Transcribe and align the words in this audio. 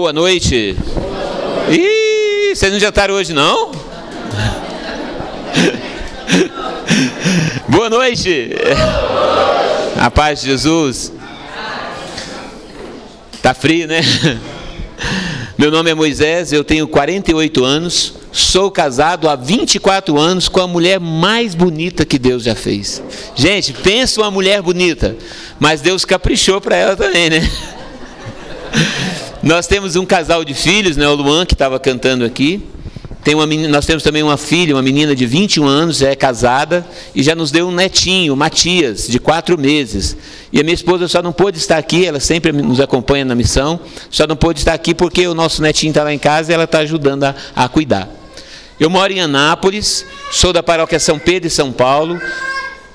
Boa 0.00 0.14
noite. 0.14 0.74
Ih, 1.68 2.54
vocês 2.54 2.72
não 2.72 2.80
jantaram 2.80 3.12
hoje 3.12 3.34
não? 3.34 3.70
Boa 7.68 7.90
noite. 7.90 8.48
A 10.00 10.10
paz 10.10 10.40
de 10.40 10.46
Jesus. 10.46 11.12
Tá 13.42 13.52
frio, 13.52 13.86
né? 13.86 14.00
Meu 15.58 15.70
nome 15.70 15.90
é 15.90 15.94
Moisés, 15.94 16.50
eu 16.50 16.64
tenho 16.64 16.88
48 16.88 17.62
anos, 17.62 18.14
sou 18.32 18.70
casado 18.70 19.28
há 19.28 19.36
24 19.36 20.18
anos 20.18 20.48
com 20.48 20.62
a 20.62 20.66
mulher 20.66 20.98
mais 20.98 21.54
bonita 21.54 22.06
que 22.06 22.18
Deus 22.18 22.44
já 22.44 22.54
fez. 22.54 23.02
Gente, 23.36 23.74
pensa 23.74 24.22
uma 24.22 24.30
mulher 24.30 24.62
bonita, 24.62 25.14
mas 25.58 25.82
Deus 25.82 26.06
caprichou 26.06 26.58
para 26.58 26.74
ela 26.74 26.96
também, 26.96 27.28
né? 27.28 27.46
Nós 29.42 29.66
temos 29.66 29.96
um 29.96 30.04
casal 30.04 30.44
de 30.44 30.52
filhos, 30.52 30.98
né? 30.98 31.08
O 31.08 31.14
Luan 31.14 31.46
que 31.46 31.54
estava 31.54 31.80
cantando 31.80 32.26
aqui. 32.26 32.62
Tem 33.24 33.34
uma 33.34 33.46
menina, 33.46 33.68
nós 33.68 33.86
temos 33.86 34.02
também 34.02 34.22
uma 34.22 34.36
filha, 34.36 34.74
uma 34.74 34.82
menina 34.82 35.14
de 35.14 35.26
21 35.26 35.66
anos, 35.66 35.98
já 35.98 36.08
é 36.08 36.16
casada 36.16 36.86
e 37.14 37.22
já 37.22 37.34
nos 37.34 37.50
deu 37.50 37.68
um 37.68 37.70
netinho, 37.70 38.34
Matias, 38.34 39.06
de 39.08 39.18
quatro 39.18 39.58
meses. 39.58 40.16
E 40.52 40.58
a 40.58 40.62
minha 40.62 40.74
esposa 40.74 41.06
só 41.06 41.22
não 41.22 41.32
pôde 41.32 41.58
estar 41.58 41.76
aqui, 41.76 42.06
ela 42.06 42.18
sempre 42.18 42.50
nos 42.50 42.80
acompanha 42.80 43.24
na 43.24 43.34
missão, 43.34 43.78
só 44.10 44.26
não 44.26 44.36
pôde 44.36 44.60
estar 44.60 44.72
aqui 44.72 44.94
porque 44.94 45.26
o 45.26 45.34
nosso 45.34 45.60
netinho 45.60 45.90
está 45.90 46.02
lá 46.02 46.14
em 46.14 46.18
casa 46.18 46.50
e 46.50 46.54
ela 46.54 46.64
está 46.64 46.78
ajudando 46.78 47.24
a, 47.24 47.34
a 47.54 47.68
cuidar. 47.68 48.08
Eu 48.78 48.88
moro 48.88 49.12
em 49.12 49.20
Anápolis, 49.20 50.06
sou 50.32 50.52
da 50.52 50.62
paróquia 50.62 50.98
São 50.98 51.18
Pedro 51.18 51.46
e 51.46 51.50
São 51.50 51.72
Paulo, 51.72 52.18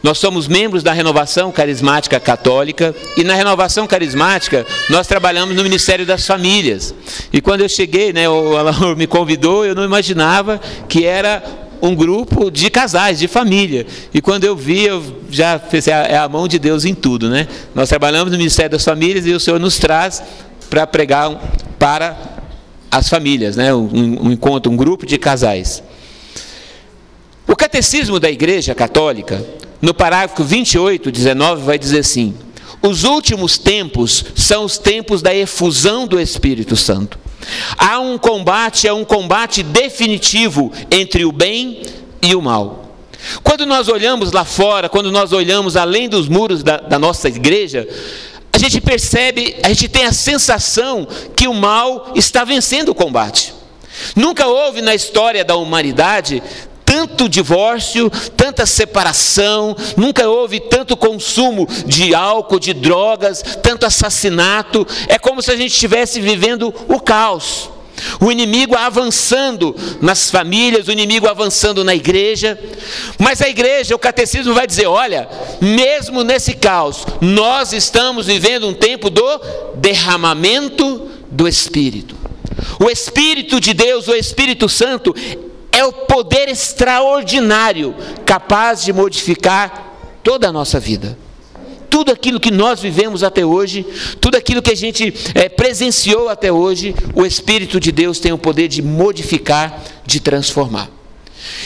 nós 0.05 0.19
somos 0.19 0.47
membros 0.47 0.83
da 0.83 0.93
Renovação 0.93 1.51
Carismática 1.51 2.19
Católica 2.19 2.93
e 3.17 3.23
na 3.23 3.33
Renovação 3.33 3.87
Carismática 3.87 4.63
nós 4.87 5.07
trabalhamos 5.07 5.55
no 5.55 5.63
Ministério 5.63 6.05
das 6.05 6.27
Famílias. 6.27 6.93
E 7.33 7.41
quando 7.41 7.61
eu 7.61 7.67
cheguei, 7.67 8.13
né, 8.13 8.29
o 8.29 8.55
Alaor 8.55 8.95
me 8.95 9.07
convidou, 9.07 9.65
eu 9.65 9.73
não 9.73 9.83
imaginava 9.83 10.61
que 10.87 11.05
era 11.05 11.43
um 11.81 11.95
grupo 11.95 12.51
de 12.51 12.69
casais, 12.69 13.17
de 13.17 13.27
família. 13.27 13.87
E 14.13 14.21
quando 14.21 14.43
eu 14.43 14.55
vi, 14.55 14.83
eu 14.83 15.03
já 15.31 15.57
pensei, 15.57 15.91
é, 15.91 16.11
é 16.11 16.17
a 16.17 16.29
mão 16.29 16.47
de 16.47 16.59
Deus 16.59 16.85
em 16.85 16.93
tudo, 16.93 17.27
né? 17.27 17.47
Nós 17.73 17.89
trabalhamos 17.89 18.31
no 18.31 18.37
Ministério 18.37 18.73
das 18.73 18.85
Famílias 18.85 19.25
e 19.25 19.31
o 19.31 19.39
Senhor 19.39 19.59
nos 19.59 19.79
traz 19.79 20.21
para 20.69 20.85
pregar 20.85 21.31
para 21.79 22.15
as 22.91 23.09
famílias, 23.09 23.55
né? 23.55 23.73
Um, 23.73 24.27
um 24.27 24.31
encontro, 24.31 24.71
um 24.71 24.77
grupo 24.77 25.03
de 25.03 25.17
casais. 25.17 25.81
O 27.47 27.55
catecismo 27.55 28.19
da 28.19 28.29
Igreja 28.29 28.75
Católica 28.75 29.43
no 29.81 29.93
parágrafo 29.93 30.43
28, 30.43 31.11
19, 31.11 31.63
vai 31.63 31.77
dizer 31.77 31.99
assim: 31.99 32.35
Os 32.81 33.03
últimos 33.03 33.57
tempos 33.57 34.25
são 34.35 34.65
os 34.65 34.77
tempos 34.77 35.21
da 35.21 35.33
efusão 35.33 36.07
do 36.07 36.19
Espírito 36.19 36.75
Santo. 36.75 37.19
Há 37.77 37.99
um 37.99 38.17
combate, 38.17 38.87
é 38.87 38.93
um 38.93 39.05
combate 39.05 39.61
definitivo 39.61 40.71
entre 40.89 41.25
o 41.25 41.31
bem 41.31 41.81
e 42.21 42.35
o 42.35 42.41
mal. 42.41 42.85
Quando 43.43 43.65
nós 43.65 43.87
olhamos 43.87 44.31
lá 44.31 44.45
fora, 44.45 44.89
quando 44.89 45.11
nós 45.11 45.31
olhamos 45.31 45.75
além 45.75 46.07
dos 46.07 46.27
muros 46.27 46.63
da, 46.63 46.77
da 46.77 46.99
nossa 46.99 47.27
igreja, 47.27 47.87
a 48.51 48.57
gente 48.57 48.79
percebe, 48.79 49.55
a 49.63 49.69
gente 49.69 49.89
tem 49.89 50.05
a 50.05 50.13
sensação 50.13 51.07
que 51.35 51.47
o 51.47 51.53
mal 51.53 52.11
está 52.15 52.43
vencendo 52.43 52.89
o 52.89 52.95
combate. 52.95 53.53
Nunca 54.15 54.47
houve 54.47 54.81
na 54.81 54.93
história 54.93 55.43
da 55.43 55.55
humanidade 55.55 56.41
tanto 56.85 57.27
divórcio, 57.27 58.09
tanta 58.37 58.65
separação, 58.65 59.75
nunca 59.97 60.29
houve 60.29 60.59
tanto 60.59 60.95
consumo 60.95 61.67
de 61.85 62.13
álcool, 62.13 62.59
de 62.59 62.73
drogas, 62.73 63.43
tanto 63.63 63.85
assassinato. 63.85 64.87
É 65.07 65.17
como 65.17 65.41
se 65.41 65.51
a 65.51 65.55
gente 65.57 65.71
estivesse 65.71 66.21
vivendo 66.21 66.73
o 66.87 66.99
caos. 66.99 67.71
O 68.19 68.31
inimigo 68.31 68.75
avançando 68.75 69.75
nas 70.01 70.29
famílias, 70.29 70.87
o 70.87 70.91
inimigo 70.91 71.27
avançando 71.27 71.83
na 71.83 71.95
igreja. 71.95 72.59
Mas 73.17 73.41
a 73.41 73.49
igreja, 73.49 73.95
o 73.95 73.99
catecismo 73.99 74.53
vai 74.53 74.67
dizer: 74.67 74.85
olha, 74.85 75.29
mesmo 75.61 76.23
nesse 76.23 76.53
caos, 76.53 77.05
nós 77.21 77.73
estamos 77.73 78.27
vivendo 78.27 78.67
um 78.67 78.73
tempo 78.73 79.09
do 79.09 79.41
derramamento 79.75 81.09
do 81.31 81.47
Espírito. 81.47 82.15
O 82.79 82.89
Espírito 82.89 83.59
de 83.59 83.73
Deus, 83.73 84.07
o 84.07 84.15
Espírito 84.15 84.67
Santo, 84.67 85.15
é 85.75 85.83
o 85.83 85.91
poder 85.91 86.47
extraordinário 86.47 87.93
capaz 88.25 88.81
de 88.83 88.93
modificar 88.93 89.93
toda 90.23 90.47
a 90.47 90.51
nossa 90.51 90.79
vida. 90.79 91.17
Tudo 91.89 92.11
aquilo 92.11 92.39
que 92.39 92.49
nós 92.49 92.79
vivemos 92.79 93.23
até 93.23 93.45
hoje, 93.45 93.85
tudo 94.21 94.35
aquilo 94.35 94.61
que 94.61 94.71
a 94.71 94.75
gente 94.75 95.13
é, 95.33 95.49
presenciou 95.49 96.29
até 96.29 96.51
hoje, 96.51 96.95
o 97.13 97.25
Espírito 97.25 97.77
de 97.79 97.91
Deus 97.91 98.19
tem 98.19 98.31
o 98.31 98.37
poder 98.37 98.69
de 98.69 98.81
modificar, 98.81 99.81
de 100.05 100.21
transformar. 100.21 100.89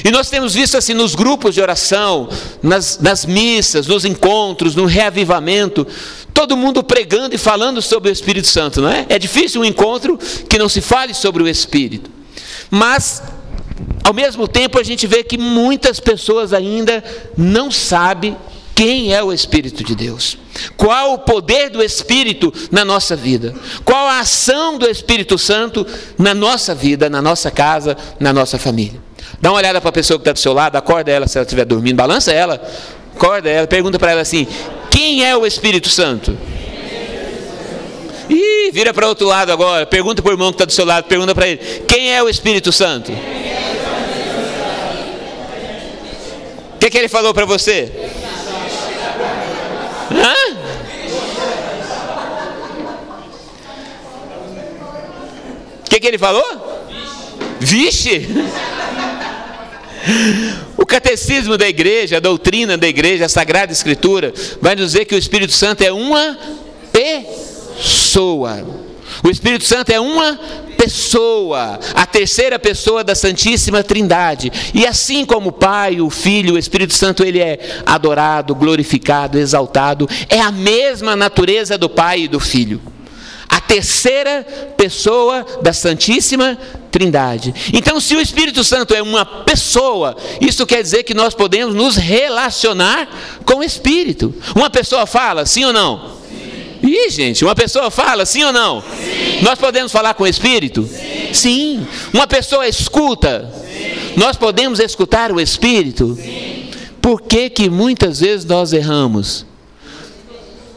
E 0.04 0.10
nós 0.10 0.30
temos 0.30 0.56
visto 0.56 0.76
assim 0.76 0.94
nos 0.94 1.14
grupos 1.14 1.54
de 1.54 1.62
oração, 1.62 2.30
nas, 2.62 3.00
nas 3.00 3.26
missas, 3.26 3.88
nos 3.88 4.06
encontros, 4.06 4.76
no 4.76 4.86
reavivamento, 4.86 5.86
todo 6.34 6.58
mundo 6.58 6.84
pregando 6.84 7.36
e 7.36 7.38
falando 7.38 7.82
sobre 7.82 8.10
o 8.10 8.14
Espírito 8.14 8.48
Santo, 8.48 8.82
não 8.82 8.90
é? 8.90 9.06
É 9.08 9.20
difícil 9.20 9.62
um 9.62 9.66
encontro 9.66 10.18
que 10.50 10.58
não 10.58 10.68
se 10.68 10.82
fale 10.82 11.14
sobre 11.14 11.44
o 11.44 11.48
Espírito. 11.48 12.10
Mas 12.70 13.22
ao 14.10 14.14
mesmo 14.14 14.48
tempo, 14.48 14.80
a 14.80 14.84
gente 14.84 15.06
vê 15.06 15.24
que 15.24 15.38
muitas 15.38 16.00
pessoas 16.00 16.52
ainda 16.52 17.04
não 17.38 17.70
sabem 17.70 18.36
quem 18.74 19.14
é 19.14 19.22
o 19.22 19.32
Espírito 19.32 19.84
de 19.84 19.94
Deus. 19.94 20.36
Qual 20.76 21.14
o 21.14 21.20
poder 21.20 21.70
do 21.70 21.80
Espírito 21.80 22.52
na 22.72 22.84
nossa 22.84 23.16
vida? 23.16 23.54
Qual 23.86 24.08
a 24.08 24.22
ação 24.22 24.80
do 24.80 24.90
Espírito 24.90 25.38
Santo 25.38 25.86
na 26.18 26.34
nossa 26.34 26.74
vida, 26.74 27.08
na 27.08 27.22
nossa 27.22 27.52
casa, 27.52 27.96
na 28.20 28.34
nossa 28.34 28.58
família? 28.58 29.00
Dá 29.40 29.52
uma 29.52 29.58
olhada 29.58 29.80
para 29.80 29.90
a 29.90 29.94
pessoa 29.94 30.18
que 30.18 30.24
está 30.24 30.32
do 30.32 30.40
seu 30.40 30.54
lado, 30.54 30.76
acorda 30.76 31.12
ela 31.12 31.28
se 31.28 31.38
ela 31.38 31.46
estiver 31.46 31.66
dormindo, 31.66 31.98
balança 31.98 32.32
ela, 32.32 32.60
acorda 33.16 33.48
ela, 33.48 33.68
pergunta 33.68 34.00
para 34.00 34.14
ela 34.14 34.22
assim: 34.22 34.48
quem 34.90 35.24
é 35.24 35.38
o 35.38 35.46
Espírito 35.46 35.88
Santo? 35.88 36.36
Ih, 38.28 38.72
vira 38.72 38.92
para 38.92 39.08
outro 39.08 39.28
lado 39.28 39.52
agora, 39.52 39.86
pergunta 39.86 40.20
para 40.24 40.32
o 40.32 40.34
irmão 40.34 40.50
que 40.50 40.56
está 40.56 40.66
do 40.66 40.72
seu 40.72 40.86
lado, 40.86 41.04
pergunta 41.04 41.36
para 41.36 41.48
ele: 41.48 41.58
quem 41.88 42.12
é 42.12 42.24
o 42.24 42.28
Espírito 42.28 42.72
Santo? 42.72 43.12
O 46.80 46.82
que, 46.82 46.90
que 46.90 46.98
ele 46.98 47.10
falou 47.10 47.34
para 47.34 47.44
você? 47.44 47.92
Hã? 50.10 50.34
O 55.86 55.90
que, 55.90 56.00
que 56.00 56.08
ele 56.08 56.18
falou? 56.18 56.88
Vixe! 57.60 58.30
O 60.78 60.86
catecismo 60.86 61.58
da 61.58 61.68
igreja, 61.68 62.16
a 62.16 62.22
doutrina 62.22 62.78
da 62.78 62.88
igreja, 62.88 63.26
a 63.26 63.30
sagrada 63.30 63.74
escritura, 63.74 64.34
vai 64.62 64.74
dizer 64.74 65.04
que 65.04 65.16
o 65.16 65.18
Espírito 65.18 65.52
Santo 65.52 65.82
é 65.82 65.92
uma 65.92 66.40
pessoa. 66.94 68.66
O 69.24 69.30
Espírito 69.30 69.66
Santo 69.66 69.92
é 69.92 70.00
uma 70.00 70.40
pessoa, 70.78 71.78
a 71.94 72.06
terceira 72.06 72.58
pessoa 72.58 73.04
da 73.04 73.14
Santíssima 73.14 73.84
Trindade. 73.84 74.52
E 74.74 74.88
assim 74.88 75.26
como 75.26 75.50
o 75.50 75.54
Pai, 75.54 76.00
o 76.00 76.10
Filho, 76.10 76.56
o 76.56 76.58
Espírito 76.58 76.94
Santo, 76.94 77.24
ele 77.24 77.40
é 77.40 77.82
adorado, 77.86 78.56
glorificado, 78.56 79.38
exaltado, 79.38 80.08
é 80.30 80.40
a 80.40 80.52
mesma 80.52 81.16
natureza 81.16 81.78
do 81.78 81.90
Pai 81.90 82.22
e 82.22 82.28
do 82.28 82.40
Filho. 82.40 82.82
A 83.50 83.60
terceira 83.60 84.46
pessoa 84.78 85.46
da 85.62 85.74
Santíssima 85.74 86.58
Trindade. 86.92 87.54
Então, 87.74 88.00
se 88.00 88.16
o 88.16 88.22
Espírito 88.22 88.64
Santo 88.64 88.94
é 88.94 89.02
uma 89.02 89.26
pessoa, 89.26 90.16
isso 90.40 90.66
quer 90.66 90.82
dizer 90.82 91.04
que 91.04 91.14
nós 91.14 91.34
podemos 91.34 91.76
nos 91.76 91.96
relacionar 91.98 93.10
com 93.44 93.56
o 93.56 93.64
Espírito. 93.64 94.34
Uma 94.56 94.70
pessoa 94.70 95.06
fala, 95.06 95.46
sim 95.46 95.66
ou 95.66 95.74
não? 95.74 96.19
Ih, 96.82 97.10
gente, 97.10 97.44
uma 97.44 97.56
pessoa 97.56 97.92
fala, 97.92 98.26
sim 98.26 98.44
ou 98.44 98.54
não? 98.54 98.82
Sim. 98.82 99.42
Nós 99.42 99.60
podemos 99.60 99.92
falar 99.92 100.14
com 100.14 100.24
o 100.24 100.28
Espírito? 100.28 100.88
Sim. 100.88 101.34
sim. 101.34 101.88
Uma 102.14 102.26
pessoa 102.28 102.68
escuta? 102.68 103.52
Sim. 103.54 104.14
Nós 104.18 104.38
podemos 104.38 104.80
escutar 104.80 105.32
o 105.32 105.40
Espírito? 105.40 106.16
Sim. 106.16 106.70
Por 107.02 107.22
que, 107.22 107.50
que 107.50 107.70
muitas 107.70 108.20
vezes 108.20 108.46
nós 108.46 108.74
erramos? 108.74 109.46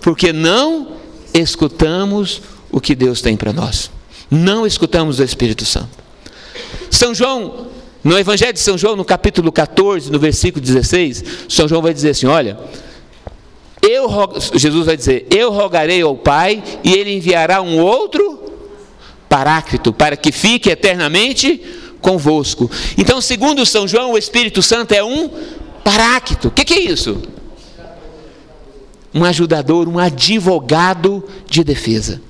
Porque 0.01 0.33
não 0.33 0.97
escutamos 1.35 2.43
o 2.71 2.81
que 2.81 2.95
Deus 2.95 3.21
tem 3.21 3.37
para 3.37 3.53
nós. 3.53 3.91
Não 4.31 4.67
escutamos 4.67 5.19
o 5.19 5.23
Espírito 5.23 5.65
Santo. 5.65 5.91
São 6.91 7.15
João, 7.15 7.69
no 8.03 8.19
Evangelho 8.19 8.53
de 8.53 8.61
São 8.61 8.77
João, 8.77 8.97
no 8.97 9.05
capítulo 9.05 9.53
14, 9.53 10.11
no 10.11 10.19
versículo 10.19 10.65
16, 10.65 11.25
São 11.49 11.69
João 11.69 11.83
vai 11.83 11.95
dizer 11.95 12.11
assim: 12.11 12.27
olha 12.27 12.59
eu, 13.83 14.09
Jesus 14.55 14.87
vai 14.87 14.97
dizer: 14.97 15.27
Eu 15.29 15.51
rogarei 15.51 16.01
ao 16.03 16.17
Pai 16.17 16.63
e 16.85 16.93
ele 16.95 17.13
enviará 17.13 17.61
um 17.61 17.81
outro 17.81 18.41
paráclito 19.29 19.93
para 19.93 20.17
que 20.17 20.31
fique 20.31 20.71
eternamente 20.71 21.61
convosco. 22.01 22.71
Então, 22.97 23.21
segundo 23.21 23.67
São 23.67 23.89
João, 23.89 24.13
o 24.13 24.19
Espírito 24.19 24.63
Santo 24.63 24.93
é 24.93 25.03
um 25.03 25.29
paráclito. 25.83 26.49
O 26.49 26.51
que, 26.51 26.65
que 26.65 26.75
é 26.75 26.81
isso? 26.81 27.21
Um 29.13 29.25
ajudador, 29.25 29.89
um 29.89 29.99
advogado 29.99 31.25
de 31.49 31.65
defesa. 31.65 32.21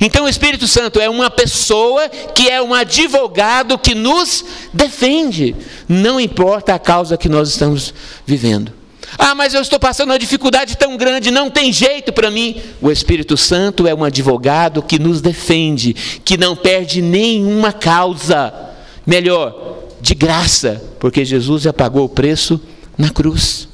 Então 0.00 0.26
o 0.26 0.28
Espírito 0.28 0.68
Santo 0.68 1.00
é 1.00 1.08
uma 1.08 1.30
pessoa 1.30 2.08
que 2.08 2.48
é 2.48 2.62
um 2.62 2.72
advogado 2.72 3.78
que 3.78 3.94
nos 3.94 4.44
defende, 4.72 5.56
não 5.88 6.20
importa 6.20 6.74
a 6.74 6.78
causa 6.78 7.16
que 7.16 7.28
nós 7.28 7.48
estamos 7.48 7.92
vivendo. 8.24 8.72
Ah, 9.18 9.34
mas 9.34 9.54
eu 9.54 9.60
estou 9.60 9.78
passando 9.78 10.10
uma 10.10 10.18
dificuldade 10.18 10.76
tão 10.76 10.96
grande, 10.96 11.30
não 11.30 11.50
tem 11.50 11.72
jeito 11.72 12.12
para 12.12 12.30
mim. 12.30 12.60
O 12.80 12.90
Espírito 12.90 13.36
Santo 13.36 13.86
é 13.86 13.94
um 13.94 14.04
advogado 14.04 14.82
que 14.82 14.98
nos 14.98 15.20
defende, 15.20 15.94
que 16.24 16.36
não 16.36 16.56
perde 16.56 17.02
nenhuma 17.02 17.72
causa. 17.72 18.52
Melhor, 19.06 19.78
de 20.00 20.14
graça, 20.14 20.82
porque 20.98 21.24
Jesus 21.24 21.62
já 21.62 21.72
pagou 21.72 22.04
o 22.04 22.08
preço 22.08 22.60
na 22.96 23.10
cruz. 23.10 23.68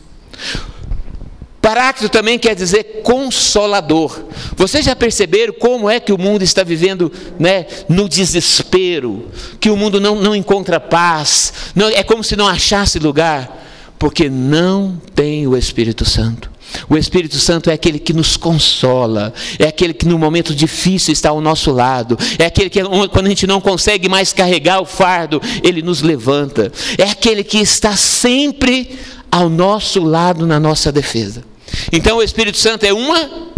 Paráclito 1.61 2.11
também 2.11 2.38
quer 2.38 2.55
dizer 2.55 3.02
consolador. 3.02 4.25
Vocês 4.56 4.85
já 4.85 4.96
perceberam 4.96 5.52
como 5.52 5.90
é 5.90 6.00
que 6.00 6.12
o 6.12 6.19
mundo 6.19 6.43
está 6.43 6.62
vivendo 6.62 7.12
né, 7.38 7.67
no 7.88 8.08
desespero? 8.08 9.29
Que 9.61 9.69
o 9.69 9.76
mundo 9.76 10.00
não, 10.00 10.14
não 10.14 10.35
encontra 10.35 10.81
paz, 10.81 11.52
não, 11.75 11.88
é 11.88 12.02
como 12.02 12.25
se 12.25 12.37
não 12.37 12.49
achasse 12.49 12.99
lugar 12.99 13.68
porque 13.99 14.31
não 14.31 15.00
tem 15.15 15.47
o 15.47 15.56
Espírito 15.56 16.05
Santo. 16.05 16.50
O 16.89 16.97
Espírito 16.97 17.37
Santo 17.37 17.71
é 17.71 17.73
aquele 17.73 17.99
que 17.99 18.12
nos 18.12 18.37
consola, 18.37 19.33
é 19.59 19.67
aquele 19.67 19.95
que 19.95 20.06
no 20.06 20.19
momento 20.19 20.55
difícil 20.55 21.12
está 21.12 21.31
ao 21.31 21.41
nosso 21.41 21.71
lado, 21.73 22.19
é 22.39 22.47
aquele 22.47 22.69
que 22.69 22.81
quando 23.11 23.27
a 23.27 23.31
gente 23.31 23.47
não 23.47 23.61
consegue 23.61 24.09
mais 24.09 24.33
carregar 24.33 24.81
o 24.81 24.85
fardo, 24.85 25.41
ele 25.62 25.81
nos 25.81 26.03
levanta, 26.03 26.71
é 26.99 27.05
aquele 27.05 27.43
que 27.43 27.59
está 27.59 27.97
sempre 27.97 28.99
ao 29.31 29.49
nosso 29.49 30.03
lado 30.05 30.47
na 30.47 30.61
nossa 30.61 30.93
defesa. 30.93 31.43
Então 31.93 32.19
o 32.19 32.23
Espírito 32.23 32.59
Santo 32.59 32.85
é 32.85 32.93
uma 32.93 33.49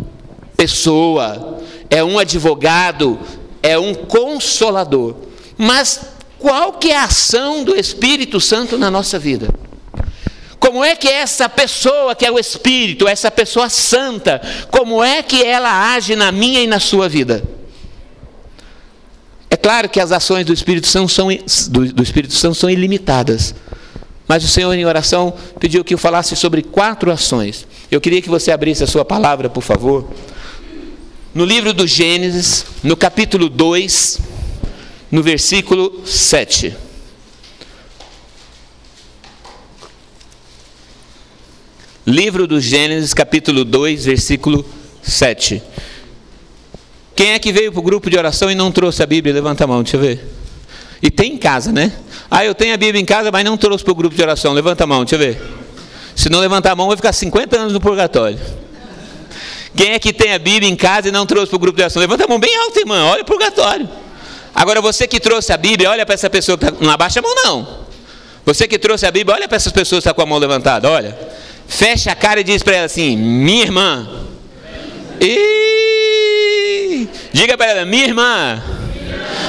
pessoa, 0.57 1.61
é 1.89 2.03
um 2.03 2.19
advogado, 2.19 3.19
é 3.63 3.79
um 3.79 3.95
consolador. 3.95 5.17
Mas 5.59 6.01
qual 6.39 6.75
que 6.75 6.91
é 6.91 6.97
a 6.97 7.05
ação 7.05 7.65
do 7.65 7.75
Espírito 7.75 8.41
Santo 8.41 8.79
na 8.79 8.91
nossa 8.91 9.19
vida? 9.19 9.49
Como 10.61 10.85
é 10.85 10.95
que 10.95 11.09
essa 11.09 11.49
pessoa 11.49 12.15
que 12.15 12.27
é 12.27 12.31
o 12.31 12.39
Espírito, 12.39 13.09
essa 13.09 13.31
pessoa 13.31 13.71
santa, 13.71 14.43
como 14.71 15.03
é 15.03 15.23
que 15.23 15.43
ela 15.43 15.95
age 15.95 16.15
na 16.15 16.31
minha 16.31 16.61
e 16.61 16.67
na 16.67 16.79
sua 16.79 17.09
vida? 17.09 17.43
É 19.49 19.57
claro 19.57 19.89
que 19.89 19.99
as 19.99 20.13
ações 20.13 20.45
do 20.45 20.53
Espírito 20.53 20.87
Santo 20.87 21.11
são, 21.11 21.29
do, 21.71 21.93
do 21.95 22.03
Espírito 22.03 22.35
Santo 22.35 22.55
são 22.57 22.69
ilimitadas. 22.69 23.55
Mas 24.29 24.45
o 24.45 24.49
Senhor, 24.49 24.73
em 24.75 24.85
oração, 24.85 25.33
pediu 25.59 25.83
que 25.83 25.95
eu 25.95 25.99
falasse 25.99 26.37
sobre 26.37 26.63
quatro 26.63 27.11
ações. 27.11 27.67
Eu 27.91 28.01
queria 28.01 28.21
que 28.21 28.29
você 28.29 28.53
abrisse 28.53 28.85
a 28.85 28.87
sua 28.87 29.05
palavra, 29.05 29.49
por 29.49 29.63
favor. 29.63 30.09
No 31.35 31.45
livro 31.45 31.73
do 31.73 31.87
Gênesis, 31.87 32.67
no 32.83 32.97
capítulo 32.97 33.49
2, 33.49 34.21
no 35.11 35.23
versículo 35.23 36.07
7. 36.07 36.77
Livro 42.11 42.45
do 42.45 42.61
Gênesis, 42.61 43.15
capítulo 43.15 43.65
2, 43.65 44.07
versículo 44.07 44.65
7. 45.01 45.63
Quem 47.15 47.35
é 47.35 47.39
que 47.39 47.53
veio 47.53 47.71
para 47.71 47.79
o 47.79 47.83
grupo 47.83 48.11
de 48.11 48.19
oração 48.19 48.51
e 48.51 48.55
não 48.57 48.73
trouxe 48.73 49.01
a 49.01 49.07
Bíblia? 49.07 49.33
Levanta 49.33 49.63
a 49.63 49.67
mão, 49.69 49.81
deixa 49.81 49.97
eu 49.97 50.01
ver. 50.01 50.29
E 51.01 51.09
tem 51.09 51.35
em 51.35 51.39
casa, 51.39 51.71
né? 51.71 51.93
Ah, 52.29 52.45
eu 52.45 52.53
tenho 52.53 52.75
a 52.75 52.77
Bíblia 52.77 53.01
em 53.01 53.05
casa, 53.05 53.31
mas 53.31 53.45
não 53.45 53.57
trouxe 53.57 53.85
para 53.85 53.93
o 53.93 53.95
grupo 53.95 54.17
de 54.17 54.21
oração. 54.21 54.53
Levanta 54.53 54.83
a 54.83 54.87
mão, 54.89 55.05
deixa 55.05 55.15
eu 55.15 55.19
ver. 55.21 55.41
Se 56.17 56.29
não 56.29 56.41
levantar 56.41 56.73
a 56.73 56.75
mão, 56.75 56.89
vai 56.89 56.97
ficar 56.97 57.13
50 57.13 57.57
anos 57.57 57.73
no 57.73 57.81
purgatório. 57.81 58.41
Quem 59.77 59.93
é 59.93 59.99
que 60.01 60.13
tem 60.13 60.33
a 60.33 60.39
Bíblia 60.41 60.69
em 60.69 60.75
casa 60.75 61.11
e 61.11 61.13
não 61.13 61.25
trouxe 61.25 61.47
para 61.47 61.57
o 61.57 61.61
grupo 61.61 61.77
de 61.77 61.83
oração? 61.83 62.01
Levanta 62.01 62.25
a 62.25 62.27
mão 62.29 62.41
bem 62.41 62.57
alto, 62.57 62.77
irmã. 62.77 63.05
Olha 63.05 63.23
o 63.23 63.25
purgatório. 63.25 63.89
Agora, 64.53 64.81
você 64.81 65.07
que 65.07 65.21
trouxe 65.21 65.53
a 65.53 65.57
Bíblia, 65.57 65.89
olha 65.89 66.05
para 66.05 66.17
essa 66.17 66.29
pessoa 66.29 66.57
está. 66.57 66.73
Não 66.81 66.91
abaixa 66.91 67.21
a 67.21 67.23
mão, 67.23 67.35
não. 67.37 67.69
Você 68.45 68.67
que 68.67 68.81
trouxe 68.81 69.07
a 69.07 69.13
Bíblia, 69.13 69.37
olha 69.37 69.47
para 69.47 69.55
essas 69.55 69.73
pessoas 69.73 70.03
que 70.03 70.09
estão 70.09 70.13
tá 70.13 70.17
com 70.17 70.23
a 70.23 70.27
mão 70.27 70.39
levantada. 70.39 70.91
Olha 70.91 71.17
fecha 71.71 72.11
a 72.11 72.17
cara 72.17 72.41
e 72.41 72.45
diz 72.45 72.63
para 72.63 72.77
ela 72.77 72.87
assim: 72.87 73.17
Minha 73.17 73.63
irmã. 73.63 74.09
E 75.21 77.09
diga 77.33 77.57
para 77.57 77.71
ela: 77.71 77.85
Minha 77.87 78.05
irmã. 78.05 78.63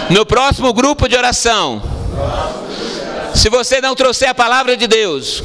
No 0.09 0.25
próximo 0.25 0.71
grupo 0.73 1.07
de 1.07 1.15
oração, 1.15 1.81
se 3.33 3.50
você 3.50 3.81
não 3.81 3.95
trouxer 3.95 4.29
a 4.29 4.33
palavra 4.33 4.77
de 4.77 4.85
Deus, 4.88 5.41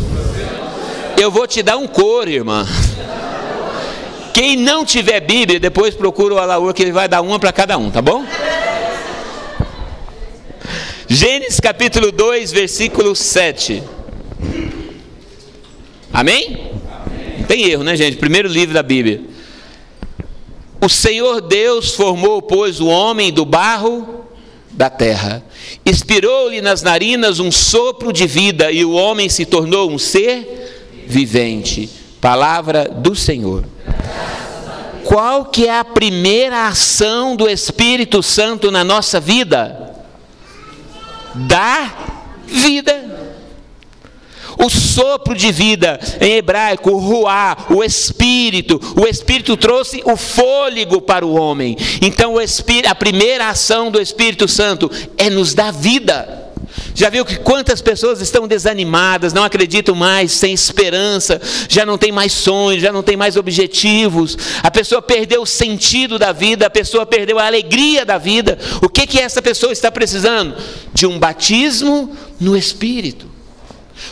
eu 1.18 1.30
vou 1.30 1.46
te 1.46 1.62
dar 1.62 1.76
um 1.76 1.86
coro, 1.86 2.28
irmã. 2.28 2.66
Quem 4.34 4.56
não 4.56 4.84
tiver 4.84 5.20
Bíblia, 5.20 5.58
depois 5.58 5.94
procura 5.94 6.34
o 6.34 6.38
Alaur 6.38 6.74
que 6.74 6.82
ele 6.82 6.92
vai 6.92 7.08
dar 7.08 7.22
uma 7.22 7.38
para 7.38 7.52
cada 7.52 7.78
um, 7.78 7.90
tá 7.90 8.02
bom? 8.02 8.24
Gênesis 11.08 11.60
capítulo 11.60 12.12
2, 12.12 12.52
versículo 12.52 13.14
7. 13.14 13.82
Amém? 16.16 16.46
Amém? 16.46 17.44
Tem 17.46 17.64
erro, 17.64 17.84
né, 17.84 17.94
gente? 17.94 18.16
Primeiro 18.16 18.48
livro 18.48 18.72
da 18.72 18.82
Bíblia. 18.82 19.20
O 20.80 20.88
Senhor 20.88 21.42
Deus 21.42 21.94
formou, 21.94 22.40
pois, 22.40 22.80
o 22.80 22.86
homem 22.86 23.30
do 23.30 23.44
barro 23.44 24.24
da 24.70 24.88
terra. 24.88 25.44
Inspirou-lhe 25.84 26.62
nas 26.62 26.80
narinas 26.80 27.38
um 27.38 27.52
sopro 27.52 28.14
de 28.14 28.26
vida 28.26 28.72
e 28.72 28.82
o 28.82 28.92
homem 28.92 29.28
se 29.28 29.44
tornou 29.44 29.90
um 29.90 29.98
ser 29.98 31.04
vivente. 31.06 31.90
Palavra 32.18 32.88
do 32.88 33.14
Senhor. 33.14 33.66
Qual 35.04 35.44
que 35.44 35.66
é 35.66 35.78
a 35.78 35.84
primeira 35.84 36.66
ação 36.66 37.36
do 37.36 37.46
Espírito 37.46 38.22
Santo 38.22 38.70
na 38.70 38.82
nossa 38.82 39.20
vida? 39.20 39.94
Dar 41.34 42.42
vida 42.46 43.25
o 44.58 44.70
sopro 44.70 45.34
de 45.34 45.52
vida, 45.52 45.98
em 46.20 46.36
hebraico, 46.36 46.90
o 46.90 46.98
ruá, 46.98 47.56
o 47.70 47.84
espírito. 47.84 48.80
O 48.96 49.06
espírito 49.06 49.56
trouxe 49.56 50.02
o 50.04 50.16
fôlego 50.16 51.00
para 51.00 51.26
o 51.26 51.34
homem. 51.34 51.76
Então, 52.00 52.34
o 52.34 52.40
espírito, 52.40 52.88
a 52.88 52.94
primeira 52.94 53.48
ação 53.48 53.90
do 53.90 54.00
Espírito 54.00 54.48
Santo 54.48 54.90
é 55.18 55.28
nos 55.28 55.54
dar 55.54 55.72
vida. 55.72 56.44
Já 56.94 57.10
viu 57.10 57.24
que 57.24 57.36
quantas 57.36 57.82
pessoas 57.82 58.20
estão 58.20 58.48
desanimadas, 58.48 59.32
não 59.32 59.44
acreditam 59.44 59.94
mais, 59.94 60.32
sem 60.32 60.54
esperança, 60.54 61.40
já 61.68 61.84
não 61.84 61.98
tem 61.98 62.10
mais 62.10 62.32
sonhos, 62.32 62.82
já 62.82 62.90
não 62.90 63.02
tem 63.02 63.16
mais 63.16 63.36
objetivos. 63.36 64.36
A 64.62 64.70
pessoa 64.70 65.02
perdeu 65.02 65.42
o 65.42 65.46
sentido 65.46 66.18
da 66.18 66.32
vida, 66.32 66.66
a 66.66 66.70
pessoa 66.70 67.04
perdeu 67.04 67.38
a 67.38 67.46
alegria 67.46 68.04
da 68.04 68.16
vida. 68.16 68.58
O 68.82 68.88
que 68.88 69.06
que 69.06 69.20
essa 69.20 69.42
pessoa 69.42 69.72
está 69.72 69.90
precisando? 69.90 70.56
De 70.94 71.06
um 71.06 71.18
batismo 71.18 72.16
no 72.40 72.56
espírito. 72.56 73.35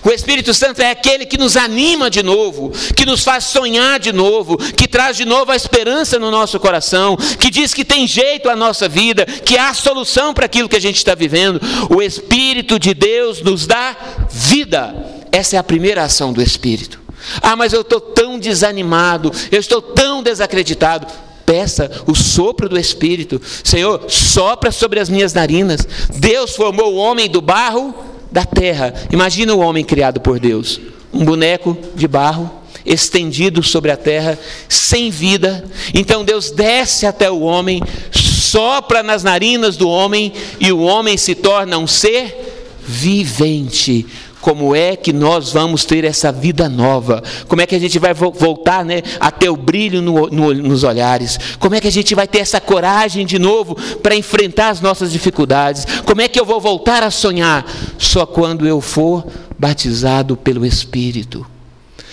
O 0.02 0.10
Espírito 0.10 0.52
Santo 0.52 0.80
é 0.80 0.90
aquele 0.90 1.26
que 1.26 1.38
nos 1.38 1.56
anima 1.56 2.10
de 2.10 2.22
novo, 2.22 2.72
que 2.96 3.06
nos 3.06 3.22
faz 3.22 3.44
sonhar 3.44 3.98
de 3.98 4.12
novo, 4.12 4.56
que 4.56 4.88
traz 4.88 5.16
de 5.16 5.24
novo 5.24 5.52
a 5.52 5.56
esperança 5.56 6.18
no 6.18 6.30
nosso 6.30 6.58
coração, 6.58 7.16
que 7.38 7.50
diz 7.50 7.72
que 7.72 7.84
tem 7.84 8.06
jeito 8.06 8.48
a 8.48 8.56
nossa 8.56 8.88
vida, 8.88 9.24
que 9.24 9.56
há 9.56 9.72
solução 9.74 10.34
para 10.34 10.46
aquilo 10.46 10.68
que 10.68 10.76
a 10.76 10.80
gente 10.80 10.96
está 10.96 11.14
vivendo. 11.14 11.60
O 11.90 12.02
Espírito 12.02 12.78
de 12.78 12.94
Deus 12.94 13.40
nos 13.40 13.66
dá 13.66 13.96
vida. 14.30 14.94
Essa 15.32 15.56
é 15.56 15.58
a 15.58 15.64
primeira 15.64 16.04
ação 16.04 16.32
do 16.32 16.42
Espírito. 16.42 17.00
Ah, 17.40 17.56
mas 17.56 17.72
eu 17.72 17.80
estou 17.80 18.00
tão 18.00 18.38
desanimado, 18.38 19.32
eu 19.50 19.58
estou 19.58 19.80
tão 19.80 20.22
desacreditado. 20.22 21.06
Peça 21.46 21.90
o 22.06 22.14
sopro 22.14 22.68
do 22.68 22.78
Espírito. 22.78 23.40
Senhor, 23.62 24.06
sopra 24.08 24.72
sobre 24.72 24.98
as 24.98 25.10
minhas 25.10 25.34
narinas. 25.34 25.86
Deus 26.14 26.56
formou 26.56 26.94
o 26.94 26.96
homem 26.96 27.28
do 27.28 27.40
barro 27.40 28.13
da 28.34 28.44
terra. 28.44 28.92
Imagina 29.12 29.54
o 29.54 29.60
homem 29.60 29.84
criado 29.84 30.20
por 30.20 30.40
Deus, 30.40 30.80
um 31.12 31.24
boneco 31.24 31.78
de 31.94 32.08
barro 32.08 32.50
estendido 32.84 33.62
sobre 33.62 33.92
a 33.92 33.96
terra, 33.96 34.36
sem 34.68 35.08
vida. 35.08 35.64
Então 35.94 36.24
Deus 36.24 36.50
desce 36.50 37.06
até 37.06 37.30
o 37.30 37.42
homem, 37.42 37.80
sopra 38.10 39.04
nas 39.04 39.22
narinas 39.22 39.76
do 39.76 39.88
homem 39.88 40.32
e 40.58 40.72
o 40.72 40.80
homem 40.80 41.16
se 41.16 41.36
torna 41.36 41.78
um 41.78 41.86
ser 41.86 42.80
vivente 42.84 44.04
como 44.44 44.76
é 44.76 44.94
que 44.94 45.10
nós 45.10 45.54
vamos 45.54 45.86
ter 45.86 46.04
essa 46.04 46.30
vida 46.30 46.68
nova, 46.68 47.22
como 47.48 47.62
é 47.62 47.66
que 47.66 47.74
a 47.74 47.78
gente 47.78 47.98
vai 47.98 48.12
voltar 48.12 48.84
né, 48.84 49.00
a 49.18 49.30
ter 49.30 49.48
o 49.48 49.56
brilho 49.56 50.02
no, 50.02 50.26
no, 50.26 50.52
nos 50.52 50.84
olhares, 50.84 51.38
como 51.58 51.74
é 51.74 51.80
que 51.80 51.88
a 51.88 51.90
gente 51.90 52.14
vai 52.14 52.28
ter 52.28 52.40
essa 52.40 52.60
coragem 52.60 53.24
de 53.24 53.38
novo 53.38 53.74
para 54.02 54.14
enfrentar 54.14 54.68
as 54.68 54.82
nossas 54.82 55.10
dificuldades, 55.10 55.86
como 56.04 56.20
é 56.20 56.28
que 56.28 56.38
eu 56.38 56.44
vou 56.44 56.60
voltar 56.60 57.02
a 57.02 57.10
sonhar, 57.10 57.64
só 57.96 58.26
quando 58.26 58.68
eu 58.68 58.82
for 58.82 59.26
batizado 59.58 60.36
pelo 60.36 60.66
Espírito. 60.66 61.46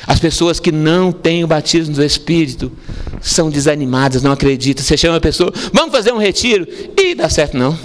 As 0.08 0.18
pessoas 0.18 0.58
que 0.58 0.72
não 0.72 1.12
têm 1.12 1.44
o 1.44 1.48
batismo 1.48 1.96
do 1.96 2.04
Espírito 2.04 2.72
são 3.20 3.50
desanimadas, 3.50 4.24
não 4.24 4.32
acreditam. 4.32 4.86
Você 4.86 4.96
chama 4.96 5.18
a 5.18 5.22
pessoa, 5.22 5.54
vamos 5.74 5.92
fazer 5.92 6.14
um 6.14 6.18
retiro, 6.18 6.66
e 6.98 7.14
dá 7.14 7.28
certo 7.28 7.58
não. 7.58 7.78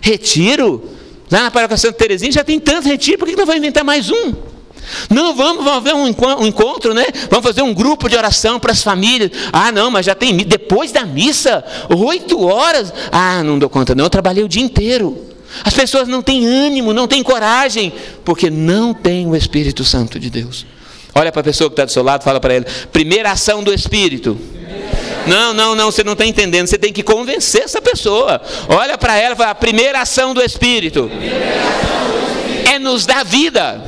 Retiro? 0.00 0.97
Lá 1.30 1.42
na 1.42 1.50
paróquia 1.50 1.76
Santa 1.76 1.94
Terezinha 1.94 2.32
já 2.32 2.44
tem 2.44 2.58
tantos 2.58 2.86
retiros, 2.86 3.18
por 3.18 3.28
que 3.28 3.36
não 3.36 3.46
vai 3.46 3.58
inventar 3.58 3.84
mais 3.84 4.10
um? 4.10 4.32
Não, 5.10 5.34
vamos, 5.34 5.64
vamos 5.64 5.84
fazer 5.84 5.94
um 5.94 6.46
encontro, 6.46 6.94
né? 6.94 7.04
Vamos 7.30 7.44
fazer 7.44 7.62
um 7.62 7.74
grupo 7.74 8.08
de 8.08 8.16
oração 8.16 8.58
para 8.58 8.72
as 8.72 8.82
famílias. 8.82 9.30
Ah, 9.52 9.70
não, 9.70 9.90
mas 9.90 10.06
já 10.06 10.14
tem 10.14 10.36
depois 10.36 10.92
da 10.92 11.04
missa, 11.04 11.64
oito 11.90 12.42
horas. 12.42 12.92
Ah, 13.12 13.42
não 13.42 13.58
dou 13.58 13.68
conta, 13.68 13.94
não. 13.94 14.04
Eu 14.04 14.10
trabalhei 14.10 14.42
o 14.42 14.48
dia 14.48 14.62
inteiro. 14.62 15.26
As 15.64 15.74
pessoas 15.74 16.08
não 16.08 16.22
têm 16.22 16.46
ânimo, 16.46 16.92
não 16.92 17.06
têm 17.06 17.22
coragem, 17.22 17.92
porque 18.24 18.50
não 18.50 18.92
têm 18.94 19.26
o 19.26 19.34
Espírito 19.34 19.84
Santo 19.84 20.18
de 20.18 20.30
Deus. 20.30 20.66
Olha 21.14 21.32
para 21.32 21.40
a 21.40 21.44
pessoa 21.44 21.68
que 21.68 21.72
está 21.72 21.84
do 21.84 21.92
seu 21.92 22.02
lado, 22.02 22.22
fala 22.22 22.40
para 22.40 22.54
ele: 22.54 22.66
primeira 22.92 23.32
ação 23.32 23.62
do 23.62 23.72
Espírito. 23.72 24.38
Não, 25.28 25.52
não, 25.52 25.74
não, 25.74 25.90
você 25.90 26.02
não 26.02 26.14
está 26.14 26.24
entendendo. 26.24 26.66
Você 26.66 26.78
tem 26.78 26.92
que 26.92 27.02
convencer 27.02 27.62
essa 27.62 27.80
pessoa. 27.80 28.40
Olha 28.68 28.96
para 28.96 29.16
ela 29.16 29.34
e 29.34 29.36
fala: 29.36 29.54
primeira 29.54 30.00
ação 30.00 30.32
do 30.34 30.42
Espírito. 30.42 31.10
É 32.64 32.78
nos 32.78 33.06
dar 33.06 33.24
vida. 33.24 33.80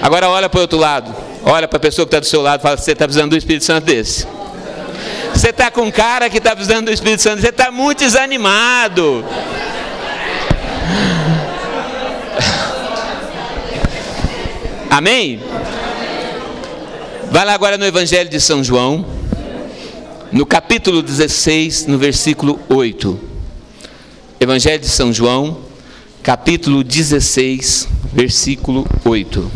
Agora 0.00 0.28
olha 0.28 0.48
para 0.48 0.58
o 0.58 0.60
outro 0.62 0.78
lado. 0.78 1.14
Olha 1.44 1.68
para 1.68 1.76
a 1.76 1.80
pessoa 1.80 2.06
que 2.06 2.10
está 2.10 2.20
do 2.20 2.26
seu 2.26 2.40
lado 2.40 2.60
e 2.60 2.62
fala: 2.62 2.76
você 2.76 2.92
está 2.92 3.04
precisando 3.04 3.30
do 3.30 3.36
Espírito 3.36 3.64
Santo 3.64 3.84
desse. 3.84 4.26
Você 5.34 5.50
está 5.50 5.70
com 5.70 5.82
um 5.82 5.90
cara 5.90 6.30
que 6.30 6.38
está 6.38 6.56
precisando 6.56 6.86
do 6.86 6.92
Espírito 6.92 7.22
Santo, 7.22 7.42
você 7.42 7.50
está 7.50 7.70
muito 7.70 7.98
desanimado. 7.98 9.22
Amém? 14.88 15.42
Vai 17.30 17.44
lá 17.44 17.52
agora 17.52 17.76
no 17.76 17.84
Evangelho 17.84 18.30
de 18.30 18.40
São 18.40 18.64
João, 18.64 19.04
no 20.36 20.44
capítulo 20.44 21.00
16, 21.00 21.86
no 21.86 21.96
versículo 21.96 22.60
8. 22.68 23.18
Evangelho 24.38 24.78
de 24.78 24.86
São 24.86 25.10
João, 25.10 25.62
capítulo 26.22 26.84
16, 26.84 27.88
versículo 28.12 28.86
8. 29.02 29.50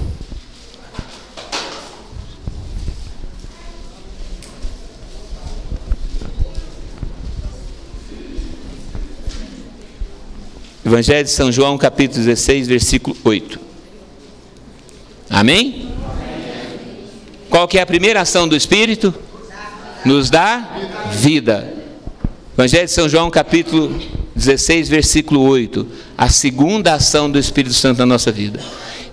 Evangelho 10.86 11.24
de 11.24 11.30
São 11.30 11.52
João, 11.52 11.76
capítulo 11.76 12.24
16, 12.24 12.66
versículo 12.66 13.14
8. 13.22 13.60
Amém? 15.28 15.90
Qual 17.50 17.68
que 17.68 17.76
é 17.76 17.82
a 17.82 17.86
primeira 17.86 18.22
ação 18.22 18.48
do 18.48 18.56
Espírito? 18.56 19.14
Nos 20.04 20.30
dá 20.30 20.68
vida. 21.12 21.74
Evangelho 22.54 22.86
de 22.86 22.92
São 22.92 23.08
João, 23.08 23.30
capítulo 23.30 23.98
16, 24.34 24.88
versículo 24.88 25.42
8. 25.42 25.86
A 26.16 26.28
segunda 26.28 26.94
ação 26.94 27.30
do 27.30 27.38
Espírito 27.38 27.74
Santo 27.74 27.98
na 27.98 28.06
nossa 28.06 28.32
vida. 28.32 28.60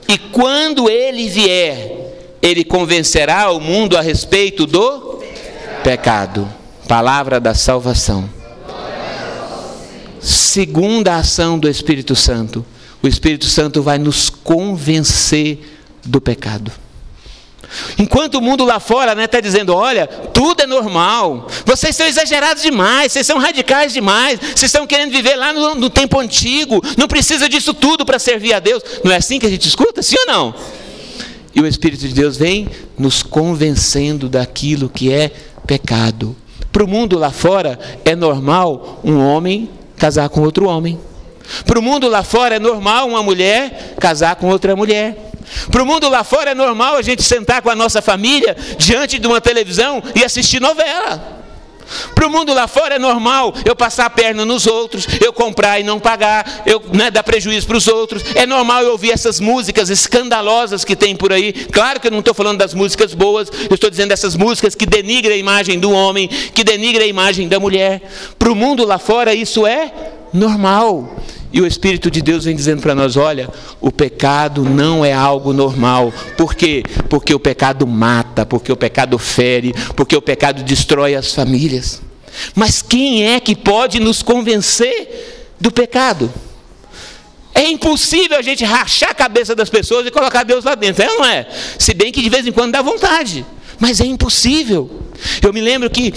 E 0.08 0.18
quando 0.18 0.90
ele 0.90 1.28
vier, 1.28 2.38
ele 2.42 2.64
convencerá 2.64 3.52
o 3.52 3.60
mundo 3.60 3.98
a 3.98 4.02
respeito 4.02 4.66
do 4.66 5.22
pecado. 5.84 6.48
Palavra 6.88 7.40
da 7.40 7.54
salvação. 7.54 8.30
Segunda 10.22 11.16
ação 11.16 11.60
do 11.60 11.70
Espírito 11.70 12.16
Santo. 12.16 12.66
O 13.04 13.08
Espírito 13.08 13.46
Santo 13.46 13.84
vai 13.84 13.98
nos 13.98 14.30
convencer 14.30 15.60
do 16.06 16.22
pecado. 16.22 16.72
Enquanto 17.98 18.36
o 18.36 18.42
mundo 18.42 18.64
lá 18.64 18.80
fora 18.80 19.12
está 19.12 19.22
né, 19.22 19.28
tá 19.28 19.40
dizendo: 19.40 19.74
olha, 19.76 20.08
tudo 20.08 20.64
é 20.64 20.68
normal, 20.68 21.48
vocês 21.66 21.96
são 21.96 22.08
exagerados 22.08 22.64
demais, 22.64 23.12
vocês 23.12 23.28
são 23.28 23.38
radicais 23.38 23.94
demais, 23.94 24.40
vocês 24.40 24.64
estão 24.64 24.88
querendo 24.88 25.12
viver 25.12 25.36
lá 25.36 25.52
no, 25.52 25.76
no 25.76 25.90
tempo 25.90 26.20
antigo, 26.20 26.82
não 26.98 27.08
precisa 27.08 27.50
disso 27.50 27.74
tudo 27.74 28.06
para 28.06 28.20
servir 28.20 28.54
a 28.54 28.60
Deus. 28.60 28.82
Não 29.04 29.12
é 29.12 29.18
assim 29.18 29.40
que 29.40 29.46
a 29.46 29.50
gente 29.50 29.68
escuta? 29.68 30.02
Sim 30.02 30.16
ou 30.20 30.34
não? 30.34 30.56
E 31.54 31.62
o 31.62 31.68
Espírito 31.68 32.08
de 32.08 32.14
Deus 32.14 32.38
vem 32.38 32.70
nos 32.98 33.24
convencendo 33.24 34.30
daquilo 34.30 34.90
que 34.90 35.12
é 35.12 35.32
pecado. 35.66 36.36
Para 36.72 36.84
o 36.84 36.88
mundo 36.88 37.18
lá 37.18 37.32
fora 37.32 37.80
é 38.06 38.16
normal 38.16 39.00
um 39.04 39.20
homem 39.20 39.70
casar 39.98 40.30
com 40.30 40.42
outro 40.42 40.68
homem. 40.68 41.00
Para 41.66 41.80
o 41.80 41.82
mundo 41.82 42.08
lá 42.08 42.24
fora 42.24 42.56
é 42.56 42.60
normal 42.60 43.08
uma 43.08 43.24
mulher 43.24 43.96
casar 44.00 44.36
com 44.36 44.48
outra 44.48 44.76
mulher. 44.76 45.27
Para 45.72 45.84
o 45.84 45.86
mundo 45.86 46.10
lá 46.10 46.24
fora 46.24 46.52
é 46.52 46.56
normal 46.56 46.96
a 46.96 47.02
gente 47.02 47.24
sentar 47.24 47.62
com 47.62 47.70
a 47.70 47.76
nossa 47.76 48.02
família 48.02 48.56
diante 48.78 49.20
de 49.20 49.28
uma 49.28 49.42
televisão 49.42 50.04
e 50.16 50.24
assistir 50.24 50.60
novela. 50.60 51.38
Para 52.14 52.28
o 52.28 52.30
mundo 52.30 52.54
lá 52.54 52.68
fora 52.68 52.96
é 52.96 53.00
normal 53.00 53.54
eu 53.64 53.76
passar 53.76 54.06
a 54.06 54.10
perna 54.10 54.46
nos 54.46 54.68
outros, 54.68 55.08
eu 55.22 55.32
comprar 55.32 55.80
e 55.80 55.84
não 55.84 56.00
pagar, 56.00 56.64
eu 56.66 56.82
né, 56.94 57.10
dar 57.10 57.24
prejuízo 57.24 57.66
para 57.68 57.78
os 57.78 57.88
outros. 57.88 58.24
É 58.36 58.46
normal 58.46 58.84
eu 58.84 58.92
ouvir 58.92 59.12
essas 59.12 59.40
músicas 59.40 59.90
escandalosas 59.90 60.84
que 60.84 60.96
tem 60.96 61.16
por 61.16 61.32
aí. 61.32 61.54
Claro 61.54 62.00
que 62.00 62.08
eu 62.08 62.12
não 62.12 62.20
estou 62.20 62.34
falando 62.34 62.58
das 62.58 62.74
músicas 62.74 63.14
boas, 63.14 63.50
eu 63.70 63.76
estou 63.76 63.90
dizendo 63.90 64.10
dessas 64.10 64.36
músicas 64.36 64.76
que 64.76 64.86
denigram 64.86 65.34
a 65.34 65.38
imagem 65.38 65.80
do 65.80 65.92
homem, 65.92 66.28
que 66.28 66.64
denigram 66.64 67.04
a 67.04 67.08
imagem 67.08 67.48
da 67.48 67.60
mulher. 67.60 68.02
Para 68.38 68.52
o 68.52 68.56
mundo 68.56 68.86
lá 68.86 69.00
fora 69.00 69.34
isso 69.34 69.66
é 69.66 69.92
normal. 70.34 71.16
E 71.58 71.62
o 71.62 71.66
Espírito 71.66 72.12
de 72.12 72.22
Deus 72.22 72.46
vem 72.46 72.56
dizendo 72.56 72.84
para 72.84 72.94
nós: 72.94 73.18
olha, 73.18 73.50
o 73.82 73.92
pecado 73.92 74.64
não 74.64 75.04
é 75.04 75.12
algo 75.12 75.52
normal. 75.52 76.14
Por 76.38 76.54
quê? 76.54 76.84
Porque 77.10 77.34
o 77.34 77.40
pecado 77.40 77.88
mata, 77.88 78.46
porque 78.46 78.72
o 78.72 78.78
pecado 78.78 79.18
fere, 79.18 79.74
porque 79.96 80.16
o 80.16 80.22
pecado 80.22 80.62
destrói 80.62 81.16
as 81.16 81.34
famílias. 81.34 82.00
Mas 82.54 82.84
quem 82.84 83.28
é 83.28 83.40
que 83.40 83.56
pode 83.56 84.00
nos 84.00 84.22
convencer 84.22 85.56
do 85.60 85.72
pecado? 85.72 86.32
É 87.56 87.68
impossível 87.68 88.38
a 88.38 88.44
gente 88.44 88.64
rachar 88.64 89.10
a 89.10 89.16
cabeça 89.16 89.56
das 89.56 89.68
pessoas 89.68 90.06
e 90.06 90.12
colocar 90.12 90.44
Deus 90.44 90.64
lá 90.64 90.76
dentro, 90.76 91.02
é 91.02 91.10
ou 91.10 91.18
não 91.18 91.26
é? 91.26 91.48
Se 91.80 91.92
bem 91.96 92.12
que 92.12 92.22
de 92.22 92.30
vez 92.30 92.46
em 92.46 92.52
quando 92.52 92.74
dá 92.74 92.84
vontade, 92.84 93.44
mas 93.80 94.00
é 94.00 94.06
impossível. 94.06 95.02
Eu 95.42 95.52
me 95.52 95.62
lembro 95.62 95.90
que 95.90 96.14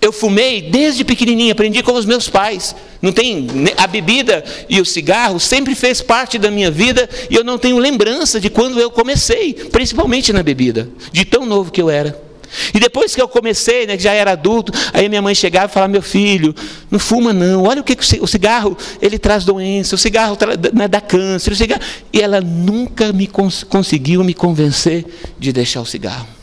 eu 0.00 0.12
fumei 0.12 0.62
desde 0.62 1.04
pequenininho, 1.04 1.52
aprendi 1.52 1.82
com 1.82 1.92
os 1.92 2.06
meus 2.06 2.28
pais. 2.28 2.74
Não 3.02 3.12
tem 3.12 3.46
a 3.76 3.86
bebida 3.86 4.42
e 4.68 4.80
o 4.80 4.84
cigarro 4.84 5.38
sempre 5.38 5.74
fez 5.74 6.00
parte 6.00 6.38
da 6.38 6.50
minha 6.50 6.70
vida 6.70 7.08
e 7.28 7.34
eu 7.34 7.44
não 7.44 7.58
tenho 7.58 7.78
lembrança 7.78 8.40
de 8.40 8.48
quando 8.48 8.80
eu 8.80 8.90
comecei, 8.90 9.52
principalmente 9.52 10.32
na 10.32 10.42
bebida, 10.42 10.88
de 11.12 11.24
tão 11.24 11.44
novo 11.44 11.70
que 11.70 11.80
eu 11.80 11.90
era. 11.90 12.30
E 12.74 12.80
depois 12.80 13.14
que 13.14 13.22
eu 13.22 13.28
comecei, 13.28 13.86
né, 13.86 13.96
que 13.96 14.02
já 14.02 14.12
era 14.12 14.32
adulto, 14.32 14.72
aí 14.92 15.08
minha 15.08 15.22
mãe 15.22 15.34
chegava 15.34 15.66
e 15.66 15.72
falava: 15.72 15.92
"Meu 15.92 16.02
filho, 16.02 16.54
não 16.90 16.98
fuma 16.98 17.32
não. 17.32 17.62
Olha 17.64 17.80
o 17.80 17.84
que 17.84 17.96
o 18.20 18.26
cigarro 18.26 18.76
ele 19.00 19.18
traz 19.18 19.44
doença, 19.44 19.94
o 19.94 19.98
cigarro 19.98 20.36
né, 20.72 20.88
dá 20.88 21.00
câncer, 21.00 21.52
o 21.52 21.56
cigarro". 21.56 21.82
E 22.12 22.20
ela 22.20 22.40
nunca 22.40 23.12
me 23.12 23.26
cons 23.26 23.62
conseguiu 23.62 24.24
me 24.24 24.34
convencer 24.34 25.04
de 25.38 25.52
deixar 25.52 25.80
o 25.80 25.86
cigarro. 25.86 26.39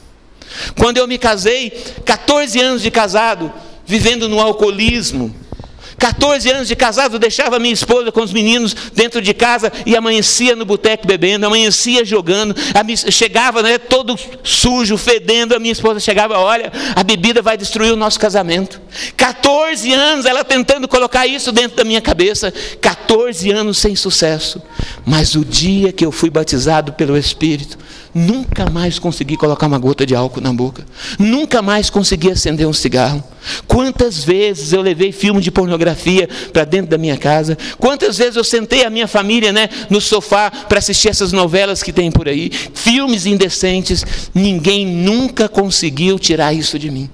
Quando 0.77 0.98
eu 0.98 1.08
me 1.08 1.18
casei, 1.18 1.72
14 2.06 2.60
anos 2.60 2.82
de 2.82 2.92
casado, 2.92 3.51
vivendo 3.86 4.27
no 4.27 4.39
alcoolismo. 4.39 5.34
14 5.98 6.50
anos 6.51 6.68
de 6.68 6.75
casado, 6.75 7.18
deixava 7.18 7.58
minha 7.58 7.74
esposa 7.74 8.12
com 8.12 8.22
os 8.22 8.32
meninos 8.32 8.75
dentro 8.94 9.22
de 9.22 9.34
casa 9.34 9.72
e 9.86 9.96
amanhecia 9.96 10.56
no 10.56 10.63
boteco 10.63 11.08
bebendo, 11.08 11.46
amanhecia 11.46 12.06
jogando, 12.06 12.56
chegava 13.12 13.63
né, 13.63 13.77
todo 13.77 14.16
sujo, 14.44 14.96
fedendo, 14.96 15.56
a 15.56 15.60
minha 15.60 15.72
esposa 15.72 16.00
chegava, 16.00 16.38
olha, 16.38 16.72
a 16.96 17.04
bebida 17.04 17.42
vai 17.42 17.58
destruir 17.58 17.92
o 17.92 17.96
nosso 17.96 18.20
casamento. 18.20 18.80
14 19.16 19.92
anos 19.92 20.25
ela 20.25 20.44
tentando 20.44 20.88
colocar 20.88 21.25
isso 21.25 21.51
dentro 21.51 21.77
da 21.77 21.84
minha 21.84 22.01
cabeça, 22.01 22.54
14 22.80 23.50
anos 23.51 23.80
sem 23.80 23.96
sucesso. 23.96 24.62
Mas 25.04 25.34
o 25.36 25.44
dia 25.44 25.92
que 25.92 26.06
eu 26.06 26.12
fui 26.12 26.30
batizado 26.30 26.94
pelo 26.94 27.18
Espírito, 27.18 27.77
Nunca 28.13 28.70
mais 28.70 28.98
consegui 28.98 29.38
colocar 29.38 29.68
uma 29.68 29.77
gota 29.77 30.06
de 30.06 30.16
álcool 30.16 30.42
na 30.42 30.51
boca. 30.51 30.86
Nunca 31.20 31.62
mais 31.62 31.89
consegui 31.89 32.32
acender 32.32 32.68
um 32.68 32.74
cigarro. 32.74 33.24
Quantas 33.68 34.24
vezes 34.24 34.74
eu 34.74 34.82
levei 34.82 35.12
filme 35.12 35.42
de 35.42 35.51
pornografia 35.51 36.27
para 36.51 36.66
dentro 36.66 36.92
da 36.92 36.98
minha 36.98 37.18
casa? 37.18 37.58
Quantas 37.77 38.18
vezes 38.18 38.36
eu 38.36 38.44
sentei 38.44 38.84
a 38.86 38.89
minha 38.89 39.08
família 39.08 39.54
né, 39.54 39.70
no 39.89 40.01
sofá 40.01 40.50
para 40.50 40.80
assistir 40.80 41.10
essas 41.10 41.32
novelas 41.32 41.84
que 41.84 41.94
tem 41.94 42.12
por 42.12 42.27
aí? 42.27 42.51
Filmes 42.74 43.25
indecentes. 43.25 44.06
Ninguém 44.34 44.86
nunca 44.86 45.48
conseguiu 45.48 46.18
tirar 46.18 46.54
isso 46.54 46.80
de 46.80 46.89
mim. 46.89 47.10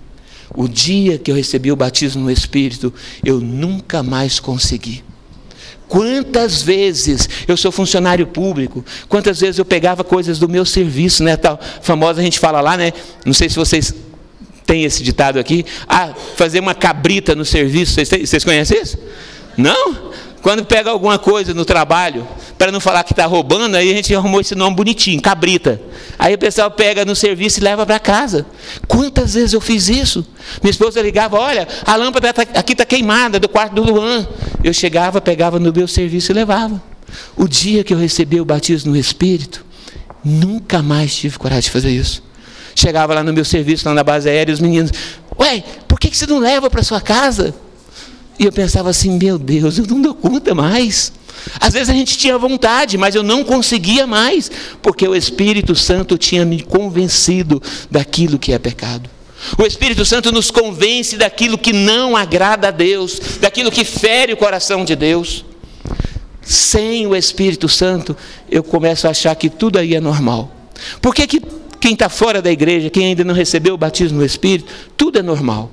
O 0.55 0.67
dia 0.67 1.17
que 1.17 1.31
eu 1.31 1.35
recebi 1.35 1.71
o 1.71 1.75
batismo 1.75 2.23
no 2.23 2.31
Espírito, 2.31 2.93
eu 3.23 3.39
nunca 3.39 4.03
mais 4.03 4.39
consegui. 4.39 5.03
Quantas 5.87 6.61
vezes 6.61 7.29
eu 7.47 7.55
sou 7.55 7.71
funcionário 7.71 8.25
público, 8.27 8.83
quantas 9.07 9.39
vezes 9.39 9.59
eu 9.59 9.65
pegava 9.65 10.03
coisas 10.03 10.39
do 10.39 10.49
meu 10.49 10.65
serviço, 10.65 11.23
né? 11.23 11.37
Tal 11.37 11.59
famosa 11.81 12.21
a 12.21 12.23
gente 12.23 12.39
fala 12.39 12.61
lá, 12.61 12.75
né? 12.75 12.91
Não 13.25 13.33
sei 13.33 13.49
se 13.49 13.55
vocês 13.55 13.93
têm 14.65 14.83
esse 14.83 15.03
ditado 15.03 15.39
aqui. 15.39 15.65
Ah, 15.87 16.13
fazer 16.35 16.59
uma 16.59 16.73
cabrita 16.73 17.35
no 17.35 17.45
serviço. 17.45 17.93
Vocês, 17.93 18.09
vocês 18.09 18.43
conhecem 18.43 18.81
isso? 18.81 18.97
Não? 19.57 20.11
Quando 20.43 20.63
pega 20.63 20.91
alguma 20.91 21.17
coisa 21.17 21.53
no 21.55 21.65
trabalho, 21.65 22.27
para 22.57 22.71
não 22.71 22.79
falar 22.79 23.03
que 23.03 23.13
está 23.13 23.25
roubando, 23.25 23.75
aí 23.75 23.91
a 23.91 23.95
gente 23.95 24.13
arrumou 24.13 24.41
esse 24.41 24.53
nome 24.53 24.75
bonitinho, 24.75 25.19
cabrita. 25.19 25.81
Aí 26.19 26.35
o 26.35 26.37
pessoal 26.37 26.69
pega 26.69 27.03
no 27.03 27.15
serviço 27.15 27.59
e 27.59 27.63
leva 27.63 27.83
para 27.83 27.97
casa. 27.97 28.45
Quantas 28.87 29.33
vezes 29.33 29.53
eu 29.53 29.61
fiz 29.61 29.89
isso? 29.89 30.23
Minha 30.61 30.69
esposa 30.69 31.01
ligava, 31.01 31.39
olha, 31.39 31.67
a 31.83 31.95
lâmpada 31.95 32.31
tá, 32.31 32.41
aqui 32.41 32.73
está 32.73 32.85
queimada 32.85 33.39
do 33.39 33.49
quarto 33.49 33.73
do 33.73 33.83
Luan. 33.83 34.27
Eu 34.63 34.73
chegava, 34.73 35.19
pegava 35.19 35.57
no 35.57 35.73
meu 35.73 35.87
serviço 35.87 36.31
e 36.31 36.35
levava. 36.35 36.79
O 37.35 37.47
dia 37.47 37.83
que 37.83 37.93
eu 37.93 37.97
recebi 37.97 38.39
o 38.39 38.45
batismo 38.45 38.91
no 38.91 38.97
Espírito, 38.97 39.65
Nunca 40.23 40.81
mais 40.81 41.13
tive 41.13 41.37
coragem 41.37 41.63
de 41.63 41.71
fazer 41.71 41.89
isso. 41.89 42.23
Chegava 42.73 43.13
lá 43.13 43.23
no 43.23 43.33
meu 43.33 43.43
serviço, 43.43 43.87
lá 43.87 43.93
na 43.93 44.03
base 44.03 44.29
aérea, 44.29 44.51
e 44.51 44.55
os 44.55 44.61
meninos, 44.61 44.91
ué, 45.37 45.63
por 45.87 45.99
que 45.99 46.15
você 46.15 46.25
não 46.25 46.39
leva 46.39 46.69
para 46.69 46.81
sua 46.81 47.01
casa? 47.01 47.53
E 48.39 48.45
eu 48.45 48.51
pensava 48.51 48.89
assim, 48.89 49.17
meu 49.17 49.37
Deus, 49.37 49.77
eu 49.77 49.85
não 49.85 50.01
dou 50.01 50.13
conta 50.13 50.55
mais. 50.55 51.13
Às 51.59 51.73
vezes 51.73 51.89
a 51.89 51.93
gente 51.93 52.17
tinha 52.17 52.37
vontade, 52.37 52.97
mas 52.97 53.15
eu 53.15 53.23
não 53.23 53.43
conseguia 53.43 54.07
mais, 54.07 54.49
porque 54.81 55.07
o 55.07 55.15
Espírito 55.15 55.75
Santo 55.75 56.17
tinha 56.17 56.45
me 56.45 56.61
convencido 56.61 57.61
daquilo 57.91 58.39
que 58.39 58.53
é 58.53 58.59
pecado. 58.59 59.09
O 59.57 59.63
Espírito 59.63 60.05
Santo 60.05 60.31
nos 60.31 60.49
convence 60.49 61.17
daquilo 61.17 61.57
que 61.57 61.73
não 61.73 62.15
agrada 62.15 62.69
a 62.69 62.71
Deus, 62.71 63.19
daquilo 63.41 63.71
que 63.71 63.83
fere 63.83 64.33
o 64.33 64.37
coração 64.37 64.85
de 64.85 64.95
Deus. 64.95 65.43
Sem 66.41 67.07
o 67.07 67.15
Espírito 67.15 67.67
Santo, 67.67 68.15
eu 68.49 68.63
começo 68.63 69.07
a 69.07 69.11
achar 69.11 69.35
que 69.35 69.49
tudo 69.49 69.79
aí 69.79 69.95
é 69.95 69.99
normal. 69.99 70.51
Por 71.01 71.13
que, 71.13 71.27
que 71.27 71.41
quem 71.79 71.93
está 71.93 72.09
fora 72.09 72.41
da 72.41 72.51
igreja, 72.51 72.89
quem 72.89 73.07
ainda 73.07 73.23
não 73.23 73.33
recebeu 73.33 73.73
o 73.73 73.77
batismo 73.77 74.19
no 74.19 74.25
Espírito, 74.25 74.71
tudo 74.95 75.19
é 75.19 75.21
normal? 75.21 75.69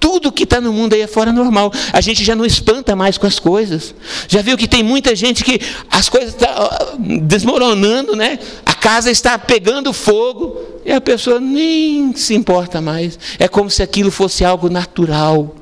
Tudo 0.00 0.32
que 0.32 0.44
está 0.44 0.62
no 0.62 0.72
mundo 0.72 0.94
aí 0.94 1.02
é 1.02 1.06
fora 1.06 1.30
normal. 1.30 1.70
A 1.92 2.00
gente 2.00 2.24
já 2.24 2.34
não 2.34 2.46
espanta 2.46 2.96
mais 2.96 3.18
com 3.18 3.26
as 3.26 3.38
coisas. 3.38 3.94
Já 4.26 4.40
viu 4.40 4.56
que 4.56 4.66
tem 4.66 4.82
muita 4.82 5.14
gente 5.14 5.44
que 5.44 5.60
as 5.90 6.08
coisas 6.08 6.30
estão 6.30 6.48
tá, 6.48 6.96
desmoronando, 7.22 8.16
né? 8.16 8.38
A 8.64 8.72
casa 8.72 9.10
está 9.10 9.38
pegando 9.38 9.92
fogo 9.92 10.58
e 10.86 10.90
a 10.90 11.02
pessoa 11.02 11.38
nem 11.38 12.16
se 12.16 12.34
importa 12.34 12.80
mais. 12.80 13.18
É 13.38 13.46
como 13.46 13.68
se 13.68 13.82
aquilo 13.82 14.10
fosse 14.10 14.42
algo 14.42 14.70
natural. 14.70 15.54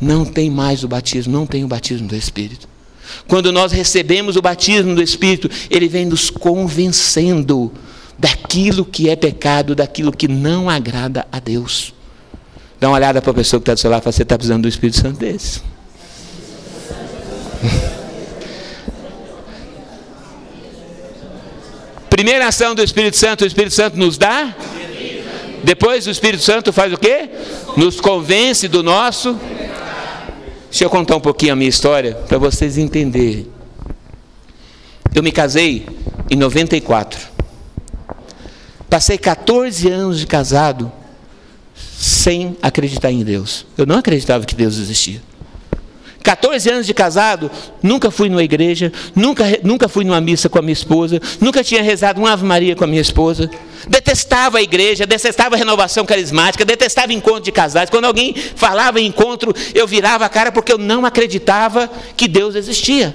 Não 0.00 0.24
tem 0.24 0.50
mais 0.50 0.82
o 0.82 0.88
batismo, 0.88 1.32
não 1.32 1.46
tem 1.46 1.64
o 1.64 1.68
batismo 1.68 2.08
do 2.08 2.16
Espírito. 2.16 2.68
Quando 3.28 3.52
nós 3.52 3.70
recebemos 3.70 4.34
o 4.34 4.42
batismo 4.42 4.96
do 4.96 5.02
Espírito, 5.02 5.48
ele 5.70 5.86
vem 5.88 6.04
nos 6.04 6.28
convencendo 6.28 7.72
daquilo 8.18 8.84
que 8.84 9.08
é 9.08 9.14
pecado, 9.14 9.76
daquilo 9.76 10.10
que 10.10 10.26
não 10.26 10.68
agrada 10.68 11.26
a 11.30 11.38
Deus. 11.38 11.94
Dá 12.80 12.88
uma 12.88 12.96
olhada 12.96 13.20
para 13.20 13.32
a 13.32 13.34
pessoa 13.34 13.60
que 13.60 13.64
está 13.64 13.74
do 13.74 13.80
seu 13.80 13.90
lado 13.90 14.02
e 14.02 14.04
fala, 14.04 14.12
você 14.12 14.22
está 14.22 14.38
precisando 14.38 14.62
do 14.62 14.68
Espírito 14.68 14.98
Santo 14.98 15.18
desse. 15.18 15.60
Primeira 22.08 22.46
ação 22.46 22.74
do 22.74 22.82
Espírito 22.82 23.16
Santo, 23.16 23.42
o 23.42 23.46
Espírito 23.46 23.74
Santo 23.74 23.96
nos 23.96 24.16
dá. 24.16 24.54
Depois 25.64 26.06
o 26.06 26.10
Espírito 26.10 26.42
Santo 26.42 26.72
faz 26.72 26.92
o 26.92 26.96
quê? 26.96 27.28
Nos 27.76 28.00
convence 28.00 28.68
do 28.68 28.82
nosso. 28.82 29.36
Deixa 30.70 30.84
eu 30.84 30.90
contar 30.90 31.16
um 31.16 31.20
pouquinho 31.20 31.54
a 31.54 31.56
minha 31.56 31.68
história 31.68 32.14
para 32.14 32.38
vocês 32.38 32.78
entenderem. 32.78 33.48
Eu 35.14 35.22
me 35.22 35.32
casei 35.32 35.86
em 36.30 36.36
94. 36.36 37.18
Passei 38.88 39.18
14 39.18 39.88
anos 39.88 40.20
de 40.20 40.26
casado 40.26 40.92
sem 41.98 42.56
acreditar 42.62 43.10
em 43.10 43.24
Deus. 43.24 43.66
Eu 43.76 43.84
não 43.84 43.98
acreditava 43.98 44.46
que 44.46 44.54
Deus 44.54 44.78
existia. 44.78 45.20
14 46.22 46.70
anos 46.70 46.86
de 46.86 46.94
casado, 46.94 47.50
nunca 47.82 48.10
fui 48.10 48.28
numa 48.28 48.42
igreja, 48.42 48.92
nunca, 49.16 49.44
nunca 49.64 49.88
fui 49.88 50.04
numa 50.04 50.20
missa 50.20 50.48
com 50.48 50.58
a 50.58 50.62
minha 50.62 50.72
esposa, 50.72 51.20
nunca 51.40 51.64
tinha 51.64 51.82
rezado 51.82 52.20
uma 52.20 52.32
Ave 52.32 52.44
Maria 52.44 52.76
com 52.76 52.84
a 52.84 52.86
minha 52.86 53.00
esposa. 53.00 53.50
Detestava 53.88 54.58
a 54.58 54.62
igreja, 54.62 55.06
detestava 55.06 55.56
a 55.56 55.58
renovação 55.58 56.04
carismática, 56.04 56.64
detestava 56.64 57.12
encontro 57.12 57.42
de 57.42 57.52
casais. 57.52 57.90
Quando 57.90 58.04
alguém 58.04 58.34
falava 58.34 59.00
em 59.00 59.06
encontro, 59.06 59.52
eu 59.74 59.86
virava 59.86 60.24
a 60.24 60.28
cara 60.28 60.52
porque 60.52 60.72
eu 60.72 60.78
não 60.78 61.04
acreditava 61.04 61.90
que 62.16 62.28
Deus 62.28 62.54
existia. 62.54 63.14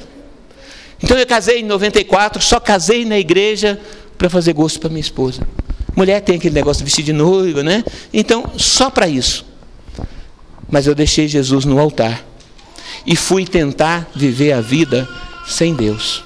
Então 1.02 1.18
eu 1.18 1.26
casei 1.26 1.60
em 1.60 1.64
94, 1.64 2.42
só 2.42 2.60
casei 2.60 3.06
na 3.06 3.18
igreja 3.18 3.80
para 4.18 4.30
fazer 4.30 4.54
gosto 4.54 4.80
para 4.80 4.90
minha 4.90 5.02
esposa. 5.02 5.42
Mulher 5.96 6.22
tem 6.22 6.38
aquele 6.38 6.56
negócio 6.56 6.80
de 6.80 6.86
vestir 6.86 7.04
de 7.04 7.14
noiva, 7.14 7.62
né? 7.62 7.84
Então, 8.14 8.52
só 8.58 8.90
para 8.90 9.08
isso. 9.08 9.46
Mas 10.70 10.88
eu 10.88 10.96
deixei 10.96 11.28
Jesus 11.28 11.66
no 11.66 11.80
altar 11.80 12.26
e 13.06 13.16
fui 13.16 13.46
tentar 13.46 14.10
viver 14.16 14.54
a 14.54 14.62
vida 14.62 15.08
sem 15.46 15.74
Deus. 15.74 16.24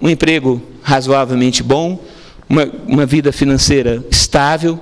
Um 0.00 0.08
emprego 0.08 0.62
razoavelmente 0.82 1.62
bom, 1.62 2.02
uma, 2.48 2.64
uma 2.86 3.06
vida 3.06 3.32
financeira 3.32 4.04
estável, 4.10 4.78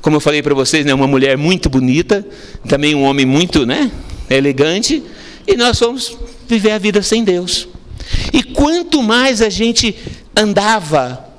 como 0.00 0.16
eu 0.16 0.20
falei 0.20 0.42
para 0.42 0.54
vocês, 0.54 0.84
né, 0.84 0.92
uma 0.92 1.06
mulher 1.06 1.38
muito 1.38 1.70
bonita, 1.70 2.26
também 2.68 2.94
um 2.94 3.04
homem 3.04 3.24
muito 3.24 3.64
né, 3.64 3.90
elegante, 4.28 5.02
e 5.46 5.56
nós 5.56 5.78
fomos 5.78 6.16
viver 6.48 6.72
a 6.72 6.78
vida 6.78 7.00
sem 7.02 7.22
Deus. 7.22 7.68
E 8.32 8.42
quanto 8.42 9.02
mais 9.02 9.40
a 9.40 9.48
gente 9.48 9.94
andava 10.36 11.31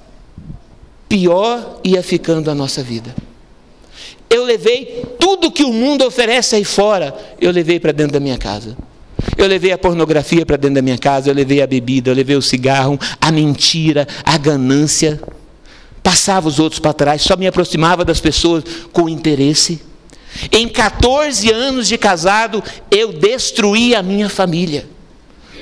pior 1.08 1.80
ia 1.84 2.02
ficando 2.02 2.50
a 2.50 2.56
nossa 2.56 2.82
vida. 2.82 3.16
Eu 4.30 4.44
levei 4.44 5.06
tudo 5.20 5.52
que 5.52 5.64
o 5.64 5.72
mundo 5.72 6.06
oferece 6.06 6.56
aí 6.56 6.64
fora, 6.66 7.16
eu 7.40 7.52
levei 7.52 7.80
para 7.80 7.92
dentro 7.92 8.14
da 8.14 8.20
minha 8.20 8.38
casa. 8.38 8.76
Eu 9.38 9.48
levei 9.48 9.72
a 9.72 9.78
pornografia 9.78 10.46
para 10.46 10.58
dentro 10.58 10.76
da 10.76 10.82
minha 10.82 10.98
casa, 10.98 11.30
eu 11.30 11.34
levei 11.34 11.62
a 11.62 11.68
bebida, 11.68 12.10
eu 12.10 12.16
levei 12.16 12.36
o 12.36 12.42
cigarro, 12.42 13.00
a 13.22 13.32
mentira, 13.32 14.08
a 14.24 14.38
ganância. 14.38 15.22
Passava 16.02 16.48
os 16.48 16.60
outros 16.60 16.80
para 16.80 16.94
trás, 16.94 17.22
só 17.22 17.38
me 17.38 17.48
aproximava 17.48 18.04
das 18.04 18.20
pessoas 18.20 18.64
com 18.92 19.08
interesse. 19.08 19.82
Em 20.52 20.68
14 20.68 21.52
anos 21.52 21.88
de 21.88 21.98
casado, 21.98 22.64
eu 22.90 23.14
destruí 23.14 23.96
a 23.96 24.02
minha 24.02 24.30
família, 24.30 24.86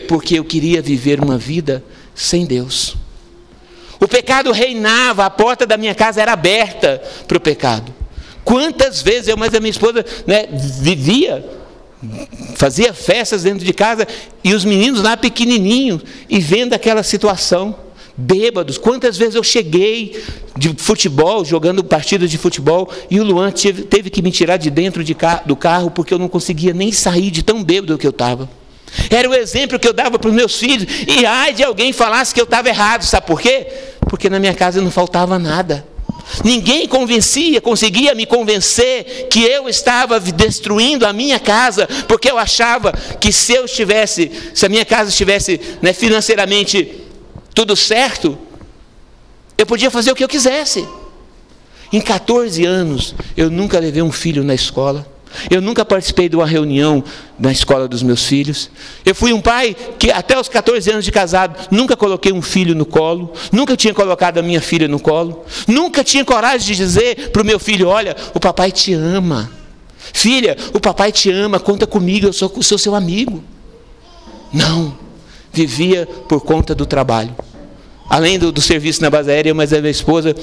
porque 0.07 0.39
eu 0.39 0.45
queria 0.45 0.81
viver 0.81 1.19
uma 1.19 1.37
vida 1.37 1.83
sem 2.15 2.45
Deus. 2.45 2.95
O 4.01 4.07
pecado 4.07 4.51
reinava, 4.51 5.25
a 5.25 5.29
porta 5.29 5.63
da 5.63 5.77
minha 5.77 5.93
casa 5.93 6.19
era 6.19 6.33
aberta 6.33 6.99
para 7.27 7.37
o 7.37 7.39
pecado. 7.39 7.93
Quantas 8.43 8.99
vezes 9.03 9.27
eu, 9.27 9.37
mas 9.37 9.53
a 9.53 9.59
minha 9.59 9.69
esposa 9.69 10.03
né, 10.25 10.47
vivia, 10.81 11.45
fazia 12.55 12.95
festas 12.95 13.43
dentro 13.43 13.63
de 13.63 13.71
casa 13.71 14.07
e 14.43 14.55
os 14.55 14.65
meninos 14.65 15.03
lá 15.03 15.15
pequenininhos 15.15 16.01
e 16.27 16.39
vendo 16.39 16.73
aquela 16.73 17.03
situação, 17.03 17.75
bêbados. 18.17 18.79
Quantas 18.79 19.17
vezes 19.17 19.35
eu 19.35 19.43
cheguei 19.43 20.19
de 20.57 20.73
futebol, 20.77 21.45
jogando 21.45 21.83
partidas 21.83 22.31
de 22.31 22.39
futebol 22.39 22.89
e 23.09 23.19
o 23.19 23.23
Luan 23.23 23.51
teve, 23.51 23.83
teve 23.83 24.09
que 24.09 24.23
me 24.23 24.31
tirar 24.31 24.57
de 24.57 24.71
dentro 24.71 25.03
de 25.03 25.15
do 25.45 25.55
carro 25.55 25.91
porque 25.91 26.11
eu 26.11 26.19
não 26.19 26.27
conseguia 26.27 26.73
nem 26.73 26.91
sair 26.91 27.29
de 27.29 27.43
tão 27.43 27.63
bêbado 27.63 27.99
que 27.99 28.07
eu 28.07 28.11
estava. 28.11 28.49
Era 29.09 29.29
o 29.29 29.33
exemplo 29.33 29.79
que 29.79 29.87
eu 29.87 29.93
dava 29.93 30.19
para 30.19 30.29
os 30.29 30.33
meus 30.33 30.57
filhos. 30.57 30.87
E 31.07 31.25
ai 31.25 31.53
de 31.53 31.63
alguém 31.63 31.93
falasse 31.93 32.33
que 32.33 32.39
eu 32.41 32.45
estava 32.45 32.69
errado, 32.69 33.03
sabe 33.03 33.25
por 33.25 33.39
quê? 33.39 33.67
Porque 34.09 34.29
na 34.29 34.39
minha 34.39 34.53
casa 34.53 34.81
não 34.81 34.91
faltava 34.91 35.39
nada. 35.39 35.85
Ninguém 36.43 36.87
convencia, 36.87 37.59
conseguia 37.59 38.15
me 38.15 38.25
convencer 38.25 39.27
que 39.29 39.43
eu 39.43 39.67
estava 39.67 40.19
destruindo 40.19 41.05
a 41.05 41.11
minha 41.11 41.39
casa, 41.39 41.87
porque 42.07 42.31
eu 42.31 42.37
achava 42.37 42.93
que 43.19 43.31
se 43.33 43.53
eu 43.53 43.65
estivesse, 43.65 44.31
se 44.53 44.65
a 44.65 44.69
minha 44.69 44.85
casa 44.85 45.09
estivesse 45.09 45.59
né, 45.81 45.93
financeiramente 45.93 47.01
tudo 47.53 47.75
certo, 47.75 48.37
eu 49.57 49.65
podia 49.65 49.91
fazer 49.91 50.11
o 50.11 50.15
que 50.15 50.23
eu 50.23 50.29
quisesse. 50.29 50.87
Em 51.91 51.99
14 51.99 52.65
anos, 52.65 53.13
eu 53.35 53.49
nunca 53.49 53.77
levei 53.77 54.01
um 54.01 54.11
filho 54.11 54.43
na 54.43 54.55
escola. 54.55 55.05
Eu 55.49 55.61
nunca 55.61 55.85
participei 55.85 56.27
de 56.27 56.35
uma 56.35 56.45
reunião 56.45 57.03
na 57.39 57.51
escola 57.51 57.87
dos 57.87 58.03
meus 58.03 58.25
filhos. 58.25 58.69
Eu 59.05 59.15
fui 59.15 59.33
um 59.33 59.41
pai 59.41 59.75
que, 59.97 60.11
até 60.11 60.39
os 60.39 60.47
14 60.47 60.91
anos 60.91 61.05
de 61.05 61.11
casado, 61.11 61.67
nunca 61.71 61.95
coloquei 61.95 62.31
um 62.31 62.41
filho 62.41 62.75
no 62.75 62.85
colo, 62.85 63.33
nunca 63.51 63.75
tinha 63.75 63.93
colocado 63.93 64.37
a 64.37 64.41
minha 64.41 64.61
filha 64.61 64.87
no 64.87 64.99
colo, 64.99 65.43
nunca 65.67 66.03
tinha 66.03 66.23
coragem 66.25 66.67
de 66.67 66.75
dizer 66.75 67.29
para 67.31 67.41
o 67.41 67.45
meu 67.45 67.59
filho: 67.59 67.87
Olha, 67.87 68.15
o 68.33 68.39
papai 68.39 68.71
te 68.71 68.93
ama. 68.93 69.51
Filha, 70.13 70.57
o 70.73 70.79
papai 70.79 71.11
te 71.11 71.31
ama, 71.31 71.59
conta 71.59 71.87
comigo, 71.87 72.27
eu 72.27 72.33
sou, 72.33 72.51
sou 72.61 72.77
seu 72.77 72.95
amigo. 72.95 73.43
Não, 74.51 74.97
vivia 75.53 76.07
por 76.27 76.41
conta 76.41 76.75
do 76.75 76.85
trabalho. 76.85 77.33
Além 78.09 78.37
do, 78.37 78.51
do 78.51 78.61
serviço 78.61 79.01
na 79.01 79.09
base 79.09 79.31
aérea, 79.31 79.53
mas 79.53 79.71
a 79.71 79.79
minha 79.79 79.91
esposa, 79.91 80.35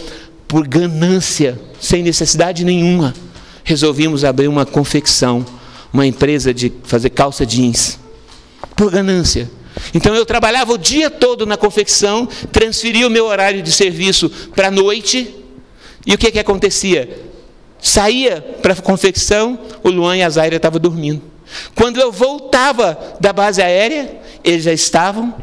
por 0.46 0.66
ganância, 0.66 1.60
sem 1.78 2.02
necessidade 2.02 2.64
nenhuma 2.64 3.12
resolvimos 3.68 4.24
abrir 4.24 4.48
uma 4.48 4.64
confecção, 4.64 5.44
uma 5.92 6.06
empresa 6.06 6.54
de 6.54 6.72
fazer 6.84 7.10
calça 7.10 7.44
jeans, 7.44 7.98
por 8.74 8.90
ganância. 8.90 9.50
Então 9.92 10.14
eu 10.14 10.24
trabalhava 10.24 10.72
o 10.72 10.78
dia 10.78 11.10
todo 11.10 11.44
na 11.44 11.54
confecção, 11.54 12.26
transferia 12.50 13.06
o 13.06 13.10
meu 13.10 13.26
horário 13.26 13.62
de 13.62 13.70
serviço 13.70 14.30
para 14.56 14.68
a 14.68 14.70
noite, 14.70 15.34
e 16.06 16.14
o 16.14 16.18
que, 16.18 16.32
que 16.32 16.38
acontecia? 16.38 17.26
Saía 17.78 18.40
para 18.62 18.72
a 18.72 18.76
confecção, 18.76 19.58
o 19.84 19.90
Luan 19.90 20.16
e 20.16 20.22
a 20.22 20.30
Zaira 20.30 20.56
estavam 20.56 20.80
dormindo. 20.80 21.20
Quando 21.74 22.00
eu 22.00 22.10
voltava 22.10 22.98
da 23.20 23.34
base 23.34 23.60
aérea, 23.60 24.18
eles 24.42 24.64
já 24.64 24.72
estavam 24.72 25.34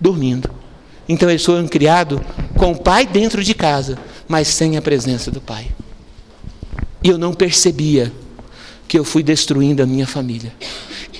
dormindo. 0.00 0.48
Então 1.08 1.28
eles 1.28 1.44
foram 1.44 1.66
criados 1.66 2.20
com 2.56 2.70
o 2.70 2.78
pai 2.78 3.06
dentro 3.06 3.42
de 3.42 3.54
casa, 3.54 3.98
mas 4.28 4.46
sem 4.46 4.76
a 4.76 4.82
presença 4.82 5.32
do 5.32 5.40
pai. 5.40 5.66
E 7.02 7.08
eu 7.08 7.18
não 7.18 7.32
percebia 7.32 8.12
que 8.86 8.98
eu 8.98 9.04
fui 9.04 9.22
destruindo 9.22 9.82
a 9.82 9.86
minha 9.86 10.06
família. 10.06 10.52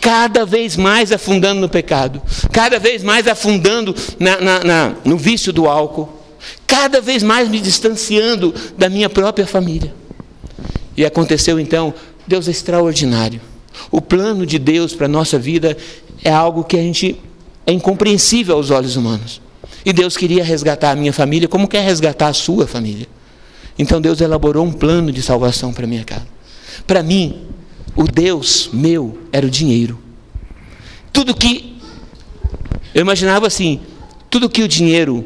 Cada 0.01 0.45
vez 0.45 0.77
mais 0.77 1.13
afundando 1.13 1.61
no 1.61 1.69
pecado, 1.69 2.21
cada 2.53 2.79
vez 2.79 3.03
mais 3.03 3.27
afundando 3.27 3.95
na, 4.19 4.41
na, 4.41 4.65
na, 4.65 4.95
no 5.05 5.17
vício 5.17 5.53
do 5.53 5.69
álcool, 5.69 6.09
cada 6.67 7.01
vez 7.01 7.23
mais 7.23 7.49
me 7.49 7.61
distanciando 7.61 8.55
da 8.77 8.89
minha 8.89 9.09
própria 9.09 9.47
família. 9.47 9.95
E 10.97 11.05
aconteceu 11.05 11.59
então, 11.59 11.95
Deus 12.27 12.49
é 12.49 12.51
extraordinário. 12.51 13.41
O 13.91 14.01
plano 14.01 14.45
de 14.45 14.59
Deus 14.59 14.95
para 14.95 15.07
a 15.07 15.09
nossa 15.09 15.39
vida 15.39 15.77
é 16.23 16.31
algo 16.31 16.65
que 16.65 16.77
a 16.77 16.83
gente 16.83 17.19
é 17.67 17.73
incompreensível 17.73 18.57
aos 18.57 18.71
olhos 18.71 18.97
humanos. 18.97 19.41
E 19.85 19.93
Deus 19.93 20.17
queria 20.17 20.45
resgatar 20.45 20.91
a 20.91 20.97
minha 20.97 21.13
família, 21.13 21.49
como 21.49 21.67
quer 21.67 21.83
resgatar 21.83 22.29
a 22.29 22.33
sua 22.33 22.67
família. 22.67 23.07
Então 23.79 24.01
Deus 24.01 24.21
elaborou 24.21 24.65
um 24.65 24.73
plano 24.73 25.11
de 25.11 25.23
salvação 25.23 25.73
para 25.73 25.87
minha 25.87 26.05
casa. 26.05 26.27
Para 26.87 27.03
mim, 27.03 27.47
o 27.97 28.05
Deus 28.05 28.71
meu 28.73 29.19
era 29.33 29.47
o 29.47 29.51
dinheiro. 29.51 29.99
Tudo 31.13 31.35
que 31.35 31.79
eu 32.95 33.01
imaginava 33.01 33.47
assim, 33.47 33.81
tudo 34.31 34.49
que 34.49 34.63
o 34.63 34.69
dinheiro, 34.69 35.25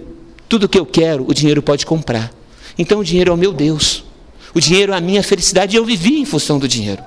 tudo 0.48 0.68
que 0.68 0.78
eu 0.78 0.86
quero, 0.86 1.28
o 1.28 1.34
dinheiro 1.34 1.62
pode 1.62 1.84
comprar. 1.84 2.32
Então 2.78 3.00
o 3.00 3.04
dinheiro 3.04 3.30
é 3.30 3.34
o 3.34 3.36
meu 3.36 3.52
Deus. 3.52 4.04
O 4.54 4.60
dinheiro 4.60 4.92
é 4.92 4.96
a 4.96 5.00
minha 5.00 5.22
felicidade 5.22 5.76
e 5.76 5.78
eu 5.78 5.84
vivi 5.84 6.18
em 6.18 6.24
função 6.24 6.58
do 6.58 6.68
dinheiro. 6.68 7.02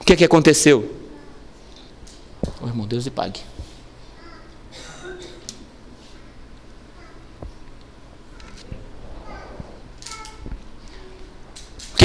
O 0.00 0.04
que 0.04 0.12
é 0.12 0.16
que 0.16 0.24
aconteceu? 0.24 0.92
Oh, 2.62 2.66
irmão, 2.66 2.86
Deus 2.86 3.04
lhe 3.04 3.10
pague. 3.10 3.40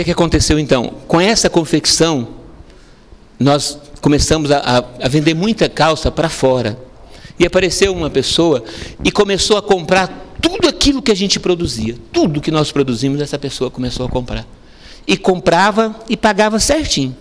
Que 0.02 0.06
que 0.06 0.12
aconteceu 0.12 0.58
então? 0.58 0.94
Com 1.08 1.22
essa 1.22 1.50
confecção, 1.50 2.28
nós 3.40 3.78
começamos 4.02 4.52
a, 4.52 4.84
a 5.02 5.08
vender 5.08 5.34
muita 5.34 5.70
calça 5.70 6.12
para 6.12 6.30
fora. 6.30 6.78
E 7.40 7.46
apareceu 7.46 7.94
uma 7.94 8.10
pessoa 8.10 8.64
e 9.04 9.12
começou 9.12 9.58
a 9.58 9.62
comprar 9.62 10.36
tudo 10.42 10.68
aquilo 10.68 11.02
que 11.02 11.12
a 11.12 11.16
gente 11.16 11.40
produzia. 11.40 11.96
Tudo 12.12 12.42
que 12.42 12.52
nós 12.52 12.72
produzimos, 12.72 13.22
essa 13.22 13.38
pessoa 13.38 13.72
começou 13.72 14.06
a 14.06 14.10
comprar. 14.10 14.46
E 15.08 15.18
comprava 15.18 15.96
e 16.10 16.18
pagava 16.18 16.60
certinho. 16.60 17.16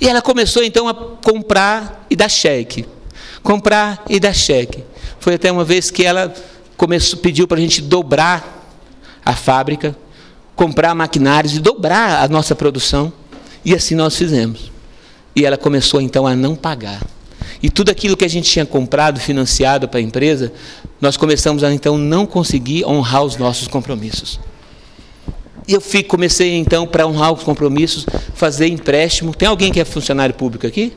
E 0.00 0.08
ela 0.08 0.22
começou 0.22 0.62
então 0.62 0.88
a 0.88 0.94
comprar 0.94 2.06
e 2.10 2.16
dar 2.16 2.28
cheque. 2.28 2.86
Comprar 3.42 4.04
e 4.08 4.20
dar 4.20 4.34
cheque. 4.34 4.84
Foi 5.18 5.34
até 5.34 5.50
uma 5.50 5.64
vez 5.64 5.90
que 5.90 6.04
ela 6.04 6.32
começou, 6.76 7.18
pediu 7.18 7.46
para 7.48 7.58
a 7.58 7.60
gente 7.60 7.82
dobrar 7.82 8.76
a 9.24 9.34
fábrica 9.34 9.96
comprar 10.58 10.92
maquinários 10.92 11.54
e 11.54 11.60
dobrar 11.60 12.20
a 12.20 12.26
nossa 12.26 12.52
produção. 12.52 13.12
E 13.64 13.72
assim 13.72 13.94
nós 13.94 14.16
fizemos. 14.16 14.72
E 15.34 15.46
ela 15.46 15.56
começou 15.56 16.00
então 16.00 16.26
a 16.26 16.34
não 16.34 16.56
pagar. 16.56 17.00
E 17.62 17.70
tudo 17.70 17.90
aquilo 17.90 18.16
que 18.16 18.24
a 18.24 18.28
gente 18.28 18.50
tinha 18.50 18.66
comprado, 18.66 19.20
financiado 19.20 19.88
para 19.88 20.00
a 20.00 20.02
empresa, 20.02 20.52
nós 21.00 21.16
começamos 21.16 21.62
a 21.62 21.72
então 21.72 21.96
não 21.96 22.26
conseguir 22.26 22.84
honrar 22.84 23.22
os 23.22 23.36
nossos 23.36 23.68
compromissos. 23.68 24.40
E 25.66 25.74
eu 25.74 25.80
fui, 25.80 26.02
comecei 26.02 26.56
então, 26.56 26.88
para 26.88 27.06
honrar 27.06 27.32
os 27.32 27.44
compromissos, 27.44 28.04
fazer 28.34 28.66
empréstimo. 28.66 29.32
Tem 29.32 29.46
alguém 29.46 29.70
que 29.70 29.78
é 29.78 29.84
funcionário 29.84 30.34
público 30.34 30.66
aqui? 30.66 30.92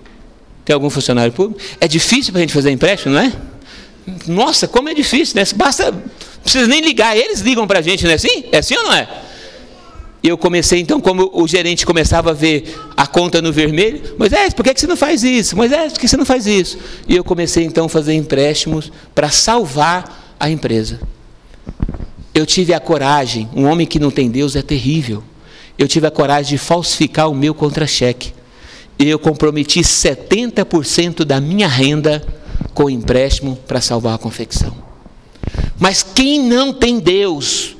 Tem 0.65 0.73
algum 0.73 0.89
funcionário 0.89 1.33
público? 1.33 1.61
É 1.79 1.87
difícil 1.87 2.31
para 2.31 2.39
a 2.39 2.41
gente 2.41 2.53
fazer 2.53 2.71
empréstimo, 2.71 3.13
não 3.13 3.21
é? 3.21 3.31
Nossa, 4.25 4.67
como 4.67 4.89
é 4.89 4.95
difícil, 4.95 5.35
né? 5.35 5.43
Basta, 5.55 5.91
não 5.91 6.01
precisa 6.41 6.65
nem 6.65 6.81
ligar, 6.81 7.15
eles 7.15 7.41
ligam 7.41 7.67
para 7.67 7.77
a 7.77 7.81
gente, 7.83 8.05
não 8.05 8.11
é 8.11 8.15
assim? 8.15 8.45
É 8.51 8.57
assim 8.57 8.75
ou 8.75 8.85
não 8.85 8.93
é? 8.93 9.07
E 10.23 10.27
eu 10.27 10.37
comecei, 10.37 10.79
então, 10.79 11.01
como 11.01 11.31
o 11.33 11.47
gerente 11.47 11.85
começava 11.85 12.29
a 12.29 12.33
ver 12.33 12.77
a 12.95 13.07
conta 13.07 13.41
no 13.41 13.51
vermelho, 13.51 14.15
Moisés, 14.19 14.53
por 14.53 14.63
que 14.63 14.79
você 14.79 14.85
não 14.85 14.95
faz 14.95 15.23
isso? 15.23 15.55
Moisés, 15.55 15.93
por 15.93 15.99
que 15.99 16.07
você 16.07 16.15
não 16.17 16.25
faz 16.25 16.45
isso? 16.45 16.77
E 17.07 17.15
eu 17.15 17.23
comecei, 17.23 17.63
então, 17.63 17.85
a 17.85 17.89
fazer 17.89 18.13
empréstimos 18.13 18.91
para 19.15 19.29
salvar 19.29 20.35
a 20.39 20.49
empresa. 20.49 20.99
Eu 22.33 22.45
tive 22.45 22.73
a 22.73 22.79
coragem, 22.79 23.49
um 23.55 23.65
homem 23.65 23.87
que 23.87 23.99
não 23.99 24.11
tem 24.11 24.29
Deus 24.29 24.55
é 24.55 24.61
terrível. 24.61 25.23
Eu 25.77 25.87
tive 25.87 26.05
a 26.05 26.11
coragem 26.11 26.51
de 26.51 26.57
falsificar 26.59 27.29
o 27.29 27.35
meu 27.35 27.55
contra-cheque. 27.55 28.31
E 28.99 29.09
eu 29.09 29.17
comprometi 29.17 29.81
70% 29.81 31.25
da 31.25 31.41
minha 31.41 31.67
renda 31.67 32.23
com 32.75 32.89
empréstimo 32.89 33.57
para 33.67 33.81
salvar 33.81 34.13
a 34.13 34.17
confecção. 34.19 34.75
Mas 35.79 36.03
quem 36.03 36.39
não 36.39 36.71
tem 36.71 36.99
Deus, 36.99 37.75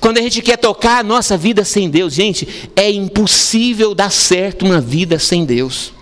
quando 0.00 0.18
a 0.18 0.22
gente 0.22 0.40
quer 0.40 0.56
tocar 0.56 0.98
a 0.98 1.02
nossa 1.02 1.36
vida 1.36 1.64
sem 1.64 1.90
Deus, 1.90 2.14
gente, 2.14 2.70
é 2.76 2.90
impossível 2.90 3.94
dar 3.94 4.10
certo 4.10 4.64
uma 4.64 4.80
vida 4.80 5.18
sem 5.18 5.44
Deus. 5.44 5.92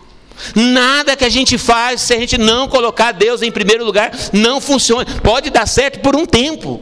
Nada 0.54 1.16
que 1.16 1.24
a 1.24 1.30
gente 1.30 1.56
faz, 1.56 2.02
se 2.02 2.14
a 2.14 2.18
gente 2.18 2.36
não 2.36 2.68
colocar 2.68 3.12
Deus 3.12 3.40
em 3.42 3.50
primeiro 3.50 3.84
lugar, 3.84 4.12
não 4.32 4.60
funciona. 4.60 5.06
Pode 5.22 5.50
dar 5.50 5.66
certo 5.66 6.00
por 6.00 6.14
um 6.14 6.26
tempo. 6.26 6.80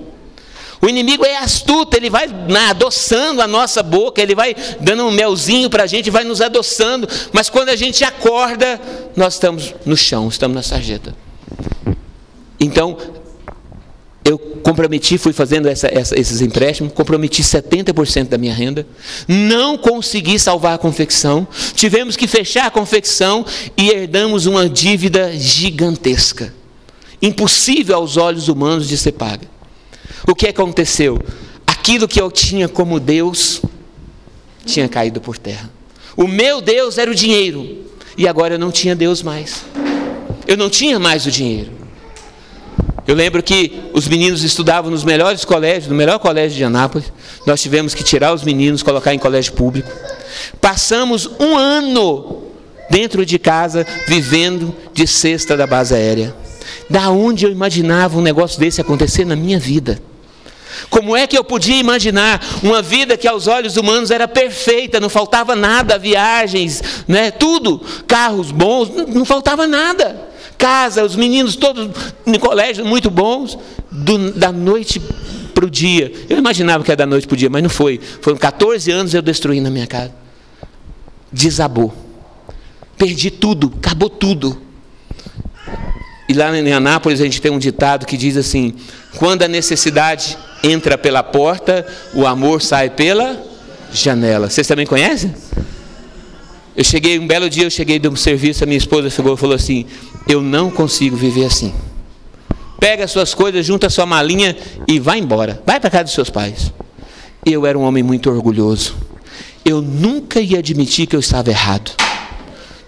O 0.83 0.88
inimigo 0.88 1.24
é 1.24 1.37
astuto, 1.37 1.96
ele 1.96 2.11
vai 2.11 2.29
adoçando 2.68 3.40
a 3.40 3.46
nossa 3.46 3.83
boca, 3.83 4.20
ele 4.20 4.35
vai 4.35 4.55
dando 4.81 5.07
um 5.07 5.11
melzinho 5.11 5.70
para 5.70 5.85
a 5.85 5.87
gente, 5.87 6.11
vai 6.11 6.24
nos 6.24 6.42
adoçando, 6.42 7.09
mas 7.33 7.48
quando 7.48 7.70
a 7.70 7.77
gente 7.77 8.05
acorda, 8.05 8.79
nós 9.16 9.35
estamos 9.35 9.74
no 9.87 9.96
chão, 9.96 10.29
estamos 10.29 10.55
na 10.55 10.62
sarjeta. 10.62 11.16
Então, 12.61 12.98
eu 14.25 14.39
comprometi, 14.39 15.19
fui 15.19 15.35
fazendo 15.35 15.69
essa, 15.69 15.87
essa, 15.87 16.19
esses 16.19 16.41
empréstimos, 16.41 16.95
comprometi 16.95 17.43
70% 17.43 18.29
da 18.29 18.39
minha 18.39 18.55
renda, 18.55 18.87
não 19.29 19.77
consegui 19.77 20.39
salvar 20.39 20.75
a 20.75 20.79
confecção, 20.79 21.47
tivemos 21.75 22.17
que 22.17 22.27
fechar 22.27 22.67
a 22.67 22.71
confecção 22.71 23.45
e 23.77 23.91
herdamos 23.91 24.47
uma 24.47 24.67
dívida 24.67 25.37
gigantesca, 25.37 26.55
impossível 27.21 27.97
aos 27.97 28.17
olhos 28.17 28.49
humanos 28.49 28.89
de 28.89 28.97
ser 28.97 29.13
paga. 29.13 29.47
O 30.27 30.35
que 30.35 30.47
aconteceu? 30.47 31.21
Aquilo 31.67 32.09
que 32.09 32.21
eu 32.21 32.31
tinha 32.31 32.67
como 32.67 32.99
Deus 32.99 33.61
tinha 34.65 34.89
caído 34.89 35.21
por 35.21 35.37
terra. 35.37 35.71
O 36.17 36.27
meu 36.27 36.63
Deus 36.63 36.97
era 36.97 37.11
o 37.11 37.15
dinheiro, 37.15 37.85
e 38.17 38.27
agora 38.27 38.55
eu 38.55 38.59
não 38.59 38.73
tinha 38.73 38.97
Deus 38.97 39.23
mais. 39.23 39.67
Eu 40.47 40.57
não 40.57 40.71
tinha 40.71 40.99
mais 40.99 41.27
o 41.27 41.31
dinheiro. 41.31 41.84
Eu 43.07 43.14
lembro 43.14 43.43
que 43.43 43.83
os 43.93 44.09
meninos 44.09 44.43
estudavam 44.43 44.90
nos 44.90 45.05
melhores 45.05 45.45
colégios, 45.45 45.88
no 45.88 45.95
melhor 45.95 46.19
colégio 46.19 46.57
de 46.57 46.64
Anápolis. 46.64 47.12
Nós 47.47 47.61
tivemos 47.61 47.95
que 47.95 48.03
tirar 48.03 48.33
os 48.33 48.43
meninos, 48.43 48.83
colocar 48.83 49.12
em 49.12 49.19
colégio 49.19 49.53
público. 49.53 49.90
Passamos 50.59 51.29
um 51.38 51.57
ano 51.57 52.45
dentro 52.88 53.27
de 53.27 53.38
casa, 53.38 53.87
vivendo 54.07 54.75
de 54.93 55.07
cesta 55.07 55.55
da 55.55 55.67
base 55.67 55.95
aérea. 55.95 56.35
Da 56.88 57.11
onde 57.11 57.45
eu 57.45 57.53
imaginava 57.53 58.19
um 58.19 58.23
negócio 58.23 58.59
desse 58.59 58.81
acontecer 58.81 59.27
na 59.27 59.37
minha 59.37 59.59
vida? 59.59 60.01
Como 60.88 61.14
é 61.14 61.27
que 61.27 61.37
eu 61.37 61.45
podia 61.45 61.77
imaginar 61.77 62.40
uma 62.62 62.81
vida 62.81 63.17
que 63.19 63.29
aos 63.29 63.47
olhos 63.47 63.77
humanos 63.77 64.11
era 64.11 64.27
perfeita, 64.27 64.99
não 64.99 65.09
faltava 65.09 65.55
nada, 65.55 65.99
viagens, 65.99 66.83
né, 67.07 67.31
tudo, 67.31 67.81
carros 68.09 68.51
bons, 68.51 68.90
não 69.09 69.25
faltava 69.25 69.67
nada 69.67 70.34
casa, 70.59 71.05
os 71.05 71.17
meninos 71.17 71.57
todos 71.57 71.88
no 72.25 72.38
colégio 72.38 72.85
muito 72.85 73.11
bons, 73.11 73.59
do, 73.90 74.33
da 74.33 74.51
noite 74.51 75.01
para 75.55 75.64
o 75.64 75.71
dia. 75.71 76.12
Eu 76.29 76.38
imaginava 76.38 76.83
que 76.83 76.90
era 76.90 76.99
da 76.99 77.07
noite 77.07 77.27
para 77.27 77.35
o 77.35 77.37
dia, 77.37 77.49
mas 77.49 77.62
não 77.62 77.71
foi. 77.71 78.01
Foram 78.21 78.37
14 78.37 78.90
anos 78.90 79.14
eu 79.14 79.23
destruindo 79.23 79.69
a 79.69 79.71
minha 79.71 79.87
casa. 79.87 80.12
Desabou. 81.33 81.95
Perdi 82.97 83.31
tudo, 83.31 83.73
acabou 83.79 84.11
tudo. 84.11 84.61
E 86.29 86.33
lá 86.33 86.57
em 86.57 86.73
Anápolis 86.73 87.21
a 87.21 87.25
gente 87.25 87.40
tem 87.40 87.53
um 87.53 87.59
ditado 87.59 88.07
que 88.07 88.17
diz 88.17 88.37
assim: 88.37 88.75
quando 89.19 89.43
a 89.43 89.49
necessidade 89.49 90.37
entra 90.62 90.97
pela 90.97 91.23
porta, 91.23 91.87
o 92.14 92.27
amor 92.27 92.62
sai 92.62 92.90
pela 92.90 93.40
janela. 93.93 94.49
Vocês 94.49 94.67
também 94.67 94.87
conhecem? 94.87 95.35
Eu 96.77 96.83
cheguei, 96.83 97.19
um 97.19 97.27
belo 97.27 97.49
dia 97.49 97.65
eu 97.65 97.71
cheguei 97.71 97.99
do 97.99 98.17
serviço, 98.17 98.65
a 98.65 98.67
minha 98.67 98.79
esposa 98.79 99.09
chegou 99.09 99.35
e 99.35 99.37
falou 99.37 99.55
assim: 99.55 99.87
Eu 100.29 100.43
não 100.43 100.71
consigo 100.71 101.17
viver 101.17 101.45
assim. 101.45 101.73
Pega 102.81 103.05
as 103.05 103.13
suas 103.13 103.33
coisas, 103.33 103.65
junta 103.65 103.87
a 103.87 103.91
sua 103.91 104.05
malinha 104.05 104.57
e 104.87 104.99
vai 104.99 105.19
embora. 105.19 105.63
Vai 105.65 105.79
para 105.79 105.89
casa 105.89 106.05
dos 106.05 106.13
seus 106.15 106.31
pais. 106.31 106.73
Eu 107.47 107.65
era 107.65 107.79
um 107.79 107.83
homem 107.83 108.03
muito 108.03 108.29
orgulhoso. 108.29 108.97
Eu 109.65 109.81
nunca 109.81 110.41
ia 110.41 110.59
admitir 110.59 111.07
que 111.07 111.15
eu 111.15 111.21
estava 111.21 111.49
errado. 111.49 111.93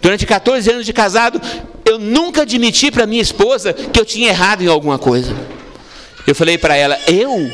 Durante 0.03 0.27
14 0.27 0.71
anos 0.71 0.85
de 0.85 0.93
casado, 0.93 1.41
eu 1.85 1.99
nunca 1.99 2.43
admiti 2.43 2.91
para 2.91 3.07
minha 3.07 3.23
esposa 3.23 3.73
que 3.73 3.99
eu 3.99 4.05
tinha 4.05 4.29
errado 4.29 4.63
em 4.63 4.67
alguma 4.67 4.99
coisa. 4.99 5.35
Eu 6.27 6.35
falei 6.35 6.59
para 6.59 6.75
ela: 6.77 6.99
Eu 7.07 7.51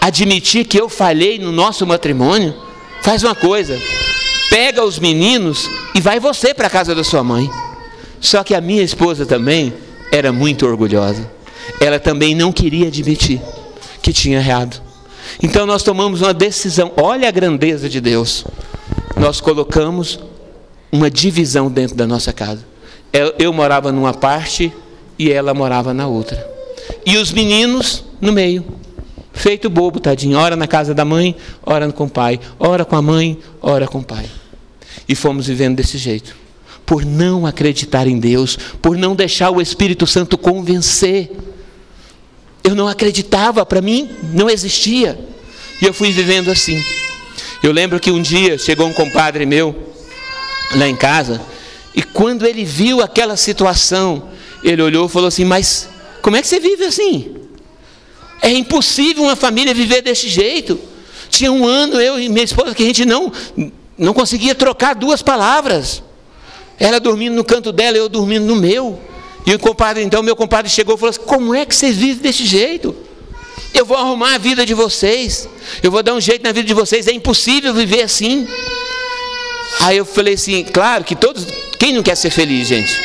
admitir 0.00 0.64
que 0.64 0.80
eu 0.80 0.88
falhei 0.88 1.38
no 1.38 1.52
nosso 1.52 1.86
matrimônio? 1.86 2.54
Faz 3.02 3.22
uma 3.22 3.36
coisa, 3.36 3.80
pega 4.50 4.84
os 4.84 4.98
meninos 4.98 5.70
e 5.94 6.00
vai 6.00 6.18
você 6.20 6.54
para 6.54 6.66
a 6.66 6.70
casa 6.70 6.94
da 6.94 7.04
sua 7.04 7.22
mãe. 7.22 7.50
Só 8.20 8.42
que 8.42 8.54
a 8.54 8.60
minha 8.60 8.82
esposa 8.82 9.26
também 9.26 9.72
era 10.10 10.32
muito 10.32 10.66
orgulhosa. 10.66 11.30
Ela 11.80 11.98
também 11.98 12.34
não 12.34 12.52
queria 12.52 12.88
admitir 12.88 13.40
que 14.02 14.12
tinha 14.12 14.38
errado. 14.38 14.80
Então 15.42 15.66
nós 15.66 15.82
tomamos 15.82 16.22
uma 16.22 16.32
decisão. 16.32 16.92
Olha 16.96 17.28
a 17.28 17.32
grandeza 17.32 17.88
de 17.88 18.00
Deus. 18.00 18.44
Nós 19.16 19.40
colocamos 19.40 20.18
uma 20.90 21.10
divisão 21.10 21.70
dentro 21.70 21.96
da 21.96 22.06
nossa 22.06 22.32
casa. 22.32 22.64
Eu 23.38 23.52
morava 23.52 23.90
numa 23.92 24.14
parte 24.14 24.72
e 25.18 25.30
ela 25.30 25.54
morava 25.54 25.92
na 25.92 26.06
outra. 26.06 26.44
E 27.04 27.16
os 27.16 27.32
meninos 27.32 28.04
no 28.20 28.32
meio. 28.32 28.64
Feito 29.36 29.68
bobo, 29.68 30.00
tadinho. 30.00 30.38
Ora 30.38 30.56
na 30.56 30.66
casa 30.66 30.94
da 30.94 31.04
mãe, 31.04 31.36
ora 31.62 31.92
com 31.92 32.04
o 32.04 32.10
pai. 32.10 32.40
Ora 32.58 32.86
com 32.86 32.96
a 32.96 33.02
mãe, 33.02 33.38
ora 33.60 33.86
com 33.86 33.98
o 33.98 34.02
pai. 34.02 34.24
E 35.06 35.14
fomos 35.14 35.46
vivendo 35.46 35.76
desse 35.76 35.98
jeito. 35.98 36.34
Por 36.86 37.04
não 37.04 37.46
acreditar 37.46 38.06
em 38.06 38.18
Deus, 38.18 38.58
por 38.80 38.96
não 38.96 39.14
deixar 39.14 39.50
o 39.50 39.60
Espírito 39.60 40.06
Santo 40.06 40.38
convencer. 40.38 41.30
Eu 42.64 42.74
não 42.74 42.88
acreditava, 42.88 43.64
para 43.66 43.82
mim 43.82 44.08
não 44.32 44.48
existia. 44.48 45.18
E 45.82 45.84
eu 45.84 45.92
fui 45.92 46.10
vivendo 46.12 46.50
assim. 46.50 46.82
Eu 47.62 47.72
lembro 47.72 48.00
que 48.00 48.10
um 48.10 48.22
dia 48.22 48.56
chegou 48.56 48.86
um 48.86 48.92
compadre 48.92 49.44
meu 49.44 49.92
lá 50.74 50.88
em 50.88 50.96
casa, 50.96 51.40
e 51.94 52.02
quando 52.02 52.46
ele 52.46 52.64
viu 52.64 53.02
aquela 53.02 53.36
situação, 53.36 54.30
ele 54.64 54.80
olhou 54.80 55.06
e 55.06 55.10
falou 55.10 55.28
assim: 55.28 55.44
Mas 55.44 55.88
como 56.22 56.36
é 56.36 56.42
que 56.42 56.48
você 56.48 56.58
vive 56.58 56.84
assim? 56.84 57.35
É 58.42 58.50
impossível 58.50 59.24
uma 59.24 59.36
família 59.36 59.74
viver 59.74 60.02
desse 60.02 60.28
jeito. 60.28 60.78
Tinha 61.28 61.50
um 61.50 61.66
ano, 61.66 62.00
eu 62.00 62.20
e 62.20 62.28
minha 62.28 62.44
esposa, 62.44 62.74
que 62.74 62.82
a 62.82 62.86
gente 62.86 63.04
não, 63.04 63.32
não 63.98 64.12
conseguia 64.12 64.54
trocar 64.54 64.94
duas 64.94 65.22
palavras. 65.22 66.02
Ela 66.78 67.00
dormindo 67.00 67.34
no 67.34 67.44
canto 67.44 67.72
dela, 67.72 67.96
eu 67.96 68.08
dormindo 68.08 68.44
no 68.44 68.56
meu. 68.56 69.00
E 69.46 69.54
o 69.54 69.58
compadre, 69.58 70.02
então, 70.02 70.22
meu 70.22 70.36
compadre 70.36 70.70
chegou 70.70 70.94
e 70.94 70.98
falou 70.98 71.10
assim: 71.10 71.20
Como 71.20 71.54
é 71.54 71.64
que 71.64 71.74
vocês 71.74 71.96
vivem 71.96 72.16
desse 72.16 72.44
jeito? 72.44 72.94
Eu 73.72 73.84
vou 73.84 73.96
arrumar 73.96 74.34
a 74.34 74.38
vida 74.38 74.64
de 74.66 74.74
vocês. 74.74 75.48
Eu 75.82 75.90
vou 75.90 76.02
dar 76.02 76.14
um 76.14 76.20
jeito 76.20 76.42
na 76.42 76.52
vida 76.52 76.66
de 76.66 76.74
vocês. 76.74 77.06
É 77.06 77.12
impossível 77.12 77.72
viver 77.72 78.02
assim. 78.02 78.46
Aí 79.80 79.96
eu 79.96 80.04
falei 80.04 80.34
assim: 80.34 80.64
Claro 80.64 81.04
que 81.04 81.14
todos. 81.14 81.46
Quem 81.78 81.92
não 81.92 82.02
quer 82.02 82.16
ser 82.16 82.30
feliz, 82.30 82.68
gente? 82.68 83.00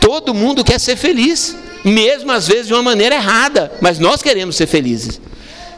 Todo 0.00 0.34
mundo 0.34 0.64
quer 0.64 0.78
ser 0.80 0.96
feliz 0.96 1.56
mesmo 1.84 2.30
às 2.32 2.46
vezes 2.46 2.66
de 2.66 2.74
uma 2.74 2.82
maneira 2.82 3.14
errada, 3.14 3.72
mas 3.80 3.98
nós 3.98 4.22
queremos 4.22 4.56
ser 4.56 4.66
felizes. 4.66 5.20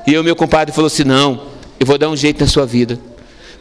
E 0.07 0.17
o 0.17 0.25
meu 0.25 0.35
compadre 0.35 0.75
falou 0.75 0.87
assim: 0.87 1.05
não, 1.05 1.43
eu 1.79 1.87
vou 1.87 1.99
dar 1.99 2.09
um 2.09 2.17
jeito 2.17 2.41
na 2.41 2.47
sua 2.47 2.67
vida. 2.67 2.99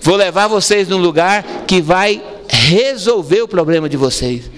Vou 0.01 0.15
levar 0.15 0.47
vocês 0.47 0.87
num 0.87 0.97
lugar 0.97 1.43
que 1.67 1.81
vai 1.81 2.21
resolver 2.47 3.41
o 3.41 3.47
problema 3.47 3.87
de 3.87 3.97
vocês. 3.97 4.49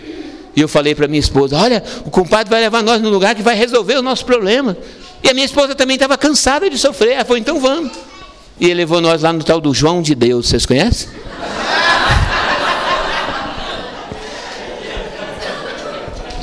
E 0.56 0.62
eu 0.62 0.68
falei 0.68 0.96
para 0.96 1.08
minha 1.08 1.20
esposa: 1.20 1.58
olha, 1.58 1.84
o 2.06 2.10
compadre 2.10 2.50
vai 2.50 2.62
levar 2.62 2.82
nós 2.82 3.02
num 3.02 3.10
lugar 3.10 3.36
que 3.36 3.42
vai 3.42 3.56
resolver 3.56 3.98
o 3.98 4.02
nosso 4.02 4.26
problema. 4.26 4.78
E 5.24 5.30
a 5.30 5.34
minha 5.34 5.46
esposa 5.46 5.76
também 5.76 5.96
estava 5.96 6.18
cansada 6.18 6.70
de 6.70 6.78
sofrer. 6.78 7.14
Ela 7.14 7.26
falou: 7.26 7.38
então 7.38 7.60
vamos. 7.60 7.92
E 8.60 8.66
ele 8.66 8.76
levou 8.76 9.02
nós 9.02 9.24
lá 9.24 9.34
no 9.34 9.44
tal 9.44 9.60
do 9.60 9.74
João 9.74 10.02
de 10.02 10.14
Deus, 10.14 10.48
vocês 10.48 10.66
conhecem? 10.66 11.10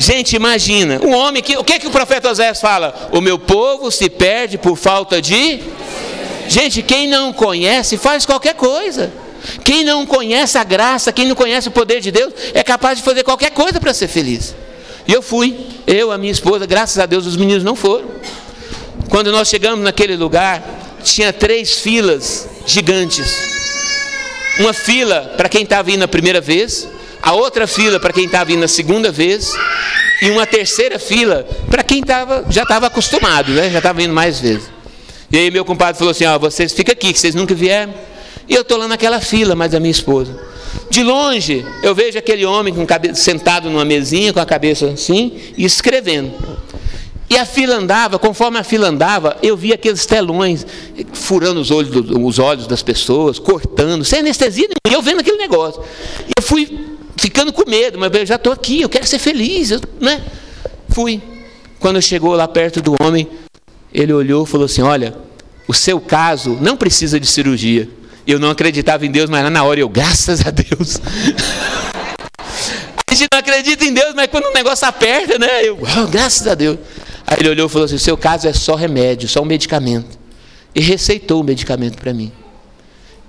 Gente, 0.01 0.35
imagina, 0.35 0.99
um 1.05 1.13
homem 1.13 1.43
que. 1.43 1.59
O 1.59 1.63
que, 1.63 1.79
que 1.79 1.87
o 1.87 1.91
profeta 1.91 2.31
Oséias 2.31 2.59
fala? 2.59 3.11
O 3.13 3.21
meu 3.21 3.39
povo 3.39 3.91
se 3.91 4.09
perde 4.09 4.57
por 4.57 4.75
falta 4.75 5.21
de. 5.21 5.61
Gente, 6.49 6.81
quem 6.81 7.07
não 7.07 7.35
conhece 7.35 7.99
faz 7.99 8.25
qualquer 8.25 8.55
coisa. 8.55 9.13
Quem 9.63 9.85
não 9.85 10.07
conhece 10.07 10.57
a 10.57 10.65
graça, 10.65 11.13
quem 11.13 11.29
não 11.29 11.35
conhece 11.35 11.69
o 11.69 11.71
poder 11.71 12.01
de 12.01 12.11
Deus, 12.11 12.33
é 12.55 12.63
capaz 12.63 12.97
de 12.97 13.05
fazer 13.05 13.25
qualquer 13.25 13.51
coisa 13.51 13.79
para 13.79 13.93
ser 13.93 14.09
feliz. 14.09 14.55
E 15.07 15.13
eu 15.13 15.21
fui, 15.21 15.55
eu, 15.87 16.11
a 16.11 16.17
minha 16.17 16.33
esposa, 16.33 16.65
graças 16.65 16.99
a 16.99 17.05
Deus 17.05 17.27
os 17.27 17.37
meninos 17.37 17.63
não 17.63 17.77
foram. 17.77 18.09
Quando 19.11 19.31
nós 19.31 19.49
chegamos 19.49 19.85
naquele 19.85 20.17
lugar, 20.17 20.63
tinha 21.05 21.31
três 21.31 21.75
filas 21.75 22.49
gigantes. 22.67 23.31
Uma 24.61 24.73
fila 24.73 25.35
para 25.37 25.49
quem 25.49 25.63
estava 25.63 25.91
indo 25.91 26.05
a 26.05 26.09
primeira 26.09 26.41
vez, 26.41 26.89
a 27.23 27.33
outra 27.33 27.67
fila 27.67 28.01
para 28.01 28.13
quem 28.13 28.25
estava 28.25 28.47
vindo 28.47 28.65
a 28.65 28.69
segunda 28.69 29.11
vez, 29.13 29.53
e 30.23 30.31
uma 30.31 30.47
terceira 30.47 30.99
fila 30.99 31.47
para 31.71 31.83
quem 31.83 32.03
tava, 32.03 32.45
já 32.51 32.63
estava 32.63 32.87
acostumado, 32.87 33.53
né? 33.53 33.71
já 33.71 33.79
estava 33.79 34.03
indo 34.03 34.13
mais 34.13 34.41
vezes. 34.41 34.69
E 35.31 35.39
aí 35.39 35.51
meu 35.51 35.65
compadre 35.65 35.99
falou 35.99 36.11
assim: 36.11 36.25
ó, 36.25 36.39
vocês 36.39 36.73
ficam 36.73 36.93
aqui, 36.93 37.13
que 37.13 37.19
vocês 37.19 37.35
nunca 37.35 37.55
vieram. 37.55 37.95
E 38.49 38.55
eu 38.55 38.63
estou 38.63 38.77
lá 38.77 38.89
naquela 38.89 39.21
fila, 39.21 39.55
mas 39.55 39.75
a 39.75 39.81
minha 39.81 39.93
esposa. 39.93 40.37
De 40.91 41.05
longe, 41.05 41.65
eu 41.83 41.95
vejo 41.95 42.19
aquele 42.19 42.45
homem 42.45 42.75
com 42.75 42.85
sentado 43.15 43.71
numa 43.71 43.85
mesinha, 43.85 44.33
com 44.33 44.41
a 44.41 44.47
cabeça 44.47 44.87
assim, 44.87 45.39
e 45.57 45.65
escrevendo. 45.65 46.33
E 47.29 47.39
a 47.39 47.47
fila 47.47 47.77
andava, 47.77 48.19
conforme 48.19 48.59
a 48.59 48.65
fila 48.65 48.89
andava, 48.89 49.37
eu 49.41 49.57
via 49.57 49.77
aqueles 49.77 50.05
telões 50.05 50.67
furando 51.13 51.61
os 51.61 51.71
olhos, 51.71 51.91
os 52.11 52.39
olhos 52.41 52.67
das 52.67 52.83
pessoas, 52.83 53.39
cortando, 53.39 54.05
sem 54.05 54.19
anestesia, 54.19 54.69
e 54.89 54.93
eu 54.93 55.01
vendo 55.01 55.21
aquele 55.21 55.37
negócio. 55.37 55.81
Eu 56.37 56.43
fui 56.43 56.90
ficando 57.21 57.53
com 57.53 57.69
medo, 57.69 57.99
mas 57.99 58.11
eu 58.15 58.25
já 58.25 58.37
estou 58.37 58.51
aqui, 58.51 58.81
eu 58.81 58.89
quero 58.89 59.07
ser 59.07 59.19
feliz, 59.19 59.71
eu, 59.71 59.81
né? 60.01 60.23
Fui. 60.89 61.21
Quando 61.79 62.01
chegou 62.01 62.35
lá 62.35 62.49
perto 62.49 62.81
do 62.81 62.95
homem, 63.01 63.29
ele 63.93 64.13
olhou 64.13 64.45
e 64.45 64.47
falou 64.47 64.65
assim: 64.65 64.81
Olha, 64.81 65.15
o 65.69 65.75
seu 65.75 66.01
caso 66.01 66.57
não 66.61 66.79
precisa 66.79 67.21
de 67.21 67.27
cirurgia. 67.27 67.89
Eu 68.27 68.41
não 68.41 68.49
acreditava 68.49 69.05
em 69.05 69.11
Deus, 69.11 69.29
mas 69.29 69.45
lá 69.45 69.51
na 69.51 69.63
hora 69.63 69.81
eu, 69.81 69.89
graças 69.89 70.47
a 70.47 70.51
Deus. 70.51 70.99
a 73.07 73.15
gente 73.15 73.29
não 73.31 73.39
acredita 73.39 73.85
em 73.85 73.93
Deus, 73.93 74.15
mas 74.15 74.29
quando 74.29 74.47
o 74.47 74.55
negócio 74.55 74.89
aperta, 74.89 75.39
né? 75.39 75.63
Eu, 75.63 75.79
oh, 75.79 76.07
graças 76.07 76.47
a 76.47 76.55
Deus. 76.55 76.79
Aí 77.27 77.37
ele 77.41 77.51
olhou 77.51 77.67
e 77.67 77.71
falou 77.71 77.85
assim: 77.85 77.97
O 77.97 78.01
seu 78.01 78.17
caso 78.17 78.49
é 78.49 78.53
só 78.55 78.75
remédio, 78.75 79.29
só 79.29 79.43
um 79.43 79.47
medicamento. 79.47 80.19
E 80.75 80.81
receitou 80.81 81.43
o 81.43 81.45
medicamento 81.45 81.99
para 81.99 82.15
mim. 82.15 82.33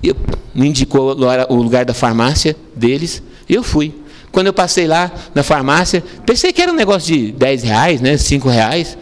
E 0.02 0.16
me 0.54 0.70
indicou 0.70 1.12
o 1.12 1.56
lugar 1.56 1.84
da 1.84 1.94
farmácia 1.94 2.56
deles. 2.74 3.22
Eu 3.52 3.62
fui. 3.64 3.94
Quando 4.32 4.48
eu 4.48 4.54
passei 4.54 4.88
lá 4.88 5.12
na 5.36 5.44
farmácia, 5.44 6.02
pensei 6.26 6.54
que 6.54 6.62
era 6.62 6.72
um 6.72 6.76
negócio 6.76 7.14
de 7.14 7.34
10 7.34 7.64
reais, 7.64 8.00
né, 8.00 8.18
5 8.18 8.48
reais. 8.48 8.98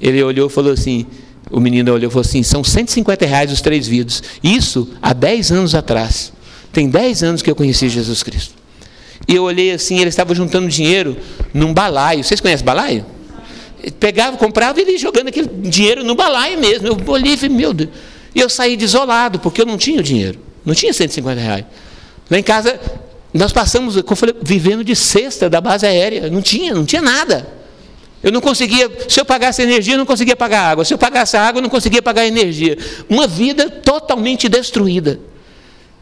Ele 0.00 0.22
olhou 0.22 0.48
e 0.48 0.50
falou 0.50 0.72
assim, 0.72 1.06
o 1.50 1.60
menino 1.60 1.92
olhou 1.92 2.08
e 2.08 2.10
falou 2.10 2.26
assim, 2.26 2.42
são 2.42 2.64
150 2.64 3.26
reais 3.26 3.52
os 3.52 3.60
três 3.60 3.86
vidros. 3.86 4.22
Isso 4.42 4.88
há 5.02 5.12
10 5.12 5.52
anos 5.52 5.74
atrás. 5.74 6.32
Tem 6.72 6.88
10 6.88 7.22
anos 7.22 7.42
que 7.42 7.50
eu 7.50 7.54
conheci 7.54 7.90
Jesus 7.90 8.22
Cristo. 8.22 8.54
E 9.28 9.36
eu 9.36 9.42
olhei 9.42 9.72
assim, 9.72 9.98
ele 10.00 10.08
estava 10.08 10.34
juntando 10.34 10.66
dinheiro 10.68 11.18
num 11.52 11.74
balaio. 11.74 12.24
Vocês 12.24 12.40
conhecem 12.40 12.64
balaio? 12.64 13.04
Pegava, 14.00 14.38
comprava 14.38 14.80
e 14.80 14.82
ele 14.82 14.96
jogando 14.96 15.28
aquele 15.28 15.48
dinheiro 15.68 16.02
no 16.02 16.14
balaio 16.14 16.58
mesmo. 16.58 16.88
Eu 16.88 16.96
olhei 17.08 17.34
e 17.34 17.36
falei, 17.36 17.54
meu 17.54 17.74
Deus. 17.74 17.90
E 18.34 18.40
eu 18.40 18.48
saí 18.48 18.74
desolado, 18.74 19.38
porque 19.38 19.60
eu 19.60 19.66
não 19.66 19.76
tinha 19.76 20.00
o 20.00 20.02
dinheiro. 20.02 20.38
Não 20.64 20.74
tinha 20.74 20.94
150 20.94 21.40
reais. 21.40 21.64
Lá 22.30 22.38
em 22.38 22.42
casa, 22.42 22.80
nós 23.34 23.52
passamos, 23.52 23.94
como 24.02 24.12
eu 24.12 24.16
falei, 24.16 24.34
vivendo 24.42 24.84
de 24.84 24.94
cesta 24.94 25.48
da 25.48 25.60
base 25.60 25.86
aérea. 25.86 26.28
Não 26.28 26.42
tinha, 26.42 26.74
não 26.74 26.84
tinha 26.84 27.00
nada. 27.00 27.46
Eu 28.22 28.30
não 28.30 28.40
conseguia, 28.40 28.90
se 29.08 29.18
eu 29.18 29.24
pagasse 29.24 29.62
energia, 29.62 29.94
eu 29.94 29.98
não 29.98 30.06
conseguia 30.06 30.36
pagar 30.36 30.70
água. 30.70 30.84
Se 30.84 30.92
eu 30.92 30.98
pagasse 30.98 31.36
água, 31.36 31.58
eu 31.58 31.62
não 31.62 31.70
conseguia 31.70 32.02
pagar 32.02 32.26
energia. 32.26 32.76
Uma 33.08 33.26
vida 33.26 33.70
totalmente 33.70 34.48
destruída. 34.48 35.18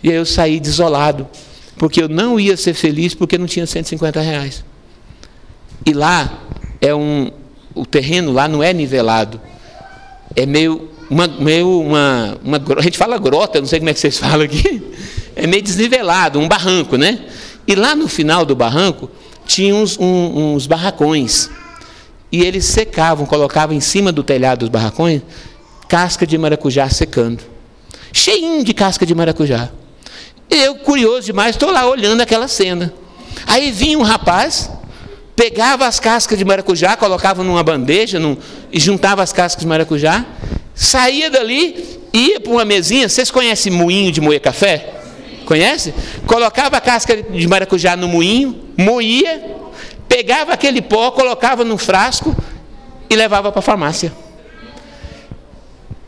E 0.03 0.11
aí 0.11 0.17
eu 0.17 0.27
saí 0.27 0.59
desolado, 0.59 1.29
porque 1.79 2.03
eu 2.03 2.09
não 2.09 2.39
ia 2.39 2.57
ser 2.57 2.75
feliz 2.75 3.15
porque 3.15 3.39
não 3.39 3.47
tinha 3.47 3.67
150 3.67 4.21
reais. 4.21 4.65
E 5.87 5.93
lá 5.93 6.43
é 6.81 6.95
um, 6.95 7.31
o 7.75 7.87
terreno 7.87 8.33
lá 8.33 8.49
não 8.49 8.63
é 8.63 8.73
nivelado, 8.73 9.41
é 10.35 10.45
meio 10.45 10.91
uma, 11.09 11.27
meio 11.27 11.81
uma, 11.81 12.39
uma 12.43 12.63
a 12.79 12.83
gente 12.83 12.99
fala 12.99 13.19
grota, 13.19 13.61
não 13.61 13.67
sei 13.67 13.79
como 13.79 13.91
é 13.91 13.95
que 13.95 14.01
vocês 14.01 14.17
falam 14.19 14.43
aqui 14.43 14.83
é 15.37 15.47
meio 15.47 15.63
desnivelado, 15.63 16.39
um 16.39 16.49
barranco, 16.49 16.97
né? 16.97 17.21
E 17.67 17.75
lá 17.75 17.95
no 17.95 18.09
final 18.09 18.45
do 18.45 18.55
barranco 18.55 19.11
tinha 19.47 19.75
uns, 19.75 19.99
um, 19.99 20.55
uns 20.55 20.67
barracões. 20.67 21.51
E 22.33 22.43
eles 22.43 22.65
secavam, 22.65 23.27
colocavam 23.27 23.77
em 23.77 23.81
cima 23.81 24.13
do 24.13 24.23
telhado 24.23 24.61
dos 24.61 24.69
barracões 24.69 25.23
casca 25.91 26.25
de 26.25 26.39
maracujá 26.39 26.89
secando. 26.89 27.43
Cheinho 28.13 28.63
de 28.63 28.73
casca 28.73 29.05
de 29.05 29.13
maracujá. 29.13 29.71
Eu, 30.49 30.77
curioso 30.77 31.27
demais, 31.27 31.57
estou 31.57 31.73
lá 31.73 31.85
olhando 31.85 32.21
aquela 32.21 32.47
cena. 32.47 32.95
Aí 33.45 33.73
vinha 33.73 33.99
um 33.99 34.03
rapaz, 34.03 34.71
pegava 35.35 35.89
as 35.89 35.99
cascas 35.99 36.39
de 36.39 36.45
maracujá, 36.45 36.97
colocava 36.97 37.43
numa 37.43 37.65
bandeja 37.65 38.21
num, 38.21 38.37
e 38.73 38.79
juntava 38.79 39.21
as 39.21 39.33
cascas 39.33 39.63
de 39.63 39.67
maracujá, 39.67 40.25
saía 40.77 41.29
dali, 41.29 42.01
ia 42.13 42.39
para 42.39 42.53
uma 42.53 42.65
mesinha. 42.65 43.09
Vocês 43.09 43.29
conhecem 43.29 43.73
moinho 43.73 44.13
de 44.13 44.21
moer 44.21 44.41
café? 44.41 45.00
Conhece? 45.51 45.93
Colocava 46.29 46.77
a 46.77 46.81
casca 46.81 47.21
de 47.21 47.49
maracujá 47.49 47.97
no 47.97 48.07
moinho, 48.07 48.57
moía, 48.79 49.45
pegava 50.09 50.53
aquele 50.53 50.81
pó, 50.81 51.11
colocava 51.11 51.65
num 51.65 51.77
frasco 51.77 52.37
e 53.11 53.17
levava 53.17 53.51
para 53.51 53.59
a 53.59 53.63
farmácia. 53.63 54.13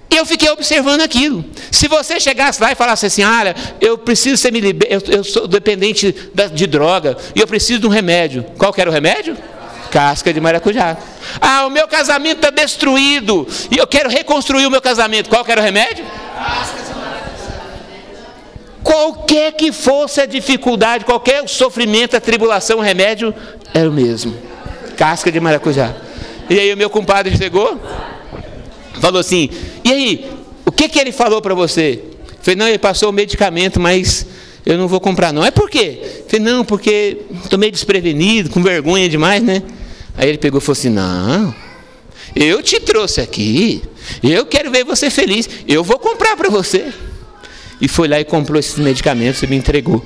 E 0.09 0.17
eu 0.17 0.25
fiquei 0.25 0.49
observando 0.49 1.01
aquilo. 1.01 1.45
Se 1.73 1.89
você 1.89 2.21
chegasse 2.21 2.63
lá 2.63 2.71
e 2.71 2.77
falasse 2.77 3.07
assim, 3.07 3.25
olha, 3.25 3.57
eu 3.81 3.99
preciso 3.99 4.37
ser 4.37 4.53
me 4.53 4.61
liber... 4.61 4.87
eu, 4.89 5.03
eu 5.09 5.25
sou 5.25 5.49
dependente 5.49 6.15
de 6.55 6.67
droga 6.69 7.17
e 7.35 7.41
eu 7.41 7.47
preciso 7.49 7.81
de 7.81 7.87
um 7.89 7.91
remédio. 7.91 8.45
Qual 8.57 8.73
que 8.73 8.81
era 8.81 8.89
o 8.89 8.93
remédio? 8.93 9.37
Casca 9.91 10.33
de 10.33 10.41
maracujá. 10.41 10.97
Ah, 11.41 11.67
o 11.67 11.71
meu 11.71 11.89
casamento 11.89 12.37
está 12.37 12.51
destruído 12.51 13.45
e 13.73 13.77
eu 13.77 13.89
quero 13.89 14.09
reconstruir 14.09 14.67
o 14.67 14.71
meu 14.71 14.81
casamento. 14.81 15.29
Qual 15.29 15.45
que 15.45 15.51
era 15.51 15.61
o 15.61 15.65
remédio? 15.65 16.05
Casca 16.37 16.77
de 16.77 16.82
Qualquer 18.83 19.53
que 19.53 19.73
fosse 19.73 20.21
a 20.21 20.27
dificuldade, 20.27 21.05
qualquer 21.05 21.49
sofrimento, 21.49 22.17
a 22.17 22.21
tribulação, 22.21 22.79
o 22.79 22.83
remédio 22.83 23.35
era 23.73 23.89
o 23.89 23.93
mesmo. 23.93 24.35
Casca 24.97 25.31
de 25.31 25.41
maracujá. 25.41 25.95
E 26.51 26.59
aí 26.59 26.73
o 26.73 26.77
meu 26.77 26.91
compadre 26.91 27.37
chegou, 27.37 27.81
falou 29.01 29.21
assim: 29.21 29.49
E 29.85 29.93
aí, 29.93 30.31
o 30.65 30.73
que, 30.73 30.89
que 30.89 30.99
ele 30.99 31.13
falou 31.13 31.41
para 31.41 31.55
você? 31.55 32.03
Eu 32.29 32.37
falei, 32.43 32.57
não, 32.57 32.69
ele 32.69 32.79
passou 32.79 33.11
o 33.11 33.13
medicamento, 33.13 33.79
mas 33.79 34.27
eu 34.67 34.77
não 34.77 34.89
vou 34.89 35.01
comprar 35.01 35.33
não. 35.33 35.45
É 35.45 35.51
por 35.51 35.71
quê? 35.71 36.01
Eu 36.03 36.25
falei, 36.29 36.41
não, 36.41 36.65
porque 36.65 37.19
estou 37.45 37.59
meio 37.59 37.71
desprevenido, 37.71 38.51
com 38.51 38.63
vergonha 38.63 39.09
demais, 39.09 39.43
né? 39.43 39.63
Aí 40.17 40.29
ele 40.29 40.39
pegou 40.39 40.59
e 40.59 40.61
falou 40.61 40.73
assim, 40.73 40.91
não, 40.91 41.55
eu 42.35 42.63
te 42.63 42.81
trouxe 42.81 43.21
aqui, 43.21 43.83
eu 44.23 44.45
quero 44.45 44.71
ver 44.71 44.85
você 44.85 45.09
feliz, 45.09 45.49
eu 45.67 45.83
vou 45.85 45.99
comprar 45.99 46.37
para 46.37 46.49
você. 46.49 46.93
E 47.83 47.89
foi 47.89 48.07
lá 48.07 48.21
e 48.21 48.25
comprou 48.25 48.61
esses 48.61 48.79
medicamentos 48.79 49.43
e 49.43 49.47
me 49.49 49.57
entregou. 49.57 50.03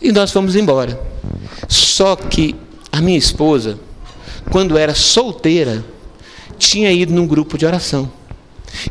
E 0.00 0.12
nós 0.12 0.30
fomos 0.30 0.54
embora. 0.54 1.00
Só 1.66 2.14
que 2.14 2.54
a 2.92 3.00
minha 3.00 3.18
esposa, 3.18 3.78
quando 4.50 4.76
era 4.76 4.94
solteira, 4.94 5.82
tinha 6.58 6.92
ido 6.92 7.14
num 7.14 7.26
grupo 7.26 7.56
de 7.56 7.64
oração. 7.64 8.12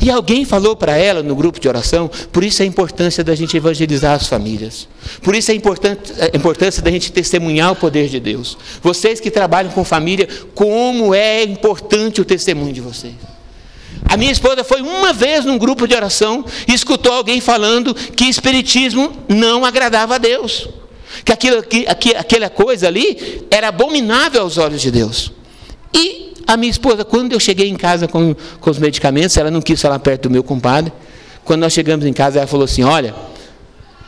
E 0.02 0.10
alguém 0.10 0.46
falou 0.46 0.76
para 0.76 0.98
ela 0.98 1.22
no 1.22 1.36
grupo 1.36 1.60
de 1.60 1.68
oração, 1.68 2.10
por 2.32 2.44
isso 2.44 2.62
a 2.64 2.66
importância 2.66 3.24
da 3.24 3.34
gente 3.36 3.56
evangelizar 3.56 4.14
as 4.14 4.28
famílias. 4.28 4.88
Por 5.22 5.36
isso 5.36 5.52
a 5.52 5.54
importância 5.54 6.82
da 6.82 6.92
gente 6.92 7.12
testemunhar 7.12 7.72
o 7.72 7.76
poder 7.76 8.10
de 8.10 8.20
Deus. 8.20 8.58
Vocês 8.82 9.20
que 9.20 9.30
trabalham 9.30 9.72
com 9.72 9.86
família, 9.86 10.28
como 10.56 11.14
é 11.14 11.44
importante 11.44 12.20
o 12.20 12.26
testemunho 12.26 12.74
de 12.74 12.82
vocês. 12.82 13.14
A 14.06 14.18
minha 14.18 14.32
esposa 14.32 14.64
foi 14.64 14.82
uma 14.82 15.14
vez 15.14 15.46
num 15.46 15.58
grupo 15.58 15.88
de 15.88 15.96
oração 15.96 16.46
e 16.68 16.74
escutou 16.74 17.12
alguém 17.12 17.42
falando 17.42 17.94
que 17.94 18.26
espiritismo 18.26 19.12
não 19.28 19.66
agradava 19.66 20.16
a 20.16 20.18
Deus. 20.18 20.70
Que, 21.26 21.34
aquilo, 21.34 21.64
que, 21.64 21.86
aquela 22.16 22.50
coisa 22.50 22.88
ali 22.88 23.46
era 23.52 23.68
abominável 23.68 24.42
aos 24.42 24.58
olhos 24.58 24.82
de 24.82 24.92
Deus. 24.92 25.32
E 25.94 26.34
a 26.48 26.56
minha 26.56 26.72
esposa, 26.72 27.04
quando 27.04 27.34
eu 27.34 27.40
cheguei 27.40 27.68
em 27.68 27.76
casa 27.76 28.08
com, 28.08 28.36
com 28.60 28.70
os 28.70 28.80
medicamentos, 28.80 29.36
ela 29.38 29.52
não 29.52 29.62
quis 29.62 29.82
falar 29.82 30.00
perto 30.00 30.24
do 30.24 30.32
meu 30.32 30.44
compadre. 30.44 30.92
Quando 31.44 31.62
nós 31.62 31.74
chegamos 31.74 32.06
em 32.06 32.14
casa, 32.14 32.40
ela 32.40 32.48
falou 32.48 32.66
assim: 32.66 32.84
Olha, 32.84 33.14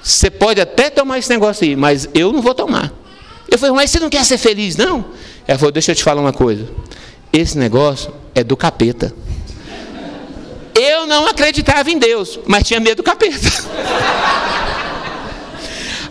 você 0.02 0.30
pode 0.30 0.62
até 0.62 0.90
tomar 0.90 1.20
esse 1.20 1.30
negócio 1.30 1.66
aí, 1.66 1.76
mas 1.76 2.08
eu 2.14 2.32
não 2.32 2.42
vou 2.42 2.54
tomar. 2.54 2.94
Eu 3.50 3.60
falei, 3.60 3.76
mas 3.76 3.92
você 3.92 4.00
não 4.00 4.10
quer 4.10 4.24
ser 4.24 4.38
feliz, 4.38 4.76
não? 4.76 5.06
Ela 5.48 5.60
falou: 5.60 5.72
Deixa 5.72 5.92
eu 5.92 5.96
te 5.96 6.04
falar 6.04 6.22
uma 6.22 6.34
coisa. 6.34 6.68
Esse 7.34 7.58
negócio 7.58 8.14
é 8.34 8.44
do 8.44 8.56
capeta. 8.56 9.14
Eu 10.74 11.06
não 11.06 11.28
acreditava 11.28 11.90
em 11.90 11.98
Deus, 11.98 12.40
mas 12.46 12.68
tinha 12.68 12.80
medo 12.80 12.98
do 12.98 13.04
capeta. 13.04 13.36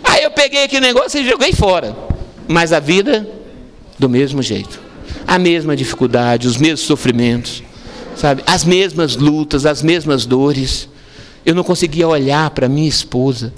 Aí 0.03 0.23
eu 0.23 0.31
peguei 0.31 0.63
aquele 0.63 0.85
negócio 0.85 1.19
e 1.19 1.27
joguei 1.27 1.53
fora. 1.53 1.95
Mas 2.47 2.73
a 2.73 2.79
vida, 2.79 3.27
do 3.97 4.09
mesmo 4.09 4.41
jeito 4.41 4.91
a 5.27 5.39
mesma 5.39 5.75
dificuldade, 5.75 6.47
os 6.47 6.57
mesmos 6.57 6.81
sofrimentos, 6.81 7.63
sabe? 8.15 8.43
As 8.45 8.63
mesmas 8.63 9.15
lutas, 9.15 9.65
as 9.65 9.81
mesmas 9.81 10.25
dores. 10.25 10.89
Eu 11.45 11.55
não 11.55 11.63
conseguia 11.63 12.07
olhar 12.07 12.49
para 12.51 12.67
minha 12.67 12.89
esposa. 12.89 13.53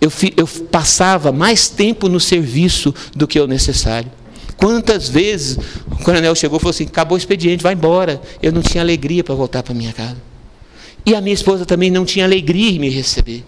Eu, 0.00 0.10
eu 0.36 0.46
passava 0.46 1.32
mais 1.32 1.68
tempo 1.68 2.08
no 2.08 2.20
serviço 2.20 2.94
do 3.14 3.26
que 3.26 3.38
o 3.38 3.46
necessário. 3.46 4.10
Quantas 4.56 5.08
vezes 5.08 5.58
o 5.90 6.04
coronel 6.04 6.34
chegou 6.34 6.58
e 6.58 6.60
falou 6.60 6.70
assim: 6.70 6.84
acabou 6.84 7.16
o 7.16 7.18
expediente, 7.18 7.62
vai 7.62 7.74
embora. 7.74 8.20
Eu 8.42 8.52
não 8.52 8.62
tinha 8.62 8.82
alegria 8.82 9.24
para 9.24 9.34
voltar 9.34 9.62
para 9.62 9.74
minha 9.74 9.92
casa. 9.92 10.29
E 11.04 11.14
a 11.14 11.20
minha 11.20 11.34
esposa 11.34 11.64
também 11.64 11.90
não 11.90 12.04
tinha 12.04 12.24
alegria 12.24 12.70
em 12.70 12.78
me 12.78 12.88
receber. 12.88 13.44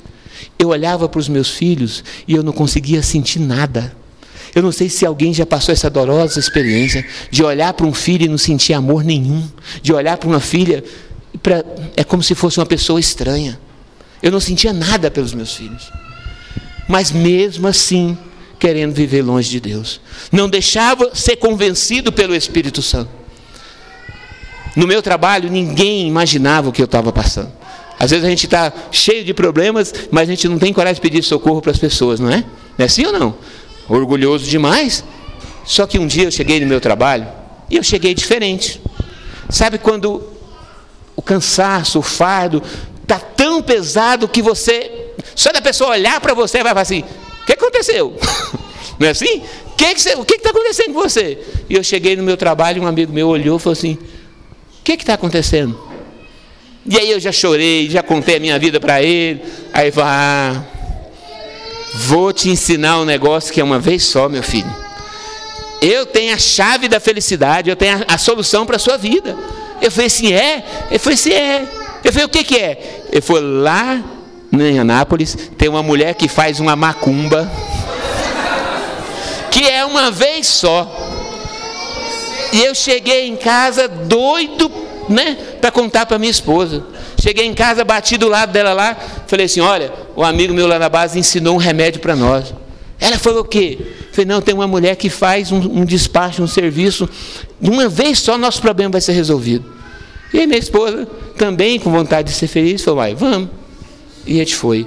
Eu 0.58 0.68
olhava 0.68 1.08
para 1.08 1.18
os 1.18 1.28
meus 1.28 1.50
filhos 1.50 2.02
e 2.26 2.34
eu 2.34 2.42
não 2.42 2.52
conseguia 2.52 3.02
sentir 3.02 3.38
nada. 3.38 3.94
Eu 4.54 4.62
não 4.62 4.72
sei 4.72 4.88
se 4.88 5.06
alguém 5.06 5.32
já 5.32 5.46
passou 5.46 5.72
essa 5.72 5.88
dolorosa 5.88 6.38
experiência 6.38 7.04
de 7.30 7.42
olhar 7.42 7.72
para 7.72 7.86
um 7.86 7.94
filho 7.94 8.24
e 8.24 8.28
não 8.28 8.38
sentir 8.38 8.74
amor 8.74 9.02
nenhum, 9.02 9.48
de 9.80 9.92
olhar 9.92 10.16
para 10.18 10.28
uma 10.28 10.40
filha 10.40 10.84
pra, 11.42 11.64
é 11.96 12.04
como 12.04 12.22
se 12.22 12.34
fosse 12.34 12.58
uma 12.58 12.66
pessoa 12.66 13.00
estranha. 13.00 13.58
Eu 14.22 14.30
não 14.30 14.40
sentia 14.40 14.72
nada 14.72 15.10
pelos 15.10 15.32
meus 15.32 15.54
filhos. 15.54 15.90
Mas 16.86 17.10
mesmo 17.10 17.66
assim, 17.66 18.16
querendo 18.58 18.94
viver 18.94 19.22
longe 19.22 19.48
de 19.48 19.60
Deus, 19.60 20.00
não 20.30 20.48
deixava 20.48 21.14
ser 21.14 21.36
convencido 21.36 22.12
pelo 22.12 22.34
Espírito 22.34 22.82
Santo. 22.82 23.21
No 24.74 24.86
meu 24.86 25.02
trabalho, 25.02 25.50
ninguém 25.50 26.06
imaginava 26.06 26.68
o 26.68 26.72
que 26.72 26.80
eu 26.80 26.86
estava 26.86 27.12
passando. 27.12 27.50
Às 27.98 28.10
vezes 28.10 28.24
a 28.24 28.28
gente 28.28 28.46
está 28.46 28.72
cheio 28.90 29.24
de 29.24 29.32
problemas, 29.32 29.92
mas 30.10 30.28
a 30.28 30.32
gente 30.32 30.48
não 30.48 30.58
tem 30.58 30.72
coragem 30.72 30.96
de 30.96 31.00
pedir 31.00 31.22
socorro 31.22 31.60
para 31.60 31.70
as 31.70 31.78
pessoas, 31.78 32.18
não 32.18 32.30
é? 32.30 32.38
Não 32.38 32.44
é 32.78 32.84
assim 32.84 33.06
ou 33.06 33.12
não? 33.12 33.34
orgulhoso 33.88 34.48
demais. 34.48 35.04
Só 35.64 35.86
que 35.86 35.98
um 35.98 36.06
dia 36.06 36.24
eu 36.24 36.30
cheguei 36.30 36.60
no 36.60 36.66
meu 36.66 36.80
trabalho 36.80 37.26
e 37.70 37.76
eu 37.76 37.82
cheguei 37.82 38.14
diferente. 38.14 38.80
Sabe 39.48 39.78
quando 39.78 40.22
o 41.14 41.22
cansaço, 41.22 41.98
o 41.98 42.02
fardo 42.02 42.62
está 43.02 43.18
tão 43.18 43.62
pesado 43.62 44.26
que 44.26 44.42
você, 44.42 45.12
só 45.34 45.52
da 45.52 45.60
pessoa 45.60 45.90
olhar 45.90 46.20
para 46.20 46.34
você 46.34 46.62
vai 46.62 46.70
falar 46.70 46.82
assim: 46.82 47.00
o 47.42 47.46
que 47.46 47.52
aconteceu? 47.52 48.16
Não 48.98 49.08
é 49.08 49.10
assim? 49.10 49.42
O 50.16 50.24
que 50.24 50.34
está 50.34 50.50
acontecendo 50.50 50.94
com 50.94 51.00
você? 51.00 51.38
E 51.68 51.74
eu 51.74 51.82
cheguei 51.82 52.14
no 52.14 52.22
meu 52.22 52.36
trabalho, 52.36 52.78
e 52.78 52.80
um 52.80 52.86
amigo 52.86 53.12
meu 53.12 53.28
olhou 53.28 53.56
e 53.56 53.60
falou 53.60 53.72
assim: 53.72 53.98
que 54.82 54.92
está 54.92 55.14
acontecendo? 55.14 55.78
E 56.84 56.98
aí 56.98 57.10
eu 57.10 57.20
já 57.20 57.30
chorei, 57.30 57.88
já 57.88 58.02
contei 58.02 58.36
a 58.36 58.40
minha 58.40 58.58
vida 58.58 58.80
para 58.80 59.02
ele. 59.02 59.42
Aí 59.72 59.92
falou: 59.92 60.10
ah, 60.10 60.64
Vou 61.94 62.32
te 62.32 62.48
ensinar 62.48 63.00
um 63.00 63.04
negócio 63.04 63.52
que 63.52 63.60
é 63.60 63.64
uma 63.64 63.78
vez 63.78 64.04
só, 64.04 64.28
meu 64.28 64.42
filho. 64.42 64.74
Eu 65.80 66.06
tenho 66.06 66.34
a 66.34 66.38
chave 66.38 66.88
da 66.88 66.98
felicidade, 66.98 67.68
eu 67.68 67.76
tenho 67.76 67.98
a, 68.08 68.14
a 68.14 68.18
solução 68.18 68.64
para 68.64 68.76
a 68.76 68.78
sua 68.78 68.96
vida. 68.96 69.36
Eu 69.80 69.90
falei 69.90 70.06
assim, 70.06 70.32
é? 70.32 70.64
Ele 70.88 70.98
falou 70.98 71.14
assim, 71.14 71.32
é. 71.32 71.68
Eu 72.02 72.12
falei, 72.12 72.26
o 72.26 72.28
que, 72.28 72.44
que 72.44 72.56
é? 72.56 73.02
Ele 73.10 73.20
falou, 73.20 73.42
lá 73.42 74.02
em 74.52 74.78
Anápolis 74.78 75.36
tem 75.58 75.68
uma 75.68 75.82
mulher 75.82 76.14
que 76.14 76.28
faz 76.28 76.60
uma 76.60 76.74
macumba, 76.74 77.50
que 79.50 79.68
é 79.68 79.84
uma 79.84 80.10
vez 80.10 80.46
só. 80.46 80.90
E 82.52 82.62
eu 82.62 82.74
cheguei 82.74 83.26
em 83.26 83.36
casa 83.36 83.88
doido, 83.88 84.70
né, 85.08 85.36
para 85.60 85.70
contar 85.70 86.06
para 86.06 86.18
minha 86.18 86.30
esposa. 86.30 86.84
Cheguei 87.20 87.46
em 87.46 87.54
casa, 87.54 87.84
bati 87.84 88.18
do 88.18 88.28
lado 88.28 88.52
dela 88.52 88.72
lá, 88.72 88.96
falei 89.26 89.46
assim: 89.46 89.60
olha, 89.60 89.92
o 90.14 90.22
amigo 90.22 90.52
meu 90.52 90.66
lá 90.66 90.78
na 90.78 90.88
base 90.88 91.18
ensinou 91.18 91.54
um 91.54 91.58
remédio 91.58 92.00
para 92.00 92.14
nós. 92.14 92.52
Ela 93.00 93.18
falou 93.18 93.40
o 93.40 93.44
quê? 93.44 93.78
Falei, 94.12 94.26
não, 94.26 94.40
tem 94.40 94.54
uma 94.54 94.68
mulher 94.68 94.94
que 94.94 95.08
faz 95.08 95.50
um, 95.50 95.56
um, 95.56 95.84
despacho, 95.84 96.42
um 96.42 96.46
serviço, 96.46 97.08
de 97.60 97.68
uma 97.70 97.88
vez 97.88 98.20
só 98.20 98.38
nosso 98.38 98.60
problema 98.60 98.92
vai 98.92 99.00
ser 99.00 99.12
resolvido. 99.12 99.64
E 100.32 100.38
aí 100.38 100.46
minha 100.46 100.58
esposa, 100.58 101.08
também 101.36 101.80
com 101.80 101.90
vontade 101.90 102.28
de 102.28 102.34
ser 102.34 102.46
feliz, 102.46 102.82
falou, 102.82 103.00
vai, 103.00 103.14
vamos. 103.14 103.48
E 104.26 104.36
a 104.36 104.38
gente 104.38 104.54
foi. 104.54 104.86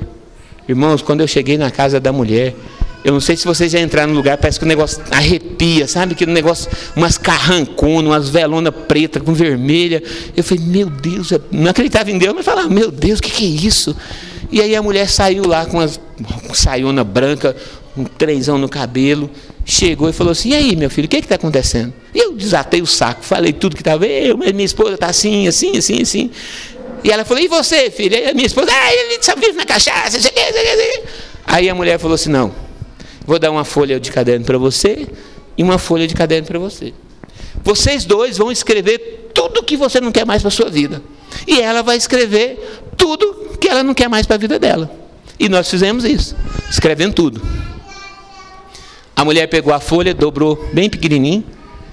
Irmãos, 0.67 1.01
quando 1.01 1.21
eu 1.21 1.28
cheguei 1.28 1.58
na 1.58 1.69
casa 1.69 1.99
da 1.99 2.13
mulher, 2.13 2.56
eu 3.05 3.13
não 3.13 3.19
sei 3.19 3.37
se 3.37 3.45
vocês 3.45 3.71
já 3.71 3.79
entraram 3.79 4.09
no 4.09 4.17
lugar, 4.17 4.35
parece 4.35 4.57
que 4.57 4.65
o 4.65 4.67
negócio 4.67 4.99
arrepia, 5.11 5.87
sabe? 5.87 6.15
Que 6.15 6.23
o 6.23 6.27
negócio, 6.27 6.71
umas 6.95 7.19
carranconas, 7.19 8.09
umas 8.09 8.29
velonas 8.29 8.73
preta 8.87 9.19
com 9.19 9.31
vermelha. 9.31 10.01
Eu 10.35 10.43
falei, 10.43 10.63
meu 10.65 10.89
Deus, 10.89 11.29
eu 11.29 11.39
não 11.51 11.69
acreditava 11.69 12.09
em 12.09 12.17
Deus, 12.17 12.33
mas 12.33 12.43
falava, 12.43 12.67
meu 12.67 12.89
Deus, 12.89 13.19
o 13.19 13.21
que, 13.21 13.29
que 13.29 13.45
é 13.45 13.67
isso? 13.67 13.95
E 14.51 14.59
aí 14.59 14.75
a 14.75 14.81
mulher 14.81 15.07
saiu 15.07 15.45
lá 15.45 15.67
com 15.67 15.77
uma 15.77 15.87
saiona 16.55 17.03
branca, 17.03 17.55
um 17.95 18.05
trenzão 18.05 18.57
no 18.57 18.67
cabelo, 18.67 19.29
chegou 19.63 20.09
e 20.09 20.13
falou 20.13 20.31
assim: 20.31 20.49
E 20.49 20.55
aí, 20.55 20.75
meu 20.75 20.89
filho, 20.89 21.05
o 21.05 21.09
que 21.09 21.17
está 21.17 21.35
acontecendo? 21.35 21.93
Eu 22.13 22.33
desatei 22.33 22.81
o 22.81 22.87
saco, 22.87 23.23
falei 23.23 23.53
tudo 23.53 23.75
que 23.75 23.81
estava, 23.81 24.07
eu, 24.07 24.35
minha 24.35 24.63
esposa 24.63 24.95
está 24.95 25.07
assim, 25.07 25.47
assim, 25.47 25.77
assim, 25.77 26.01
assim. 26.01 26.31
E 27.03 27.11
ela 27.11 27.23
falou: 27.23 27.43
E 27.43 27.47
você, 27.47 27.91
filho? 27.91 28.15
E 28.15 28.29
a 28.29 28.33
minha 28.33 28.47
esposa, 28.47 28.71
ah, 28.71 28.93
ele 28.93 29.21
só 29.21 29.35
vive 29.35 29.53
na 29.53 29.65
cachaça, 29.65 30.17
Aí 31.45 31.69
a 31.69 31.75
mulher 31.75 31.99
falou 31.99 32.15
assim: 32.15 32.29
Não, 32.29 32.65
Vou 33.25 33.39
dar 33.39 33.51
uma 33.51 33.65
folha 33.65 33.99
de 33.99 34.11
caderno 34.11 34.45
para 34.45 34.57
você 34.57 35.07
e 35.57 35.63
uma 35.63 35.77
folha 35.77 36.07
de 36.07 36.13
caderno 36.13 36.47
para 36.47 36.59
você. 36.59 36.93
Vocês 37.63 38.05
dois 38.05 38.38
vão 38.38 38.51
escrever 38.51 39.31
tudo 39.33 39.63
que 39.63 39.75
você 39.75 39.99
não 39.99 40.11
quer 40.11 40.25
mais 40.25 40.41
para 40.41 40.49
a 40.49 40.51
sua 40.51 40.69
vida. 40.69 41.01
E 41.47 41.59
ela 41.59 41.81
vai 41.81 41.97
escrever 41.97 42.81
tudo 42.95 43.57
que 43.59 43.67
ela 43.67 43.83
não 43.83 43.93
quer 43.93 44.07
mais 44.07 44.25
para 44.25 44.35
a 44.35 44.39
vida 44.39 44.59
dela. 44.59 44.91
E 45.39 45.49
nós 45.49 45.69
fizemos 45.69 46.05
isso, 46.05 46.36
escrevendo 46.69 47.13
tudo. 47.13 47.41
A 49.15 49.26
mulher 49.26 49.47
pegou 49.47 49.73
a 49.73 49.80
folha, 49.80 50.13
dobrou 50.13 50.69
bem 50.73 50.89
pequenininho. 50.89 51.43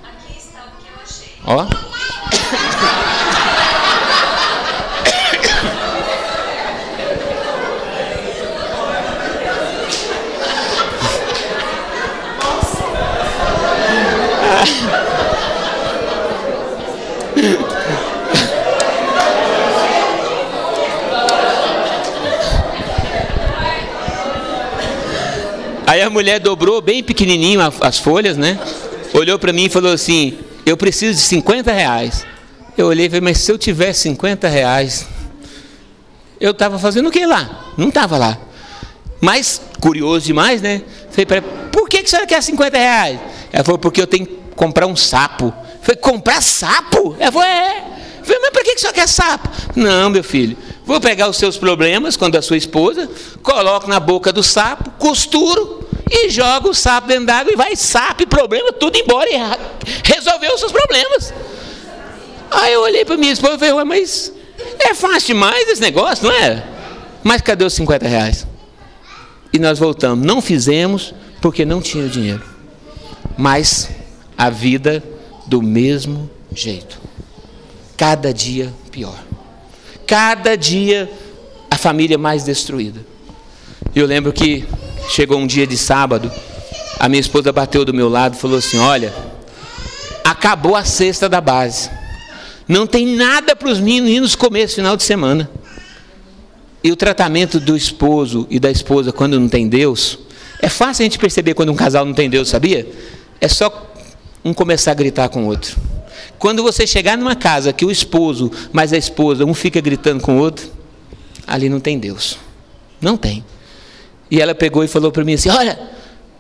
Aqui 0.02 0.38
está 0.38 0.60
o 0.66 0.82
que 0.82 0.88
eu 0.88 1.02
achei. 1.02 1.32
Ó. 1.46 2.92
mulher 26.12 26.38
dobrou 26.38 26.80
bem 26.80 27.02
pequenininho 27.02 27.60
as 27.80 27.98
folhas, 27.98 28.36
né? 28.36 28.58
Olhou 29.14 29.38
para 29.38 29.52
mim 29.52 29.64
e 29.64 29.68
falou 29.68 29.92
assim: 29.92 30.38
Eu 30.64 30.76
preciso 30.76 31.14
de 31.14 31.20
50 31.20 31.72
reais. 31.72 32.24
Eu 32.76 32.86
olhei 32.86 33.06
e 33.06 33.08
falei, 33.08 33.20
mas 33.20 33.38
se 33.38 33.52
eu 33.52 33.58
tivesse 33.58 34.02
50 34.02 34.48
reais, 34.48 35.06
eu 36.40 36.52
estava 36.52 36.78
fazendo 36.78 37.08
o 37.08 37.12
que 37.12 37.26
lá? 37.26 37.72
Não 37.76 37.88
estava 37.88 38.16
lá. 38.16 38.38
Mas, 39.20 39.60
curioso 39.80 40.26
demais, 40.26 40.62
né? 40.62 40.82
Falei 41.10 41.26
para 41.26 41.42
por 41.42 41.88
que, 41.88 41.98
que 41.98 42.06
a 42.06 42.08
senhora 42.08 42.26
quer 42.26 42.42
50 42.42 42.76
reais? 42.76 43.20
Ela 43.52 43.62
falou, 43.62 43.78
porque 43.78 44.00
eu 44.00 44.06
tenho 44.06 44.26
que 44.26 44.38
comprar 44.56 44.86
um 44.86 44.96
sapo. 44.96 45.52
Falei, 45.82 46.00
comprar 46.00 46.40
sapo? 46.42 47.14
Ela 47.18 47.30
falou, 47.30 47.46
é. 47.46 47.84
Falei, 48.22 48.40
mas 48.40 48.50
para 48.50 48.64
que, 48.64 48.78
senhora 48.78 48.94
quer 48.94 49.08
sapo? 49.08 49.50
Não, 49.76 50.08
meu 50.08 50.24
filho, 50.24 50.56
vou 50.86 51.00
pegar 51.00 51.28
os 51.28 51.36
seus 51.36 51.58
problemas 51.58 52.16
quando 52.16 52.36
a 52.36 52.42
sua 52.42 52.56
esposa, 52.56 53.10
coloco 53.42 53.88
na 53.88 54.00
boca 54.00 54.32
do 54.32 54.42
sapo, 54.42 54.90
costuro 54.92 55.81
e 56.12 56.28
jogo 56.28 56.70
o 56.70 56.74
sapo 56.74 57.08
dentro 57.08 57.26
d'água 57.26 57.52
e 57.52 57.56
vai 57.56 57.74
sapo 57.74 58.26
problema, 58.26 58.72
tudo 58.72 58.96
embora 58.98 59.28
e 59.30 59.36
resolveu 60.04 60.54
os 60.54 60.60
seus 60.60 60.72
problemas. 60.72 61.32
Aí 62.50 62.74
eu 62.74 62.82
olhei 62.82 63.04
para 63.04 63.16
minha 63.16 63.32
esposa 63.32 63.54
e 63.54 63.58
falei, 63.58 63.84
mas 63.84 64.32
é 64.78 64.94
fácil 64.94 65.28
demais 65.28 65.68
esse 65.68 65.80
negócio, 65.80 66.24
não 66.26 66.32
é? 66.32 66.62
Mas 67.24 67.40
cadê 67.40 67.64
os 67.64 67.72
50 67.72 68.06
reais? 68.06 68.46
E 69.52 69.58
nós 69.58 69.78
voltamos. 69.78 70.24
Não 70.24 70.42
fizemos 70.42 71.14
porque 71.40 71.64
não 71.64 71.80
tinha 71.80 72.08
dinheiro. 72.08 72.42
Mas 73.36 73.90
a 74.36 74.50
vida 74.50 75.02
do 75.46 75.62
mesmo 75.62 76.30
jeito. 76.54 77.00
Cada 77.96 78.32
dia 78.32 78.72
pior. 78.90 79.18
Cada 80.06 80.56
dia 80.56 81.10
a 81.70 81.76
família 81.76 82.18
mais 82.18 82.44
destruída. 82.44 83.00
Eu 83.94 84.06
lembro 84.06 84.32
que 84.32 84.66
chegou 85.08 85.38
um 85.38 85.46
dia 85.46 85.66
de 85.66 85.76
sábado, 85.76 86.30
a 86.98 87.08
minha 87.08 87.20
esposa 87.20 87.52
bateu 87.52 87.84
do 87.84 87.92
meu 87.92 88.08
lado 88.08 88.36
e 88.36 88.38
falou 88.38 88.58
assim: 88.58 88.78
Olha, 88.78 89.12
acabou 90.24 90.76
a 90.76 90.84
cesta 90.84 91.28
da 91.28 91.40
base. 91.40 91.90
Não 92.68 92.86
tem 92.86 93.06
nada 93.06 93.56
para 93.56 93.68
os 93.68 93.80
meninos 93.80 94.34
comer 94.34 94.60
esse 94.60 94.76
final 94.76 94.96
de 94.96 95.02
semana. 95.02 95.50
E 96.84 96.90
o 96.90 96.96
tratamento 96.96 97.60
do 97.60 97.76
esposo 97.76 98.46
e 98.50 98.58
da 98.58 98.70
esposa 98.70 99.12
quando 99.12 99.38
não 99.38 99.48
tem 99.48 99.68
Deus, 99.68 100.18
é 100.60 100.68
fácil 100.68 101.02
a 101.02 101.04
gente 101.04 101.18
perceber 101.18 101.54
quando 101.54 101.70
um 101.70 101.76
casal 101.76 102.04
não 102.04 102.14
tem 102.14 102.28
Deus, 102.28 102.48
sabia? 102.48 102.88
É 103.40 103.48
só 103.48 103.92
um 104.44 104.52
começar 104.52 104.92
a 104.92 104.94
gritar 104.94 105.28
com 105.28 105.44
o 105.44 105.46
outro. 105.46 105.76
Quando 106.38 106.62
você 106.62 106.86
chegar 106.86 107.16
numa 107.16 107.36
casa 107.36 107.72
que 107.72 107.84
o 107.84 107.90
esposo 107.90 108.50
mais 108.72 108.92
a 108.92 108.96
esposa, 108.96 109.44
um 109.44 109.54
fica 109.54 109.80
gritando 109.80 110.22
com 110.22 110.36
o 110.36 110.40
outro, 110.40 110.70
ali 111.46 111.68
não 111.68 111.78
tem 111.78 111.98
Deus. 111.98 112.36
Não 113.00 113.16
tem. 113.16 113.44
E 114.32 114.40
ela 114.40 114.54
pegou 114.54 114.82
e 114.82 114.88
falou 114.88 115.12
para 115.12 115.22
mim 115.22 115.34
assim: 115.34 115.50
Olha, 115.50 115.78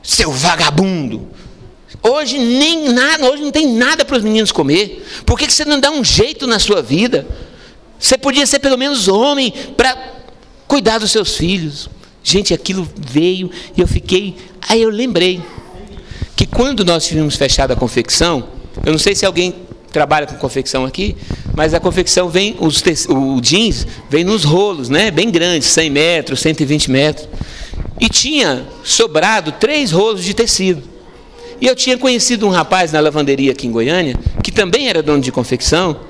seu 0.02 0.32
vagabundo, 0.32 1.28
Hoje 2.02 2.38
nem 2.38 2.88
nada, 2.88 3.30
hoje 3.30 3.42
não 3.42 3.52
tem 3.52 3.68
nada 3.68 4.04
para 4.04 4.16
os 4.16 4.24
meninos 4.24 4.50
comer. 4.50 5.06
Por 5.24 5.38
que, 5.38 5.46
que 5.46 5.52
você 5.52 5.64
não 5.64 5.78
dá 5.78 5.90
um 5.90 6.02
jeito 6.02 6.48
na 6.48 6.58
sua 6.58 6.82
vida? 6.82 7.26
Você 7.98 8.18
podia 8.18 8.44
ser 8.44 8.58
pelo 8.58 8.76
menos 8.76 9.06
homem 9.06 9.52
para 9.76 9.96
cuidar 10.66 10.98
dos 10.98 11.12
seus 11.12 11.36
filhos. 11.36 11.88
Gente, 12.24 12.52
aquilo 12.52 12.88
veio 12.96 13.50
e 13.76 13.80
eu 13.80 13.86
fiquei. 13.86 14.36
Aí 14.68 14.82
eu 14.82 14.90
lembrei 14.90 15.40
que 16.34 16.44
quando 16.44 16.84
nós 16.84 17.06
tivemos 17.06 17.36
fechado 17.36 17.72
a 17.72 17.76
confecção, 17.76 18.48
eu 18.84 18.90
não 18.90 18.98
sei 18.98 19.14
se 19.14 19.24
alguém 19.24 19.54
trabalha 19.92 20.26
com 20.26 20.34
confecção 20.36 20.84
aqui, 20.84 21.16
mas 21.54 21.74
a 21.74 21.80
confecção 21.80 22.28
vem, 22.28 22.56
os, 22.58 22.82
o 23.08 23.40
jeans 23.40 23.86
vem 24.08 24.24
nos 24.24 24.44
rolos, 24.44 24.88
né? 24.88 25.10
Bem 25.10 25.30
grandes, 25.30 25.68
100 25.68 25.90
metros, 25.90 26.40
120 26.40 26.90
metros. 26.90 27.28
E 28.00 28.08
tinha 28.08 28.66
sobrado 28.82 29.52
três 29.52 29.92
rolos 29.92 30.24
de 30.24 30.34
tecido. 30.34 30.82
E 31.60 31.66
eu 31.66 31.76
tinha 31.76 31.96
conhecido 31.96 32.46
um 32.46 32.50
rapaz 32.50 32.90
na 32.90 32.98
lavanderia 32.98 33.52
aqui 33.52 33.68
em 33.68 33.70
Goiânia, 33.70 34.16
que 34.42 34.50
também 34.50 34.88
era 34.88 35.02
dono 35.02 35.22
de 35.22 35.30
confecção. 35.30 36.00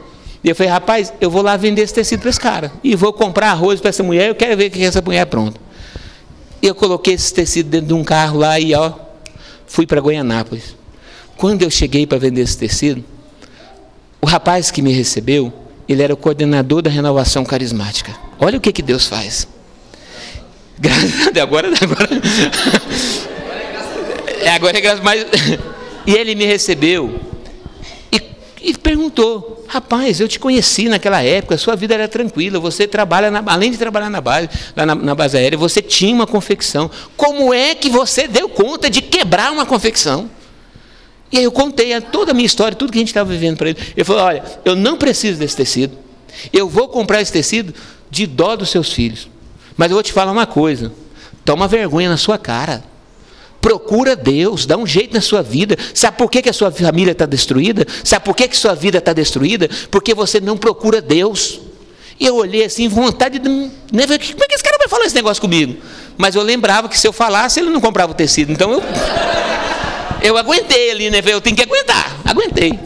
E 0.43 0.49
eu 0.49 0.57
falei, 0.57 0.73
rapaz, 0.73 1.13
eu 1.21 1.31
vou 1.31 1.43
lá 1.43 1.57
vender 1.57 1.83
esse 1.83 1.93
tecido 1.93 2.21
para 2.21 2.31
esse 2.31 2.41
cara. 2.41 2.73
E 2.83 2.97
vou 2.97 3.13
comprar 3.13 3.51
arroz 3.51 3.79
para 3.79 3.91
essa 3.91 4.03
mulher, 4.03 4.29
eu 4.29 4.35
quero 4.35 4.57
ver 4.57 4.69
o 4.69 4.71
que 4.71 4.83
essa 4.83 5.03
mulher 5.03 5.21
é 5.21 5.25
pronta. 5.27 5.61
E 6.63 6.67
eu 6.67 6.75
coloquei 6.75 7.15
esse 7.15 7.35
tecido 7.35 7.69
dentro 7.69 7.89
de 7.89 7.95
um 7.95 8.03
carro 8.03 8.39
lá 8.39 8.59
e 8.59 8.75
ó, 8.75 8.93
fui 9.67 9.87
para 9.87 10.01
Goianápolis. 10.01 10.77
Quando 11.37 11.63
eu 11.63 11.71
cheguei 11.71 12.07
para 12.07 12.19
vender 12.19 12.43
esse 12.43 12.57
tecido, 12.57 13.05
o 14.23 14.27
rapaz 14.27 14.71
que 14.71 14.81
me 14.81 14.93
recebeu, 14.93 15.53
ele 15.89 16.01
era 16.01 16.15
o 16.15 16.17
coordenador 16.17 16.81
da 16.81 16.89
renovação 16.89 17.45
carismática. 17.45 18.15
Olha 18.39 18.57
o 18.57 18.61
que, 18.61 18.73
que 18.73 18.81
Deus 18.81 19.07
faz. 19.07 19.49
Agora, 21.43 21.69
agora. 21.81 22.09
É, 24.41 24.51
agora 24.51 24.79
é 24.79 24.81
graças 24.81 25.03
mais. 25.03 25.25
E 26.05 26.15
ele 26.15 26.35
me 26.35 26.45
recebeu 26.45 27.21
e, 28.11 28.21
e, 28.61 28.75
perguntou: 28.75 29.65
Rapaz, 29.69 30.19
eu 30.19 30.27
te 30.27 30.37
conheci 30.37 30.89
naquela 30.89 31.23
época, 31.23 31.57
sua 31.57 31.77
vida 31.77 31.95
era 31.95 32.09
tranquila, 32.09 32.59
você 32.59 32.89
trabalha, 32.89 33.31
na, 33.31 33.41
além 33.47 33.71
de 33.71 33.79
trabalhar 33.79 34.11
na 34.11 34.21
base, 34.21 34.49
lá 34.75 34.85
na, 34.85 34.97
na 34.97 35.15
base 35.15 35.37
aérea, 35.37 35.57
você 35.57 35.81
tinha 35.81 36.13
uma 36.13 36.27
confecção. 36.27 36.91
Como 37.17 37.55
é 37.55 37.77
que 37.77 37.89
você 37.89 38.27
deu 38.27 38.49
conta 38.49 38.91
de 38.91 39.01
quebrar 39.01 39.53
uma 39.53 39.65
confecção? 39.65 40.29
E 41.33 41.39
aí 41.39 41.45
eu 41.45 41.51
contei 41.51 41.99
toda 42.01 42.33
a 42.33 42.35
minha 42.35 42.47
história, 42.47 42.77
tudo 42.77 42.93
que 42.93 42.99
a 42.99 43.01
gente 43.01 43.09
estava 43.09 43.31
vivendo 43.31 43.57
para 43.57 43.71
ele. 43.71 43.79
Ele 43.97 44.05
falou: 44.05 44.23
Olha, 44.23 44.45
eu 44.65 44.77
não 44.77 44.99
preciso 44.99 45.39
desse 45.39 45.57
tecido. 45.57 45.97
Eu 46.53 46.69
vou 46.69 46.89
comprar 46.89 47.23
esse 47.23 47.33
tecido 47.33 47.75
de 48.11 48.27
dó 48.27 48.55
dos 48.55 48.69
seus 48.71 48.93
filhos. 48.93 49.29
Mas 49.77 49.91
eu 49.91 49.97
vou 49.97 50.03
te 50.03 50.13
falar 50.13 50.31
uma 50.31 50.47
coisa: 50.47 50.93
toma 51.45 51.67
vergonha 51.67 52.11
na 52.11 52.19
sua 52.19 52.37
cara. 52.37 52.85
Procura 53.63 54.17
Deus, 54.17 54.67
dá 54.67 54.77
um 54.77 54.87
jeito 54.87 55.15
na 55.15 55.21
sua 55.21 55.41
vida. 55.41 55.77
Sabe 55.95 56.19
por 56.19 56.29
que, 56.29 56.43
que 56.43 56.51
a 56.51 56.53
sua 56.53 56.71
família 56.71 57.13
está 57.13 57.25
destruída? 57.25 57.87
Sabe 58.03 58.25
por 58.25 58.35
que, 58.35 58.49
que 58.49 58.57
sua 58.57 58.75
vida 58.75 58.99
está 58.99 59.13
destruída? 59.13 59.71
Porque 59.89 60.15
você 60.15 60.41
não 60.41 60.57
procura 60.57 61.01
Deus. 61.01 61.61
E 62.19 62.27
eu 62.27 62.37
olhei 62.37 62.65
assim, 62.65 62.89
vontade 62.89 63.39
de. 63.39 63.49
Né, 63.49 63.71
como 64.07 64.15
é 64.15 64.19
que 64.19 64.55
esse 64.55 64.65
cara 64.65 64.77
vai 64.79 64.89
falar 64.89 65.07
esse 65.07 65.15
negócio 65.15 65.41
comigo? 65.41 65.77
Mas 66.19 66.35
eu 66.35 66.43
lembrava 66.43 66.89
que 66.89 66.99
se 66.99 67.07
eu 67.07 67.13
falasse, 67.13 67.61
ele 67.61 67.71
não 67.71 67.81
comprava 67.81 68.13
o 68.13 68.15
tecido. 68.15 68.53
Então 68.53 68.71
eu. 68.73 68.83
Eu 70.23 70.39
aguentei 70.39 70.91
ali, 70.91 71.11
né? 71.11 71.21
Eu 71.27 71.41
tenho 71.41 71.57
que 71.57 71.63
aguentar. 71.63 72.21
Aguentei. 72.25 72.79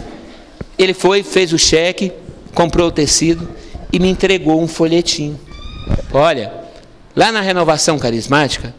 Ele 0.78 0.94
foi, 0.94 1.22
fez 1.22 1.52
o 1.52 1.58
cheque, 1.58 2.12
comprou 2.54 2.88
o 2.88 2.90
tecido 2.90 3.48
e 3.92 3.98
me 3.98 4.08
entregou 4.08 4.60
um 4.62 4.66
folhetim. 4.66 5.36
Olha, 6.12 6.52
lá 7.14 7.30
na 7.30 7.40
renovação 7.40 7.98
carismática, 7.98 8.74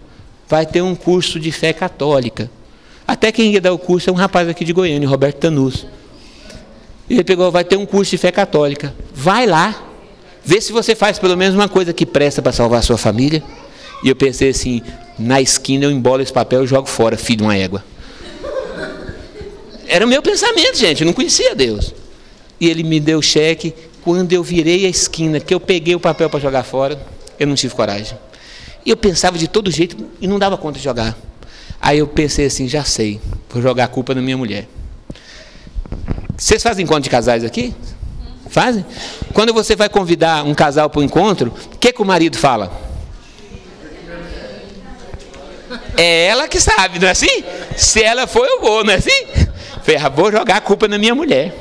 vai 0.47 0.65
ter 0.65 0.81
um 0.81 0.95
curso 0.95 1.39
de 1.39 1.51
fé 1.51 1.73
católica. 1.73 2.49
Até 3.07 3.31
quem 3.31 3.53
ia 3.53 3.61
dar 3.61 3.73
o 3.73 3.77
curso 3.77 4.09
é 4.09 4.13
um 4.13 4.15
rapaz 4.15 4.49
aqui 4.49 4.65
de 4.65 4.73
Goiânia, 4.73 5.07
Roberto 5.07 5.37
Tanus. 5.37 5.85
Ele 7.09 7.23
pegou, 7.23 7.51
vai 7.51 7.63
ter 7.63 7.77
um 7.77 7.85
curso 7.85 8.11
de 8.11 8.17
fé 8.17 8.31
católica. 8.31 8.93
Vai 9.13 9.45
lá, 9.45 9.83
vê 10.43 10.59
se 10.59 10.73
você 10.73 10.95
faz 10.95 11.17
pelo 11.17 11.37
menos 11.37 11.55
uma 11.55 11.69
coisa 11.69 11.93
que 11.93 12.05
presta 12.05 12.41
para 12.41 12.51
salvar 12.51 12.79
a 12.79 12.83
sua 12.83 12.97
família. 12.97 13.41
E 14.03 14.09
eu 14.09 14.15
pensei 14.15 14.49
assim, 14.49 14.81
na 15.17 15.39
esquina 15.41 15.85
eu 15.85 15.91
embolo 15.91 16.21
esse 16.21 16.33
papel 16.33 16.63
e 16.63 16.67
jogo 16.67 16.87
fora, 16.87 17.17
filho 17.17 17.37
de 17.37 17.43
uma 17.43 17.55
égua. 17.55 17.83
Era 19.87 20.05
o 20.05 20.07
meu 20.07 20.21
pensamento, 20.21 20.77
gente, 20.77 21.01
eu 21.01 21.05
não 21.05 21.13
conhecia 21.13 21.55
Deus. 21.55 21.93
E 22.59 22.67
ele 22.69 22.83
me 22.83 22.99
deu 22.99 23.19
o 23.19 23.23
cheque. 23.23 23.73
Quando 24.03 24.33
eu 24.33 24.43
virei 24.43 24.85
a 24.85 24.89
esquina, 24.89 25.39
que 25.39 25.53
eu 25.53 25.59
peguei 25.59 25.95
o 25.95 25.99
papel 25.99 26.29
para 26.29 26.39
jogar 26.39 26.63
fora, 26.63 26.99
eu 27.39 27.47
não 27.47 27.55
tive 27.55 27.73
coragem. 27.73 28.17
E 28.85 28.89
eu 28.89 28.97
pensava 28.97 29.37
de 29.37 29.47
todo 29.47 29.69
jeito 29.69 29.97
e 30.21 30.27
não 30.27 30.39
dava 30.39 30.57
conta 30.57 30.77
de 30.77 30.83
jogar. 30.83 31.17
Aí 31.81 31.99
eu 31.99 32.07
pensei 32.07 32.45
assim, 32.45 32.67
já 32.67 32.83
sei, 32.83 33.19
vou 33.49 33.61
jogar 33.61 33.85
a 33.85 33.87
culpa 33.87 34.15
na 34.15 34.21
minha 34.21 34.37
mulher. 34.37 34.67
Vocês 36.37 36.61
fazem 36.61 36.83
encontro 36.83 37.03
de 37.03 37.09
casais 37.09 37.43
aqui? 37.43 37.73
Fazem? 38.49 38.85
Quando 39.33 39.53
você 39.53 39.75
vai 39.75 39.89
convidar 39.89 40.43
um 40.45 40.53
casal 40.53 40.89
para 40.89 40.99
o 40.99 41.03
encontro, 41.03 41.53
o 41.73 41.77
que, 41.77 41.91
que 41.91 42.01
o 42.01 42.05
marido 42.05 42.37
fala? 42.37 42.71
É 45.97 46.27
ela 46.27 46.47
que 46.47 46.59
sabe, 46.59 46.99
não 46.99 47.07
é 47.07 47.11
assim? 47.11 47.43
Se 47.75 48.01
ela 48.01 48.27
for, 48.27 48.47
eu 48.47 48.61
vou, 48.61 48.83
não 48.83 48.93
é 48.93 48.95
assim? 48.95 49.25
Falei, 49.87 50.01
ah, 50.03 50.09
vou 50.09 50.29
jogar 50.29 50.57
a 50.57 50.59
culpa 50.59 50.85
na 50.85 50.97
minha 50.97 51.15
mulher. 51.15 51.55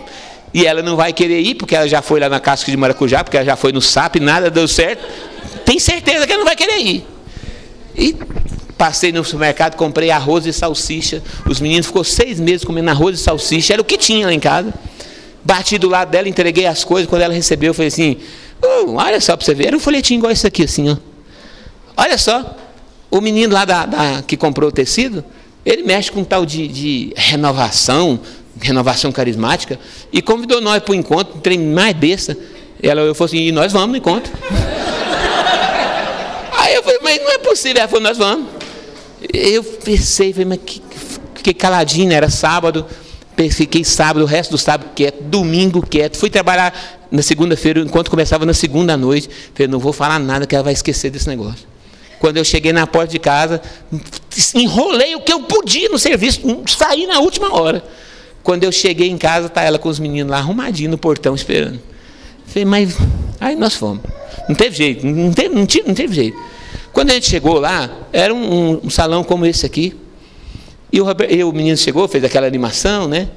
E 0.53 0.67
ela 0.67 0.83
não 0.83 0.97
vai 0.97 1.13
querer 1.13 1.41
ir, 1.43 1.55
porque 1.55 1.77
ela 1.77 1.87
já 1.87 2.03
foi 2.03 2.19
lá 2.19 2.29
na 2.29 2.41
casca 2.41 2.69
de 2.69 2.77
maracujá, 2.77 3.23
porque 3.23 3.37
ela 3.37 3.47
já 3.47 3.55
foi 3.55 3.71
no 3.71 3.81
SAP, 3.81 4.17
nada 4.17 4.51
deu 4.51 4.67
certo. 4.67 5.07
Tem 5.65 5.79
certeza 5.79 6.27
que 6.27 6.33
ela 6.33 6.41
não 6.41 6.45
vai 6.45 6.57
querer 6.57 6.77
ir. 6.79 7.07
E 7.95 8.17
passei 8.77 9.13
no 9.13 9.23
supermercado, 9.23 9.77
comprei 9.77 10.11
arroz 10.11 10.45
e 10.45 10.53
salsicha. 10.53 11.23
Os 11.49 11.61
meninos 11.61 11.87
ficou 11.87 12.03
seis 12.03 12.41
meses 12.41 12.65
comendo 12.65 12.91
arroz 12.91 13.17
e 13.17 13.23
salsicha, 13.23 13.75
era 13.75 13.81
o 13.81 13.85
que 13.85 13.97
tinha 13.97 14.27
lá 14.27 14.33
em 14.33 14.41
casa. 14.41 14.75
Bati 15.45 15.79
do 15.79 15.89
lado 15.89 16.11
dela, 16.11 16.29
entreguei 16.29 16.67
as 16.67 16.83
coisas. 16.83 17.09
Quando 17.09 17.23
ela 17.23 17.33
recebeu, 17.33 17.71
eu 17.71 17.75
falei 17.75 17.87
assim: 17.87 18.17
oh, 18.61 18.95
olha 18.97 19.21
só 19.21 19.37
para 19.37 19.47
você 19.47 19.55
ver, 19.55 19.69
era 19.69 19.77
um 19.77 19.81
folhetinho 19.81 20.19
igual 20.19 20.33
esse 20.33 20.49
aqui, 20.49 20.65
assim, 20.65 20.91
ó. 20.91 20.97
Olha 21.97 22.19
só, 22.19 22.57
o 23.09 23.21
menino 23.21 23.55
lá 23.55 23.65
da, 23.65 23.87
da 23.87 24.23
que 24.27 24.37
comprou 24.37 24.69
o 24.71 24.73
tecido, 24.73 25.25
ele 25.67 25.83
mexe 25.83 26.11
com 26.11 26.21
um 26.21 26.25
tal 26.25 26.47
de, 26.47 26.69
de 26.69 27.13
renovação, 27.17 28.21
renovação 28.61 29.13
carismática, 29.13 29.79
e 30.13 30.23
convidou 30.23 30.61
nós 30.61 30.83
para 30.83 30.93
o 30.93 30.95
encontro, 30.95 31.37
um 31.37 31.41
trem 31.41 31.59
mais 31.59 31.95
besta. 31.95 32.39
Ela, 32.83 33.03
eu 33.03 33.15
falei 33.15 33.41
assim, 33.41 33.49
e 33.49 33.53
nós 33.53 33.73
vamos 33.73 33.91
no 33.91 33.97
encontro. 33.97 34.33
falei, 36.87 37.01
mas 37.03 37.19
não 37.19 37.31
é 37.33 37.39
possível. 37.39 37.81
Ela 37.81 37.89
falou, 37.89 38.03
nós 38.03 38.17
vamos. 38.17 38.49
Eu 39.33 39.63
pensei, 39.63 40.33
falei, 40.33 40.47
mas 40.47 40.59
que, 40.65 40.81
que 41.43 41.53
caladinho, 41.55 42.13
era 42.13 42.31
sábado. 42.31 42.87
Fiquei 43.51 43.85
sábado, 43.85 44.23
o 44.23 44.27
resto 44.27 44.53
do 44.53 44.59
sábado 44.59 44.91
quieto, 44.95 45.23
domingo 45.25 45.85
quieto. 45.87 46.17
Fui 46.17 46.31
trabalhar 46.31 46.73
na 47.11 47.23
segunda-feira, 47.23 47.81
enquanto 47.81 48.11
começava 48.11 48.47
na 48.47 48.55
segunda 48.55 48.97
noite. 48.97 49.29
Falei, 49.53 49.69
não 49.69 49.79
vou 49.79 49.93
falar 49.93 50.19
nada 50.19 50.47
que 50.47 50.55
ela 50.55 50.65
vai 50.65 50.73
esquecer 50.73 51.11
desse 51.11 51.29
negócio. 51.29 51.67
Quando 52.19 52.39
eu 52.39 52.45
cheguei 52.45 52.73
na 52.73 52.87
porta 52.87 53.13
de 53.13 53.19
casa, 53.19 53.61
enrolei 54.55 55.15
o 55.15 55.21
que 55.21 55.33
eu 55.33 55.43
podia 55.43 55.89
no 55.89 55.99
serviço, 55.99 56.41
saí 56.67 57.07
na 57.07 57.21
última 57.21 57.55
hora. 57.55 57.85
Quando 58.43 58.65
eu 58.65 58.73
cheguei 58.73 59.11
em 59.11 59.19
casa, 59.19 59.49
tá 59.49 59.63
ela 59.63 59.79
com 59.79 59.89
os 59.89 59.99
meninos 59.99 60.31
lá 60.31 60.39
arrumadinho 60.39 60.91
no 60.91 60.99
portão 60.99 61.35
esperando. 61.35 61.81
Falei, 62.47 62.65
mas 62.65 62.97
aí 63.41 63.57
nós 63.57 63.75
fomos. 63.75 64.03
Não 64.49 64.55
teve 64.55 64.77
jeito, 64.77 65.07
não 65.07 65.33
teve, 65.33 65.55
não 65.55 65.67
teve, 65.67 65.89
não 65.89 65.95
teve 65.95 66.15
jeito. 66.15 66.39
Quando 66.93 67.11
a 67.11 67.15
gente 67.15 67.29
chegou 67.29 67.59
lá, 67.59 67.91
era 68.13 68.33
um, 68.33 68.81
um 68.85 68.89
salão 68.89 69.23
como 69.23 69.45
esse 69.45 69.67
aqui. 69.67 69.95
E 70.93 71.01
o, 71.01 71.05
Robert, 71.05 71.31
e 71.31 71.45
o 71.45 71.53
menino 71.53 71.77
chegou, 71.77 72.09
fez 72.09 72.25
aquela 72.25 72.47
animação, 72.47 73.09
né? 73.09 73.29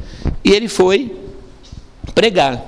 E 0.46 0.52
ele 0.52 0.68
foi 0.68 1.12
pregar. 2.14 2.64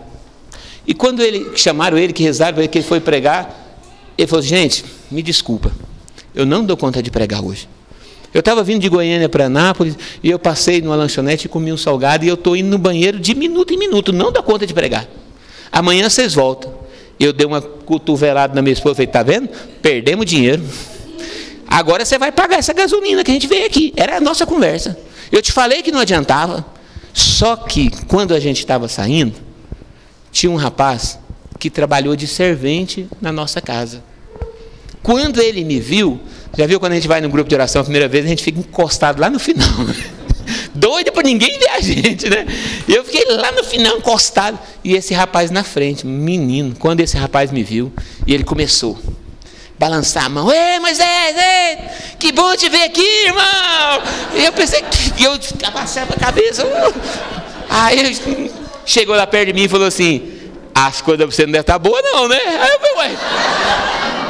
E 0.85 0.93
quando 0.93 1.21
ele 1.21 1.55
chamaram 1.55 1.97
ele, 1.97 2.11
que 2.11 2.23
rezaram 2.23 2.67
que 2.67 2.77
ele 2.79 2.85
foi 2.85 2.99
pregar, 2.99 3.79
ele 4.17 4.27
falou: 4.27 4.43
gente, 4.43 4.83
me 5.09 5.21
desculpa, 5.21 5.71
eu 6.33 6.45
não 6.45 6.63
dou 6.63 6.77
conta 6.77 7.01
de 7.01 7.11
pregar 7.11 7.43
hoje. 7.43 7.67
Eu 8.33 8.39
estava 8.39 8.63
vindo 8.63 8.81
de 8.81 8.87
Goiânia 8.87 9.27
para 9.27 9.45
Anápolis 9.45 9.97
e 10.23 10.29
eu 10.29 10.39
passei 10.39 10.81
numa 10.81 10.95
lanchonete 10.95 11.47
e 11.47 11.49
comi 11.49 11.71
um 11.71 11.77
salgado 11.77 12.23
e 12.23 12.29
eu 12.29 12.35
estou 12.35 12.55
indo 12.55 12.69
no 12.69 12.77
banheiro 12.77 13.19
de 13.19 13.35
minuto 13.35 13.73
em 13.73 13.77
minuto, 13.77 14.13
não 14.13 14.31
dou 14.31 14.41
conta 14.41 14.65
de 14.65 14.73
pregar. 14.73 15.07
Amanhã 15.71 16.09
vocês 16.09 16.33
voltam. 16.33 16.73
Eu 17.19 17.33
dei 17.33 17.45
uma 17.45 17.61
cotovelada 17.61 18.55
na 18.55 18.61
minha 18.61 18.73
esposa, 18.73 18.95
falei, 18.95 19.07
tá 19.07 19.21
vendo? 19.21 19.49
Perdemos 19.81 20.25
dinheiro. 20.25 20.63
Agora 21.67 22.03
você 22.03 22.17
vai 22.17 22.31
pagar 22.31 22.57
essa 22.57 22.73
gasolina 22.73 23.23
que 23.23 23.31
a 23.31 23.33
gente 23.33 23.47
veio 23.47 23.65
aqui. 23.65 23.93
Era 23.95 24.17
a 24.17 24.21
nossa 24.21 24.45
conversa. 24.45 24.97
Eu 25.31 25.41
te 25.41 25.51
falei 25.51 25.81
que 25.81 25.91
não 25.91 25.99
adiantava. 25.99 26.65
Só 27.13 27.55
que 27.55 27.91
quando 28.07 28.33
a 28.33 28.39
gente 28.39 28.59
estava 28.59 28.87
saindo, 28.87 29.35
tinha 30.31 30.51
um 30.51 30.55
rapaz 30.55 31.19
que 31.59 31.69
trabalhou 31.69 32.15
de 32.15 32.27
servente 32.27 33.07
na 33.21 33.31
nossa 33.31 33.61
casa. 33.61 34.03
Quando 35.03 35.41
ele 35.41 35.63
me 35.63 35.79
viu, 35.79 36.19
já 36.57 36.65
viu 36.65 36.79
quando 36.79 36.93
a 36.93 36.95
gente 36.95 37.07
vai 37.07 37.21
no 37.21 37.29
grupo 37.29 37.49
de 37.49 37.55
oração 37.55 37.81
a 37.81 37.83
primeira 37.83 38.07
vez, 38.07 38.25
a 38.25 38.27
gente 38.27 38.43
fica 38.43 38.59
encostado 38.59 39.19
lá 39.19 39.29
no 39.29 39.39
final. 39.39 39.67
Doido 40.73 41.11
para 41.11 41.23
ninguém 41.23 41.57
ver 41.57 41.69
a 41.69 41.79
gente, 41.79 42.29
né? 42.29 42.45
Eu 42.87 43.03
fiquei 43.03 43.25
lá 43.25 43.51
no 43.51 43.63
final 43.63 43.97
encostado. 43.97 44.57
E 44.83 44.93
esse 44.93 45.13
rapaz 45.13 45.51
na 45.51 45.63
frente, 45.63 46.05
menino, 46.05 46.75
quando 46.77 46.99
esse 47.01 47.17
rapaz 47.17 47.51
me 47.51 47.63
viu, 47.63 47.91
e 48.25 48.33
ele 48.33 48.43
começou 48.43 48.99
balançar 49.81 50.25
a 50.25 50.29
mão. 50.29 50.51
Ei, 50.53 50.79
Moisés, 50.79 51.35
ei, 51.35 51.77
que 52.19 52.31
bom 52.31 52.55
te 52.55 52.69
ver 52.69 52.83
aqui, 52.83 53.25
irmão. 53.25 54.03
E 54.35 54.45
eu 54.45 54.53
pensei 54.53 54.83
que 54.83 55.23
eu 55.23 55.39
abaixava 55.63 56.13
a 56.13 56.19
cabeça. 56.19 56.63
Uh. 56.63 56.93
Aí 57.67 57.99
ele 57.99 58.51
chegou 58.85 59.15
lá 59.15 59.25
perto 59.25 59.47
de 59.47 59.53
mim 59.53 59.63
e 59.63 59.67
falou 59.67 59.87
assim: 59.87 60.51
As 60.75 61.01
coisas 61.01 61.25
você 61.25 61.47
não 61.47 61.53
deve 61.53 61.61
estar 61.61 61.73
tá 61.73 61.79
boa, 61.79 61.99
não, 61.99 62.27
né? 62.27 62.39
Aí 62.45 62.69
eu 62.69 62.79
falei, 62.79 62.95
ué. 62.97 64.20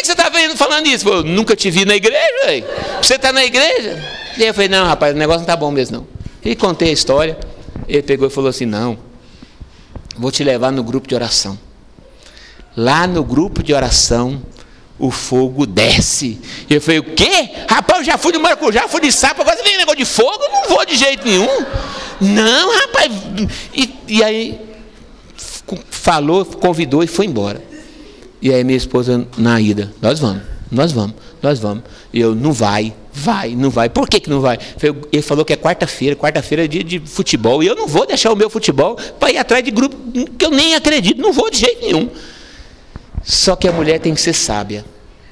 Que 0.00 0.06
você 0.06 0.12
está 0.12 0.30
falando 0.56 0.86
isso? 0.86 1.08
Eu 1.08 1.22
nunca 1.22 1.54
te 1.54 1.70
vi 1.70 1.84
na 1.84 1.94
igreja, 1.94 2.46
véio. 2.46 2.64
você 3.02 3.14
está 3.14 3.32
na 3.32 3.44
igreja? 3.44 4.02
E 4.36 4.42
eu 4.42 4.54
falei, 4.54 4.68
não, 4.68 4.86
rapaz, 4.86 5.14
o 5.14 5.18
negócio 5.18 5.40
não 5.40 5.44
está 5.44 5.56
bom 5.56 5.70
mesmo, 5.70 5.98
não. 5.98 6.20
E 6.42 6.56
contei 6.56 6.90
a 6.90 6.92
história. 6.92 7.38
Ele 7.86 8.02
pegou 8.02 8.28
e 8.28 8.30
falou 8.30 8.48
assim: 8.48 8.66
não, 8.66 8.98
vou 10.16 10.30
te 10.30 10.44
levar 10.44 10.70
no 10.70 10.82
grupo 10.82 11.08
de 11.08 11.14
oração. 11.14 11.58
Lá 12.76 13.06
no 13.06 13.24
grupo 13.24 13.62
de 13.62 13.74
oração, 13.74 14.40
o 14.98 15.10
fogo 15.10 15.66
desce. 15.66 16.40
Eu 16.68 16.80
falei, 16.80 17.00
o 17.00 17.02
quê? 17.02 17.50
Rapaz, 17.68 17.98
eu 17.98 18.04
já 18.04 18.16
fui 18.16 18.32
de 18.32 18.38
maracujá, 18.38 18.86
fui 18.86 19.00
de 19.00 19.10
sapo, 19.10 19.42
agora 19.42 19.56
você 19.56 19.64
vem 19.64 19.76
negócio 19.76 19.98
de 19.98 20.04
fogo? 20.04 20.42
Eu 20.44 20.52
não 20.52 20.68
vou 20.68 20.86
de 20.86 20.96
jeito 20.96 21.26
nenhum. 21.26 21.66
Não, 22.20 22.78
rapaz. 22.80 23.12
E, 23.74 23.92
e 24.06 24.22
aí, 24.22 24.60
falou, 25.90 26.44
convidou 26.44 27.02
e 27.02 27.06
foi 27.06 27.26
embora. 27.26 27.69
E 28.42 28.52
aí 28.52 28.64
minha 28.64 28.76
esposa, 28.76 29.26
na 29.36 29.60
ida, 29.60 29.92
nós 30.00 30.18
vamos, 30.18 30.42
nós 30.70 30.92
vamos, 30.92 31.14
nós 31.42 31.58
vamos. 31.58 31.84
E 32.12 32.20
eu, 32.20 32.34
não 32.34 32.52
vai, 32.52 32.94
vai, 33.12 33.54
não 33.54 33.68
vai. 33.70 33.88
Por 33.88 34.08
que, 34.08 34.20
que 34.20 34.30
não 34.30 34.40
vai? 34.40 34.58
Ele 35.12 35.22
falou 35.22 35.44
que 35.44 35.52
é 35.52 35.56
quarta-feira, 35.56 36.16
quarta-feira 36.16 36.64
é 36.64 36.68
dia 36.68 36.82
de 36.82 37.00
futebol. 37.00 37.62
E 37.62 37.66
eu 37.66 37.74
não 37.74 37.86
vou 37.86 38.06
deixar 38.06 38.32
o 38.32 38.36
meu 38.36 38.48
futebol 38.48 38.96
para 39.18 39.30
ir 39.30 39.36
atrás 39.38 39.62
de 39.62 39.70
grupo 39.70 39.96
que 40.38 40.44
eu 40.44 40.50
nem 40.50 40.74
acredito, 40.74 41.20
não 41.20 41.32
vou 41.32 41.50
de 41.50 41.58
jeito 41.58 41.82
nenhum. 41.82 42.08
Só 43.22 43.54
que 43.56 43.68
a 43.68 43.72
mulher 43.72 44.00
tem 44.00 44.14
que 44.14 44.20
ser 44.20 44.32
sábia. 44.32 44.84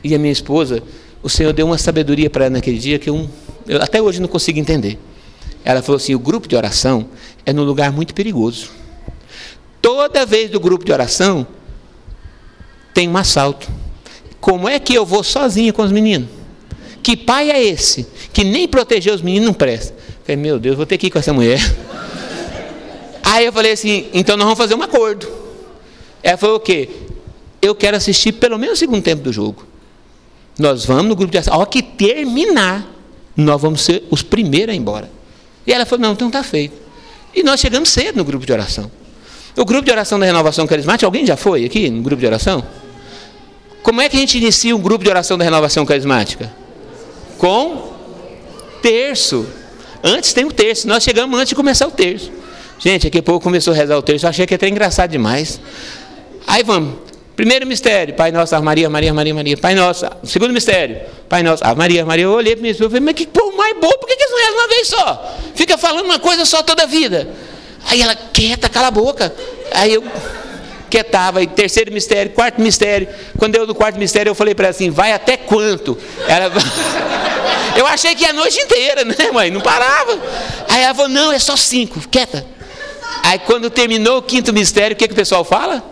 E 0.05 0.15
a 0.15 0.19
minha 0.19 0.33
esposa, 0.33 0.83
o 1.23 1.29
Senhor 1.29 1.53
deu 1.53 1.67
uma 1.67 1.79
sabedoria 1.79 2.29
para 2.29 2.45
ela 2.45 2.55
naquele 2.55 2.79
dia 2.79 2.99
que 2.99 3.09
eu, 3.09 3.29
eu 3.67 3.83
até 3.83 4.01
hoje 4.03 4.21
não 4.21 4.29
consigo 4.29 4.59
entender. 4.59 4.99
Ela 5.65 5.83
falou 5.83 5.97
assim: 5.97 6.15
o 6.15 6.19
grupo 6.19 6.47
de 6.47 6.55
oração 6.55 7.07
é 7.45 7.53
num 7.53 7.65
lugar 7.65 7.91
muito 7.91 8.15
perigoso. 8.15 8.71
Toda 9.81 10.27
vez 10.27 10.51
do 10.51 10.61
grupo 10.61 10.85
de 10.85 10.93
oração 10.93 11.47
tem 12.99 13.09
um 13.09 13.17
assalto. 13.17 13.69
Como 14.41 14.69
é 14.69 14.81
que 14.81 14.93
eu 14.93 15.07
vou 15.07 15.23
sozinha 15.23 15.73
com 15.73 15.83
os 15.83 15.93
meninos? 15.93 16.29
Que 17.01 17.17
pai 17.17 17.49
é 17.49 17.63
esse 17.63 18.05
que 18.33 18.43
nem 18.43 18.67
proteger 18.67 19.15
os 19.15 19.23
meninos 19.23 19.47
não 19.47 19.55
presta? 19.55 19.93
Eu 19.93 20.15
falei, 20.25 20.37
meu 20.37 20.59
Deus, 20.59 20.77
vou 20.77 20.85
ter 20.85 20.99
que 20.99 21.07
ir 21.07 21.11
com 21.11 21.19
essa 21.21 21.33
mulher. 21.33 21.61
Aí 23.23 23.47
eu 23.47 23.53
falei 23.53 23.71
assim: 23.71 24.07
então 24.13 24.37
nós 24.37 24.47
vamos 24.47 24.59
fazer 24.59 24.75
um 24.75 24.83
acordo. 24.83 25.29
Ela 26.25 26.37
falou 26.37 26.57
o 26.57 26.61
quê? 26.61 26.89
eu 27.63 27.73
quero 27.73 27.97
assistir 27.97 28.33
pelo 28.33 28.59
menos 28.59 28.75
o 28.75 28.79
segundo 28.81 29.01
tempo 29.01 29.23
do 29.23 29.33
jogo. 29.33 29.65
Nós 30.59 30.85
vamos 30.85 31.05
no 31.05 31.15
grupo 31.15 31.31
de 31.31 31.39
oração. 31.39 31.55
A 31.55 31.59
hora 31.59 31.69
que 31.69 31.83
terminar, 31.83 32.85
nós 33.37 33.63
vamos 33.63 33.83
ser 33.83 34.03
os 34.11 34.23
primeiros 34.23 34.73
a 34.73 34.75
ir 34.75 34.79
embora. 34.79 35.09
E 35.65 35.73
ela 35.73 35.87
falou: 35.87 36.03
não, 36.03 36.13
então 36.15 36.27
está 36.27 36.43
feito. 36.43 36.75
E 37.33 37.45
nós 37.45 37.61
chegamos 37.61 37.91
cedo 37.91 38.17
no 38.17 38.25
grupo 38.25 38.45
de 38.45 38.53
oração. 38.53 38.91
O 39.57 39.65
grupo 39.65 39.85
de 39.85 39.93
oração 39.93 40.19
da 40.19 40.27
renovação 40.27 40.67
carismática, 40.67 41.07
alguém 41.07 41.25
já 41.25 41.37
foi 41.37 41.65
aqui 41.65 41.89
no 41.91 42.03
grupo 42.03 42.19
de 42.19 42.27
oração? 42.27 42.65
Como 43.83 44.01
é 44.01 44.09
que 44.09 44.17
a 44.17 44.21
gente 44.21 44.39
inicia 44.39 44.75
um 44.75 44.81
grupo 44.81 45.05
de 45.05 45.11
oração 45.11 45.39
da 45.39 45.45
renovação 45.45 45.87
carismática? 45.87 46.53
Com 47.39 47.93
terço. 48.83 49.47
Antes 50.03 50.33
tem 50.33 50.45
o 50.45 50.53
terço. 50.53 50.87
Nós 50.89 51.03
chegamos 51.03 51.39
antes 51.39 51.51
de 51.51 51.55
começar 51.55 51.87
o 51.87 51.91
terço. 51.91 52.31
Gente, 52.79 53.07
aqui 53.07 53.19
a 53.19 53.23
pouco 53.23 53.43
começou 53.43 53.73
a 53.73 53.77
rezar 53.77 53.97
o 53.97 54.03
terço. 54.03 54.27
Eu 54.27 54.31
achei 54.31 54.47
que 54.47 54.55
até 54.55 54.69
engraçado 54.69 55.11
demais. 55.11 55.61
Aí 56.47 56.63
vamos. 56.63 57.09
Primeiro 57.35 57.65
mistério, 57.69 58.15
Pai 58.15 58.33
Nosso, 58.33 58.57
Ave 58.57 58.65
Maria, 58.65 58.91
Maria, 58.91 59.15
Maria, 59.15 59.33
Maria. 59.33 59.57
Pai 59.57 59.75
Nosso. 59.75 60.05
Segundo 60.25 60.53
mistério, 60.53 61.01
Pai 61.29 61.43
Nosso, 61.43 61.65
Ave 61.65 61.79
Maria, 61.79 62.05
Maria. 62.05 62.25
Eu 62.25 62.33
olhei 62.33 62.57
para 62.57 62.67
esposa 62.67 62.89
e 62.89 62.91
falei, 62.91 63.05
mas 63.05 63.15
que 63.15 63.29
pô 63.29 63.53
mais 63.53 63.75
bobo, 63.75 63.97
por 63.97 64.09
que 64.09 64.13
eles 64.13 64.31
não 64.31 64.39
rezam 64.39 64.55
uma 64.55 64.69
vez 64.69 64.89
só? 64.89 65.37
Fica 65.55 65.79
falando 65.79 66.05
uma 66.05 66.19
coisa 66.19 66.45
só 66.45 66.65
toda 66.65 66.83
a 66.83 66.87
vida. 66.87 67.29
Aí 67.87 68.03
ela, 68.03 68.17
quieta, 68.17 68.69
cala 68.69 68.89
a 68.89 68.91
boca. 68.91 69.33
Aí 69.73 69.95
eu 69.95 70.03
quietava. 70.89 71.43
E 71.43 71.47
terceiro 71.47 71.93
mistério, 71.93 72.33
quarto 72.33 72.61
mistério. 72.61 73.09
Quando 73.39 73.57
eu 73.57 73.67
do 73.67 73.75
quarto 73.75 73.99
mistério, 73.99 74.31
eu 74.31 74.35
falei 74.35 74.55
para 74.55 74.67
ela 74.67 74.71
assim, 74.71 74.91
vai 74.91 75.13
até 75.13 75.37
quanto? 75.37 75.97
Ela... 76.27 76.53
eu 77.77 77.87
achei 77.87 78.15
que 78.15 78.23
ia 78.23 78.31
a 78.31 78.33
noite 78.33 78.59
inteira, 78.59 79.05
né, 79.05 79.15
mãe? 79.33 79.51
Não 79.51 79.61
parava. 79.61 80.19
Aí 80.69 80.83
ela 80.83 80.95
falou, 80.95 81.11
não, 81.11 81.33
é 81.33 81.39
só 81.39 81.57
cinco, 81.57 82.01
quieta. 82.09 82.45
Aí 83.23 83.39
quando 83.41 83.71
terminou 83.71 84.19
o 84.19 84.23
quinto 84.23 84.53
mistério, 84.53 84.95
o 84.95 84.99
que, 84.99 85.07
que 85.07 85.13
o 85.13 85.17
pessoal 85.17 85.45
fala? 85.45 85.83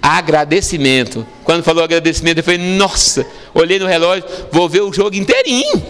agradecimento. 0.00 1.26
Quando 1.44 1.62
falou 1.62 1.82
agradecimento, 1.82 2.38
eu 2.38 2.44
falei, 2.44 2.58
nossa, 2.58 3.26
olhei 3.52 3.78
no 3.78 3.86
relógio, 3.86 4.24
vou 4.50 4.68
ver 4.68 4.80
o 4.80 4.92
jogo 4.92 5.16
inteirinho. 5.16 5.82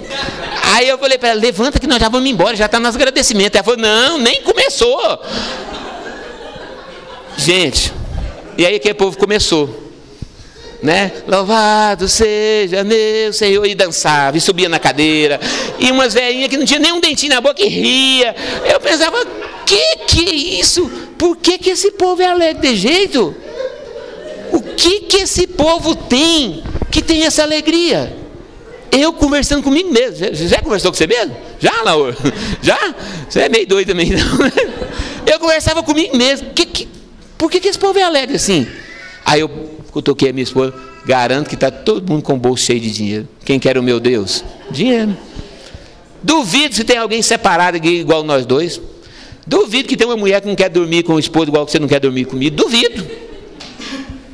Aí 0.74 0.88
eu 0.88 0.98
falei 0.98 1.18
para 1.18 1.30
ela, 1.30 1.40
levanta 1.40 1.78
que 1.78 1.86
nós 1.86 2.00
já 2.00 2.08
vamos 2.08 2.28
embora, 2.28 2.56
já 2.56 2.66
está 2.66 2.80
nosso 2.80 2.96
agradecimento. 2.96 3.54
Ela 3.54 3.64
falou, 3.64 3.78
não, 3.78 4.18
nem 4.18 4.42
começou. 4.42 5.20
Gente, 7.36 7.92
e 8.62 8.66
aí 8.66 8.78
que 8.78 8.88
o 8.88 8.94
povo 8.94 9.18
começou. 9.18 9.90
Né? 10.80 11.10
Louvado 11.26 12.08
seja 12.08 12.84
meu 12.84 13.32
Senhor, 13.32 13.66
e 13.66 13.74
dançava, 13.74 14.36
e 14.36 14.40
subia 14.40 14.68
na 14.68 14.78
cadeira, 14.78 15.40
e 15.80 15.90
umas 15.90 16.14
velhinhas 16.14 16.48
que 16.48 16.56
não 16.56 16.64
tinha 16.64 16.78
nem 16.78 16.92
um 16.92 17.00
dentinho 17.00 17.34
na 17.34 17.40
boca 17.40 17.60
e 17.60 17.66
ria. 17.66 18.36
Eu 18.64 18.78
pensava, 18.78 19.18
que 19.66 19.96
que 20.06 20.28
é 20.28 20.34
isso? 20.60 20.88
Por 21.18 21.36
que, 21.38 21.58
que 21.58 21.70
esse 21.70 21.90
povo 21.90 22.22
é 22.22 22.26
alegre 22.26 22.68
de 22.70 22.76
jeito? 22.76 23.34
O 24.52 24.62
que 24.62 25.00
que 25.00 25.16
esse 25.16 25.48
povo 25.48 25.96
tem 25.96 26.62
que 26.88 27.02
tem 27.02 27.24
essa 27.24 27.42
alegria? 27.42 28.16
Eu 28.92 29.12
conversando 29.12 29.64
comigo 29.64 29.90
mesmo. 29.90 30.18
Você 30.18 30.46
já 30.46 30.60
conversou 30.60 30.92
com 30.92 30.98
você 30.98 31.08
mesmo? 31.08 31.36
Já, 31.58 31.82
Laura? 31.82 32.16
Já? 32.62 32.94
Você 33.28 33.40
é 33.40 33.48
meio 33.48 33.66
doido 33.66 33.88
também, 33.88 34.10
não? 34.10 34.22
Eu 35.26 35.40
conversava 35.40 35.82
comigo 35.82 36.16
mesmo. 36.16 36.50
Que, 36.50 36.66
que, 36.66 36.91
por 37.42 37.50
que, 37.50 37.58
que 37.58 37.66
esse 37.66 37.78
povo 37.78 37.98
é 37.98 38.04
alegre 38.04 38.36
assim? 38.36 38.68
Aí 39.24 39.40
eu 39.40 39.48
cutuquei 39.90 40.30
a 40.30 40.32
minha 40.32 40.44
esposa. 40.44 40.72
Garanto 41.04 41.48
que 41.48 41.56
está 41.56 41.72
todo 41.72 42.08
mundo 42.08 42.22
com 42.22 42.34
o 42.34 42.36
bolso 42.36 42.62
cheio 42.62 42.78
de 42.78 42.92
dinheiro. 42.92 43.28
Quem 43.44 43.58
quer 43.58 43.76
o 43.76 43.82
meu 43.82 43.98
Deus? 43.98 44.44
Dinheiro. 44.70 45.16
Duvido 46.22 46.72
se 46.72 46.84
tem 46.84 46.96
alguém 46.96 47.20
separado 47.20 47.78
aqui 47.78 47.88
igual 47.88 48.22
nós 48.22 48.46
dois. 48.46 48.80
Duvido 49.44 49.88
que 49.88 49.96
tem 49.96 50.06
uma 50.06 50.16
mulher 50.16 50.40
que 50.40 50.46
não 50.46 50.54
quer 50.54 50.68
dormir 50.68 51.02
com 51.02 51.14
o 51.14 51.18
esposo 51.18 51.48
igual 51.48 51.66
que 51.66 51.72
você 51.72 51.80
não 51.80 51.88
quer 51.88 51.98
dormir 51.98 52.26
comigo. 52.26 52.54
Duvido. 52.54 53.04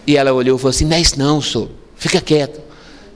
E 0.07 0.15
ela 0.15 0.35
olhou 0.35 0.59
e 0.59 0.61
falou 0.61 0.69
assim: 0.69 0.85
Não 0.85 0.99
é 0.99 1.01
isso 1.01 1.19
não, 1.19 1.41
senhor. 1.41 1.71
Fica 1.97 2.21
quieto. 2.21 2.61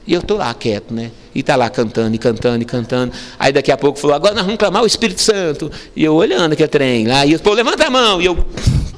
E 0.07 0.15
eu 0.15 0.21
estou 0.21 0.39
lá 0.39 0.55
quieto, 0.55 0.95
né? 0.95 1.11
E 1.35 1.41
está 1.41 1.55
lá 1.55 1.69
cantando, 1.69 2.15
e 2.15 2.19
cantando, 2.19 2.63
e 2.63 2.65
cantando. 2.65 3.13
Aí 3.39 3.53
daqui 3.53 3.71
a 3.71 3.77
pouco 3.77 3.99
falou, 3.99 4.17
agora 4.17 4.35
nós 4.35 4.45
vamos 4.45 4.59
clamar 4.59 4.83
o 4.83 4.87
Espírito 4.87 5.21
Santo. 5.21 5.71
E 5.95 6.03
eu 6.03 6.15
olhando 6.15 6.55
aquele 6.55 6.69
trem 6.69 7.07
lá, 7.07 7.27
e 7.27 7.35
os 7.35 7.43
povo 7.43 7.57
levanta 7.57 7.87
a 7.87 7.91
mão. 7.91 8.21
E 8.21 8.25
eu, 8.25 8.37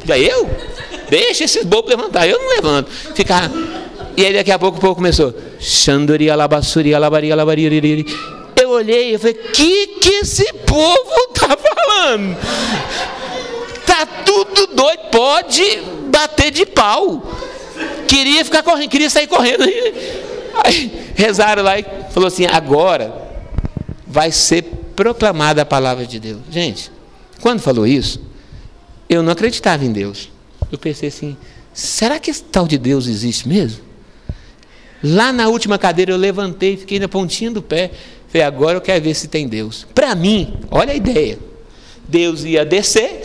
já 0.05 0.19
eu? 0.19 0.49
Deixa 1.09 1.45
esses 1.45 1.65
bobos 1.65 1.91
levantar, 1.91 2.27
eu 2.27 2.39
não 2.39 2.51
levanto. 2.51 2.91
Ficar. 3.15 3.51
E 4.17 4.25
aí 4.25 4.33
daqui 4.33 4.51
a 4.51 4.59
pouco 4.59 4.79
o 4.79 4.81
povo 4.81 4.95
começou. 4.95 5.35
Xandori, 5.61 6.31
alabassuri, 6.31 6.95
alabari, 6.95 7.33
alabari, 7.33 8.07
Eu 8.61 8.71
olhei 8.71 9.15
e 9.15 9.19
falei, 9.19 9.35
que 9.35 9.87
que 10.01 10.11
esse 10.11 10.53
povo 10.67 11.29
está 11.29 11.57
falando? 11.57 12.37
Tá 13.87 14.07
tudo 14.25 14.69
doido, 14.69 15.01
pode 15.11 15.79
bater 16.11 16.51
de 16.51 16.67
pau. 16.67 17.23
Queria 18.09 18.45
ficar 18.45 18.63
correndo, 18.63 18.89
queria 18.89 19.11
sair 19.11 19.27
correndo. 19.27 19.65
Aí 20.65 21.13
rezaram 21.15 21.63
lá 21.63 21.79
e 21.79 21.85
falou 22.11 22.29
assim: 22.29 22.47
agora 22.47 23.13
vai 24.07 24.31
ser 24.31 24.63
proclamada 24.95 25.63
a 25.63 25.67
palavra 25.67 26.07
de 26.07 26.21
Deus. 26.21 26.41
Gente, 26.51 26.91
quando 27.41 27.61
falou 27.61 27.87
isso, 27.87 28.21
eu 29.09 29.23
não 29.23 29.33
acreditava 29.33 29.85
em 29.85 29.93
Deus. 29.93 30.31
Eu 30.71 30.79
pensei 30.79 31.09
assim: 31.09 31.37
será 31.73 32.19
que 32.19 32.31
esse 32.31 32.43
tal 32.43 32.67
de 32.67 32.79
Deus 32.79 33.07
existe 33.07 33.49
mesmo? 33.49 33.83
Lá 35.03 35.33
na 35.33 35.49
última 35.49 35.79
cadeira 35.79 36.13
eu 36.13 36.17
levantei, 36.17 36.77
fiquei 36.77 36.99
na 36.99 37.09
pontinha 37.09 37.51
do 37.51 37.61
pé. 37.61 37.91
Falei, 38.29 38.47
agora 38.47 38.79
eu 38.79 38.81
quero 38.81 39.05
ver 39.05 39.15
se 39.15 39.29
tem 39.29 39.47
Deus. 39.47 39.87
Para 39.95 40.15
mim, 40.15 40.55
olha 40.71 40.93
a 40.93 40.97
ideia. 40.97 41.39
Deus 42.09 42.45
ia 42.45 42.65
descer, 42.65 43.23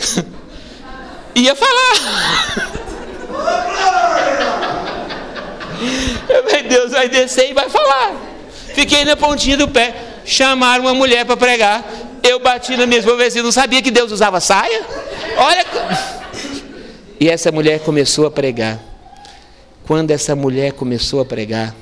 ia 1.34 1.54
falar. 1.54 2.80
Eu 6.28 6.68
Deus 6.68 6.92
vai 6.92 7.08
descer 7.08 7.50
e 7.50 7.54
vai 7.54 7.68
falar. 7.68 8.14
Fiquei 8.74 9.04
na 9.04 9.16
pontinha 9.16 9.56
do 9.56 9.66
pé. 9.66 10.09
Chamaram 10.24 10.84
uma 10.84 10.94
mulher 10.94 11.24
para 11.24 11.36
pregar. 11.36 11.84
Eu 12.22 12.40
bati 12.40 12.76
na 12.76 12.86
minha 12.86 13.00
esposa 13.00 13.38
e 13.38 13.42
não 13.42 13.52
sabia 13.52 13.80
que 13.80 13.90
Deus 13.90 14.12
usava 14.12 14.40
saia. 14.40 14.84
Olha. 15.36 15.64
E 17.18 17.28
essa 17.28 17.50
mulher 17.52 17.80
começou 17.80 18.26
a 18.26 18.30
pregar. 18.30 18.78
Quando 19.86 20.10
essa 20.10 20.36
mulher 20.36 20.72
começou 20.72 21.20
a 21.20 21.24
pregar, 21.24 21.74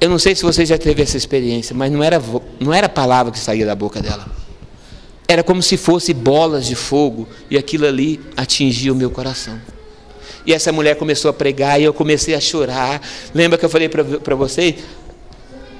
eu 0.00 0.08
não 0.08 0.18
sei 0.18 0.34
se 0.34 0.42
você 0.42 0.64
já 0.64 0.78
teve 0.78 1.02
essa 1.02 1.16
experiência, 1.16 1.76
mas 1.76 1.92
não 1.92 2.02
era, 2.02 2.22
não 2.58 2.72
era 2.72 2.88
palavra 2.88 3.32
que 3.32 3.38
saía 3.38 3.66
da 3.66 3.74
boca 3.74 4.00
dela. 4.00 4.26
Era 5.28 5.42
como 5.42 5.62
se 5.62 5.76
fosse 5.76 6.14
bolas 6.14 6.66
de 6.66 6.74
fogo 6.74 7.28
e 7.50 7.58
aquilo 7.58 7.86
ali 7.86 8.20
atingia 8.36 8.92
o 8.92 8.96
meu 8.96 9.10
coração. 9.10 9.60
E 10.46 10.54
essa 10.54 10.72
mulher 10.72 10.96
começou 10.96 11.30
a 11.30 11.34
pregar 11.34 11.80
e 11.80 11.84
eu 11.84 11.92
comecei 11.92 12.34
a 12.34 12.40
chorar. 12.40 13.00
Lembra 13.34 13.58
que 13.58 13.64
eu 13.64 13.68
falei 13.68 13.88
para 13.88 14.34
você? 14.34 14.76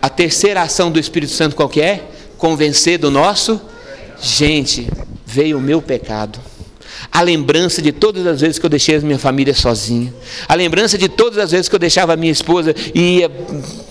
A 0.03 0.09
terceira 0.09 0.63
ação 0.63 0.91
do 0.91 0.99
Espírito 0.99 1.33
Santo 1.33 1.55
qual 1.55 1.69
que 1.69 1.81
é? 1.81 2.05
Convencer 2.39 2.99
do 2.99 3.11
nosso. 3.11 3.61
Gente, 4.21 4.89
veio 5.27 5.59
o 5.59 5.61
meu 5.61 5.81
pecado 5.81 6.41
a 7.13 7.23
lembrança 7.23 7.83
de 7.83 7.91
todas 7.91 8.25
as 8.27 8.41
vezes 8.41 8.59
que 8.59 8.65
eu 8.65 8.71
deixei 8.71 8.97
a 8.97 9.01
minha 9.01 9.19
família 9.19 9.53
sozinha, 9.53 10.15
a 10.49 10.55
lembrança 10.55 10.97
de 10.97 11.09
todas 11.09 11.39
as 11.39 11.51
vezes 11.51 11.69
que 11.69 11.75
eu 11.75 11.79
deixava 11.79 12.13
a 12.13 12.17
minha 12.17 12.31
esposa 12.31 12.75
e 12.95 13.19
ia 13.19 13.31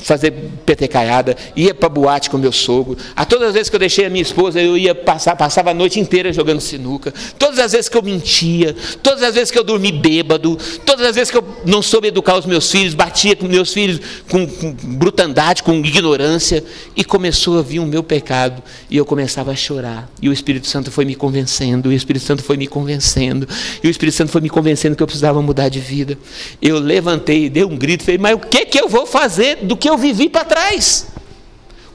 fazer 0.01 0.31
petecaiada, 0.65 1.35
ia 1.55 1.73
para 1.73 1.89
boate 1.89 2.29
com 2.29 2.37
meu 2.37 2.51
sogro, 2.51 2.97
a 3.15 3.25
todas 3.25 3.49
as 3.49 3.53
vezes 3.53 3.69
que 3.69 3.75
eu 3.75 3.79
deixei 3.79 4.05
a 4.05 4.09
minha 4.09 4.21
esposa 4.21 4.61
eu 4.61 4.77
ia 4.77 4.95
passar, 4.95 5.35
passava 5.35 5.71
a 5.71 5.73
noite 5.73 5.99
inteira 5.99 6.31
jogando 6.31 6.61
sinuca, 6.61 7.13
todas 7.37 7.59
as 7.59 7.73
vezes 7.73 7.89
que 7.89 7.97
eu 7.97 8.01
mentia, 8.01 8.75
todas 9.03 9.21
as 9.21 9.35
vezes 9.35 9.51
que 9.51 9.59
eu 9.59 9.63
dormi 9.63 9.91
bêbado, 9.91 10.57
todas 10.85 11.05
as 11.05 11.15
vezes 11.15 11.29
que 11.29 11.37
eu 11.37 11.43
não 11.65 11.81
soube 11.81 12.07
educar 12.07 12.37
os 12.37 12.45
meus 12.45 12.71
filhos, 12.71 12.93
batia 12.93 13.35
com 13.35 13.47
meus 13.47 13.73
filhos 13.73 13.99
com, 14.29 14.47
com 14.47 14.71
brutandade, 14.71 15.61
com 15.61 15.73
ignorância, 15.73 16.63
e 16.95 17.03
começou 17.03 17.59
a 17.59 17.61
vir 17.61 17.79
o 17.79 17.85
meu 17.85 18.01
pecado, 18.01 18.63
e 18.89 18.95
eu 18.95 19.05
começava 19.05 19.51
a 19.51 19.55
chorar, 19.55 20.09
e 20.21 20.29
o 20.29 20.33
Espírito 20.33 20.67
Santo 20.67 20.89
foi 20.89 21.03
me 21.03 21.15
convencendo, 21.15 21.89
o 21.89 21.93
Espírito 21.93 22.25
Santo 22.25 22.41
foi 22.41 22.55
me 22.55 22.67
convencendo 22.67 23.08
convencendo. 23.09 23.47
E 23.83 23.87
o 23.87 23.89
Espírito 23.89 24.15
Santo 24.15 24.31
foi 24.31 24.41
me 24.41 24.49
convencendo 24.49 24.95
que 24.95 25.01
eu 25.01 25.07
precisava 25.07 25.41
mudar 25.41 25.69
de 25.69 25.79
vida. 25.79 26.17
Eu 26.61 26.79
levantei, 26.79 27.49
dei 27.49 27.63
um 27.63 27.75
grito, 27.75 28.03
falei, 28.03 28.17
mas 28.17 28.35
o 28.35 28.39
que, 28.39 28.65
que 28.65 28.79
eu 28.79 28.87
vou 28.87 29.05
fazer 29.05 29.57
do 29.57 29.75
que 29.75 29.89
eu 29.89 29.97
vivi 29.97 30.29
para 30.29 30.45
trás? 30.45 31.07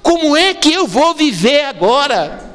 Como 0.02 0.36
é 0.36 0.52
que 0.52 0.72
eu 0.72 0.86
vou 0.86 1.14
viver 1.14 1.64
agora? 1.64 2.52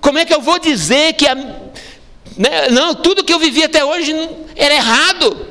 Como 0.00 0.18
é 0.18 0.24
que 0.24 0.34
eu 0.34 0.40
vou 0.40 0.58
dizer 0.58 1.14
que 1.14 1.26
a, 1.26 1.34
né, 1.34 2.68
não, 2.70 2.94
tudo 2.94 3.24
que 3.24 3.32
eu 3.32 3.38
vivi 3.38 3.64
até 3.64 3.84
hoje 3.84 4.14
era 4.54 4.74
errado? 4.74 5.48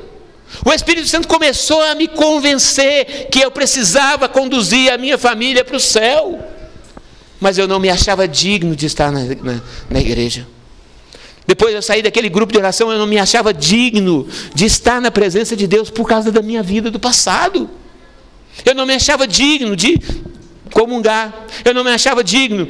O 0.64 0.72
Espírito 0.72 1.08
Santo 1.08 1.28
começou 1.28 1.82
a 1.82 1.94
me 1.94 2.08
convencer 2.08 3.28
que 3.30 3.40
eu 3.40 3.50
precisava 3.50 4.28
conduzir 4.28 4.92
a 4.92 4.96
minha 4.96 5.18
família 5.18 5.64
para 5.64 5.76
o 5.76 5.80
céu. 5.80 6.40
Mas 7.40 7.58
eu 7.58 7.66
não 7.66 7.80
me 7.80 7.90
achava 7.90 8.26
digno 8.26 8.74
de 8.74 8.86
estar 8.86 9.10
na, 9.10 9.20
na, 9.20 9.60
na 9.90 10.00
igreja. 10.00 10.46
Depois 11.46 11.74
eu 11.74 11.82
saí 11.82 12.02
daquele 12.02 12.28
grupo 12.28 12.52
de 12.52 12.58
oração, 12.58 12.90
eu 12.90 12.98
não 12.98 13.06
me 13.06 13.18
achava 13.18 13.52
digno 13.52 14.26
de 14.54 14.64
estar 14.64 15.00
na 15.00 15.10
presença 15.10 15.54
de 15.54 15.66
Deus 15.66 15.90
por 15.90 16.08
causa 16.08 16.32
da 16.32 16.40
minha 16.40 16.62
vida 16.62 16.90
do 16.90 16.98
passado. 16.98 17.68
Eu 18.64 18.74
não 18.74 18.86
me 18.86 18.94
achava 18.94 19.26
digno 19.26 19.76
de 19.76 20.00
comungar. 20.72 21.46
Eu 21.64 21.74
não 21.74 21.84
me 21.84 21.90
achava 21.90 22.24
digno 22.24 22.66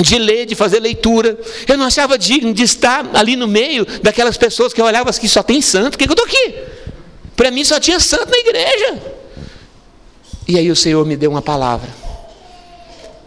de 0.00 0.16
ler, 0.16 0.46
de 0.46 0.54
fazer 0.54 0.78
leitura. 0.78 1.38
Eu 1.66 1.76
não 1.76 1.86
achava 1.86 2.16
digno 2.16 2.54
de 2.54 2.62
estar 2.62 3.10
ali 3.14 3.34
no 3.34 3.48
meio 3.48 3.84
daquelas 4.00 4.36
pessoas 4.36 4.72
que 4.72 4.80
eu 4.80 4.84
olhava 4.84 5.10
assim, 5.10 5.26
só 5.26 5.42
tem 5.42 5.60
santo. 5.60 5.92
Por 5.92 5.98
que, 5.98 6.06
que 6.06 6.10
eu 6.10 6.24
estou 6.24 6.26
aqui? 6.26 6.54
Para 7.34 7.50
mim 7.50 7.64
só 7.64 7.80
tinha 7.80 7.98
santo 7.98 8.30
na 8.30 8.38
igreja. 8.38 9.02
E 10.46 10.56
aí 10.56 10.70
o 10.70 10.76
Senhor 10.76 11.04
me 11.04 11.16
deu 11.16 11.30
uma 11.30 11.42
palavra 11.42 12.01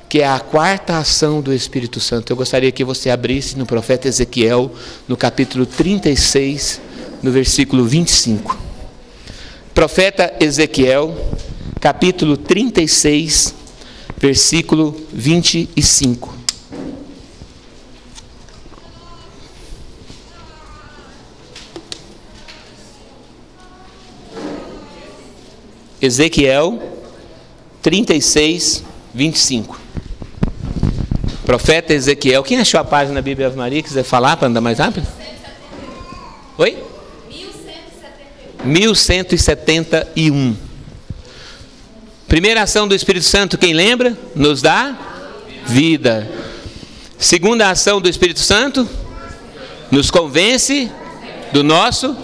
que 0.07 0.21
é 0.21 0.27
a 0.27 0.39
quarta 0.39 0.97
ação 0.97 1.41
do 1.41 1.53
Espírito 1.53 1.99
Santo. 1.99 2.31
Eu 2.31 2.37
gostaria 2.37 2.71
que 2.71 2.83
você 2.83 3.09
abrisse 3.09 3.57
no 3.57 3.65
profeta 3.65 4.07
Ezequiel, 4.07 4.71
no 5.07 5.17
capítulo 5.17 5.65
36, 5.65 6.79
no 7.21 7.31
versículo 7.31 7.85
25. 7.85 8.57
Profeta 9.73 10.33
Ezequiel, 10.39 11.15
capítulo 11.81 12.37
36, 12.37 13.53
versículo 14.17 14.95
25. 15.11 16.35
Ezequiel 26.01 26.79
36, 27.81 28.83
25. 29.13 29.84
Profeta 31.45 31.93
Ezequiel. 31.93 32.41
Quem 32.43 32.59
achou 32.59 32.79
a 32.79 32.83
página 32.83 33.15
da 33.15 33.21
Bíblia 33.21 33.47
Ave 33.47 33.55
Maria? 33.55 33.83
Quiser 33.83 34.03
falar 34.03 34.35
para 34.35 34.47
andar 34.47 34.61
mais 34.61 34.79
rápido? 34.79 35.07
Oi? 36.57 36.77
1171. 38.63 40.57
Primeira 42.27 42.63
ação 42.63 42.87
do 42.87 42.95
Espírito 42.95 43.25
Santo, 43.25 43.59
quem 43.59 43.73
lembra? 43.73 44.17
Nos 44.35 44.61
dá 44.61 44.97
vida. 45.67 46.27
Segunda 47.19 47.69
ação 47.69 48.01
do 48.01 48.09
Espírito 48.09 48.39
Santo, 48.39 48.89
nos 49.91 50.09
convence 50.09 50.91
do 51.53 51.63
nosso. 51.63 52.17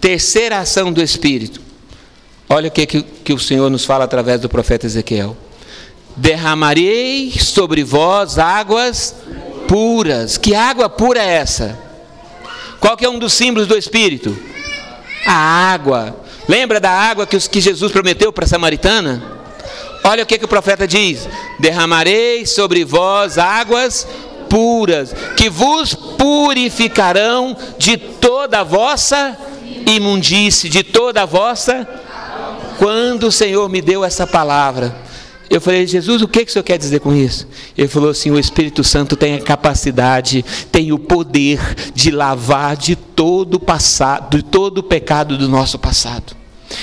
Terceira 0.00 0.58
ação 0.58 0.92
do 0.92 1.00
Espírito. 1.00 1.60
Olha 2.48 2.66
o 2.66 2.70
que, 2.72 2.84
que, 2.84 3.02
que 3.02 3.32
o 3.32 3.38
Senhor 3.38 3.70
nos 3.70 3.84
fala 3.84 4.04
através 4.04 4.40
do 4.40 4.48
profeta 4.48 4.86
Ezequiel 4.86 5.36
derramarei 6.16 7.32
sobre 7.32 7.82
vós 7.84 8.38
águas 8.38 9.14
puras. 9.68 10.36
Que 10.36 10.54
água 10.54 10.88
pura 10.88 11.22
é 11.22 11.34
essa? 11.34 11.78
Qual 12.80 12.96
que 12.96 13.04
é 13.04 13.08
um 13.08 13.18
dos 13.18 13.32
símbolos 13.32 13.68
do 13.68 13.76
Espírito? 13.76 14.36
A 15.26 15.32
água. 15.72 16.16
Lembra 16.48 16.80
da 16.80 16.90
água 16.90 17.26
que, 17.26 17.38
que 17.48 17.60
Jesus 17.60 17.92
prometeu 17.92 18.32
para 18.32 18.44
a 18.44 18.48
samaritana? 18.48 19.22
Olha 20.04 20.24
o 20.24 20.26
que, 20.26 20.38
que 20.38 20.44
o 20.44 20.48
profeta 20.48 20.86
diz: 20.86 21.28
derramarei 21.60 22.44
sobre 22.44 22.84
vós 22.84 23.38
águas 23.38 24.06
puras, 24.48 25.14
que 25.36 25.48
vos 25.48 25.94
purificarão 25.94 27.56
de 27.78 27.96
toda 27.96 28.60
a 28.60 28.64
vossa 28.64 29.38
imundície, 29.86 30.68
de 30.68 30.82
toda 30.82 31.22
a 31.22 31.26
vossa. 31.26 31.88
Quando 32.78 33.28
o 33.28 33.32
Senhor 33.32 33.68
me 33.68 33.80
deu 33.80 34.04
essa 34.04 34.26
palavra, 34.26 34.94
eu 35.52 35.60
falei, 35.60 35.86
Jesus, 35.86 36.22
o 36.22 36.28
que, 36.28 36.46
que 36.46 36.50
o 36.50 36.52
senhor 36.52 36.62
quer 36.64 36.78
dizer 36.78 37.00
com 37.00 37.14
isso? 37.14 37.46
Ele 37.76 37.86
falou 37.86 38.08
assim: 38.08 38.30
o 38.30 38.38
Espírito 38.38 38.82
Santo 38.82 39.14
tem 39.14 39.34
a 39.34 39.40
capacidade, 39.40 40.42
tem 40.72 40.92
o 40.92 40.98
poder 40.98 41.60
de 41.94 42.10
lavar 42.10 42.74
de 42.74 42.96
todo 42.96 43.56
o 43.56 43.60
passado, 43.60 44.38
de 44.38 44.42
todo 44.42 44.78
o 44.78 44.82
pecado 44.82 45.36
do 45.36 45.46
nosso 45.46 45.78
passado. 45.78 46.34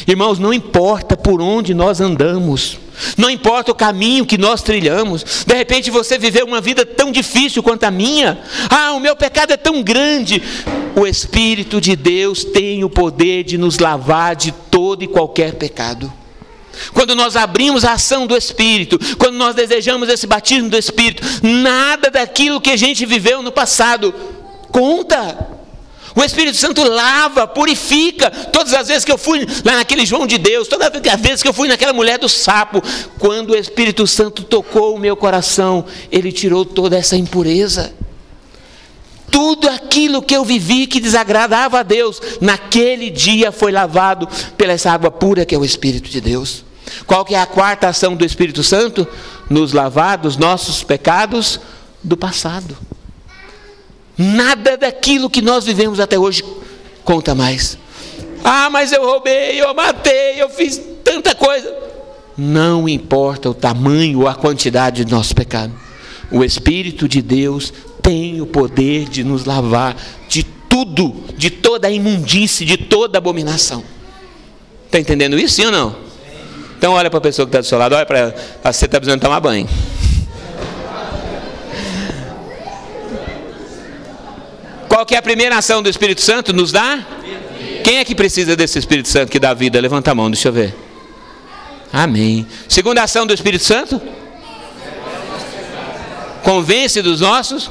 Irmãos, 0.08 0.38
não 0.38 0.54
importa 0.54 1.18
por 1.18 1.42
onde 1.42 1.74
nós 1.74 2.00
andamos, 2.00 2.78
não 3.18 3.28
importa 3.28 3.72
o 3.72 3.76
caminho 3.76 4.24
que 4.24 4.38
nós 4.38 4.62
trilhamos, 4.62 5.44
de 5.48 5.56
repente 5.56 5.90
você 5.90 6.20
viveu 6.20 6.46
uma 6.46 6.62
vida 6.62 6.86
tão 6.86 7.12
difícil 7.12 7.64
quanto 7.64 7.86
a 7.86 7.92
minha, 7.92 8.40
ah, 8.70 8.92
o 8.92 9.00
meu 9.00 9.16
pecado 9.16 9.52
é 9.52 9.58
tão 9.58 9.82
grande. 9.82 10.44
O 10.96 11.08
Espírito 11.08 11.82
de 11.82 11.96
Deus 11.96 12.44
tem 12.44 12.84
o 12.84 12.90
poder 12.90 13.44
de 13.44 13.58
nos 13.58 13.80
lavar 13.80 14.36
de 14.36 14.52
todo 14.52 15.04
e 15.04 15.08
qualquer 15.08 15.56
pecado. 15.56 16.14
Quando 16.94 17.16
nós 17.16 17.36
abrimos 17.36 17.84
a 17.84 17.94
ação 17.94 18.28
do 18.28 18.36
Espírito, 18.36 19.00
quando 19.18 19.36
nós 19.36 19.56
desejamos 19.56 20.10
esse 20.10 20.28
batismo 20.28 20.70
do 20.70 20.78
Espírito, 20.78 21.24
nada 21.42 22.10
daquilo 22.10 22.62
que 22.62 22.72
a 22.72 22.78
gente 22.78 23.06
viveu 23.06 23.42
no 23.42 23.52
passado 23.52 24.14
conta. 24.72 25.60
O 26.16 26.24
Espírito 26.24 26.58
Santo 26.58 26.84
lava, 26.84 27.48
purifica. 27.48 28.30
Todas 28.30 28.74
as 28.74 28.88
vezes 28.88 29.06
que 29.06 29.12
eu 29.12 29.18
fui 29.18 29.46
lá 29.64 29.76
naquele 29.76 30.06
João 30.06 30.26
de 30.26 30.38
Deus, 30.38 30.68
todas 30.68 30.88
as 30.88 31.22
vezes 31.22 31.42
que 31.42 31.48
eu 31.48 31.54
fui 31.54 31.68
naquela 31.68 31.94
mulher 31.94 32.18
do 32.18 32.28
sapo, 32.28 32.82
quando 33.18 33.52
o 33.52 33.56
Espírito 33.56 34.06
Santo 34.08 34.44
tocou 34.44 34.96
o 34.96 35.00
meu 35.00 35.16
coração, 35.16 35.86
ele 36.12 36.32
tirou 36.32 36.66
toda 36.66 36.98
essa 36.98 37.16
impureza. 37.16 37.94
Tudo 39.32 39.70
aquilo 39.70 40.22
que 40.22 40.36
eu 40.36 40.44
vivi 40.44 40.88
que 40.88 41.00
desagradava 41.00 41.80
a 41.80 41.84
Deus, 41.84 42.20
naquele 42.42 43.10
dia 43.10 43.52
foi 43.52 43.72
lavado 43.72 44.28
pela 44.58 44.74
essa 44.74 44.92
água 44.92 45.12
pura 45.12 45.46
que 45.46 45.54
é 45.54 45.58
o 45.58 45.64
Espírito 45.64 46.10
de 46.10 46.20
Deus. 46.20 46.66
Qual 47.06 47.26
que 47.26 47.36
é 47.36 47.42
a 47.42 47.46
quarta 47.46 47.88
ação 47.88 48.16
do 48.16 48.26
Espírito 48.26 48.64
Santo? 48.64 49.08
Nos 49.50 49.74
lavar 49.74 50.18
dos 50.18 50.38
nossos 50.38 50.84
pecados 50.84 51.60
do 52.04 52.16
passado. 52.16 52.78
Nada 54.18 54.78
daquilo 54.78 55.30
que 55.30 55.42
nós 55.42 55.66
vivemos 55.66 56.00
até 56.00 56.20
hoje 56.20 56.44
conta 57.04 57.34
mais. 57.34 57.78
Ah, 58.44 58.70
mas 58.70 58.92
eu 58.92 59.04
roubei, 59.04 59.62
eu 59.62 59.74
matei, 59.74 60.42
eu 60.42 60.50
fiz 60.50 60.82
tanta 61.04 61.34
coisa. 61.34 61.74
Não 62.38 62.88
importa 62.88 63.50
o 63.50 63.54
tamanho 63.54 64.22
ou 64.22 64.28
a 64.28 64.36
quantidade 64.36 65.04
do 65.04 65.12
nosso 65.12 65.36
pecado. 65.36 65.74
O 66.32 66.44
Espírito 66.44 67.08
de 67.08 67.22
Deus 67.22 67.74
tem 68.02 68.42
o 68.42 68.46
poder 68.46 69.10
de 69.10 69.24
nos 69.24 69.46
lavar 69.46 69.96
de 70.28 70.44
tudo, 70.44 71.16
de 71.38 71.50
toda 71.50 71.88
a 71.88 71.92
imundície, 71.92 72.66
de 72.66 72.78
toda 72.78 73.18
abominação. 73.18 73.84
Está 74.86 75.00
entendendo 75.00 75.38
isso, 75.38 75.56
sim 75.56 75.66
ou 75.66 75.72
não? 75.72 75.96
Então 76.80 76.94
olha 76.94 77.10
para 77.10 77.18
a 77.18 77.22
pessoa 77.22 77.46
que 77.46 77.50
está 77.50 77.60
do 77.60 77.66
seu 77.66 77.78
lado, 77.78 77.94
olha 77.94 78.06
para 78.06 78.20
ela, 78.20 78.36
você 78.64 78.86
está 78.86 78.98
precisando 79.02 79.20
tomar 79.20 79.42
banho. 79.42 79.68
Qual 84.88 85.06
que 85.06 85.14
é 85.14 85.18
a 85.18 85.22
primeira 85.22 85.58
ação 85.58 85.84
do 85.84 85.90
Espírito 85.90 86.22
Santo? 86.22 86.54
Nos 86.54 86.72
dá? 86.72 87.06
Quem 87.84 87.98
é 87.98 88.06
que 88.06 88.16
precisa 88.16 88.56
desse 88.56 88.80
Espírito 88.80 89.10
Santo 89.10 89.30
que 89.30 89.38
dá 89.40 89.54
vida? 89.54 89.78
Levanta 89.78 90.12
a 90.12 90.16
mão, 90.16 90.32
deixa 90.32 90.48
eu 90.48 90.54
ver. 90.54 90.74
Amém. 91.92 92.48
Segunda 92.70 93.04
ação 93.04 93.28
do 93.28 93.34
Espírito 93.34 93.66
Santo? 93.66 94.02
Convence 96.44 97.02
dos 97.02 97.20
nossos? 97.20 97.70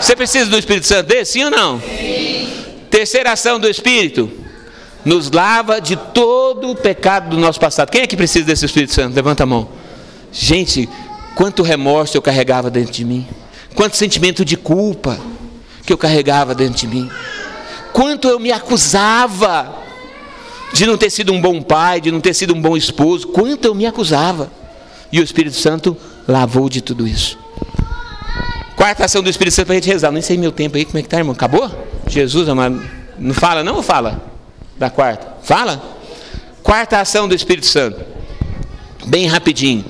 Você 0.00 0.16
precisa 0.16 0.50
do 0.50 0.58
Espírito 0.58 0.88
Santo 0.88 1.06
desse, 1.06 1.34
sim 1.34 1.44
ou 1.44 1.50
não? 1.52 1.80
Sim. 1.80 2.48
Terceira 2.90 3.30
ação 3.30 3.60
do 3.60 3.68
Espírito? 3.68 4.28
Nos 5.08 5.30
lava 5.30 5.80
de 5.80 5.96
todo 5.96 6.70
o 6.70 6.76
pecado 6.76 7.30
do 7.30 7.38
nosso 7.38 7.58
passado. 7.58 7.90
Quem 7.90 8.02
é 8.02 8.06
que 8.06 8.14
precisa 8.14 8.44
desse 8.44 8.66
Espírito 8.66 8.92
Santo? 8.92 9.14
Levanta 9.14 9.44
a 9.44 9.46
mão. 9.46 9.66
Gente, 10.30 10.86
quanto 11.34 11.62
remorso 11.62 12.14
eu 12.14 12.20
carregava 12.20 12.70
dentro 12.70 12.92
de 12.92 13.06
mim. 13.06 13.26
Quanto 13.74 13.96
sentimento 13.96 14.44
de 14.44 14.54
culpa 14.54 15.18
que 15.86 15.90
eu 15.90 15.96
carregava 15.96 16.54
dentro 16.54 16.74
de 16.74 16.86
mim. 16.86 17.10
Quanto 17.90 18.28
eu 18.28 18.38
me 18.38 18.52
acusava 18.52 19.76
de 20.74 20.84
não 20.84 20.98
ter 20.98 21.08
sido 21.08 21.32
um 21.32 21.40
bom 21.40 21.62
pai, 21.62 22.02
de 22.02 22.12
não 22.12 22.20
ter 22.20 22.34
sido 22.34 22.54
um 22.54 22.60
bom 22.60 22.76
esposo, 22.76 23.28
quanto 23.28 23.64
eu 23.64 23.74
me 23.74 23.86
acusava. 23.86 24.52
E 25.10 25.20
o 25.20 25.24
Espírito 25.24 25.56
Santo 25.56 25.96
lavou 26.28 26.68
de 26.68 26.82
tudo 26.82 27.08
isso. 27.08 27.38
Quarta 28.76 29.06
ação 29.06 29.22
do 29.22 29.30
Espírito 29.30 29.54
Santo 29.54 29.68
para 29.68 29.76
a 29.76 29.78
gente 29.78 29.88
rezar. 29.88 30.12
Nem 30.12 30.20
sei 30.20 30.36
meu 30.36 30.52
tempo 30.52 30.76
aí, 30.76 30.84
como 30.84 30.98
é 30.98 31.02
que 31.02 31.08
tá, 31.08 31.16
irmão? 31.16 31.32
Acabou? 31.32 31.70
Jesus, 32.06 32.46
amado. 32.46 32.78
Não 33.18 33.32
fala, 33.32 33.64
não 33.64 33.76
ou 33.76 33.82
fala? 33.82 34.27
Da 34.78 34.88
quarta? 34.88 35.38
Fala? 35.42 35.98
Quarta 36.62 37.00
ação 37.00 37.26
do 37.26 37.34
Espírito 37.34 37.66
Santo. 37.66 38.00
Bem 39.06 39.26
rapidinho. 39.26 39.84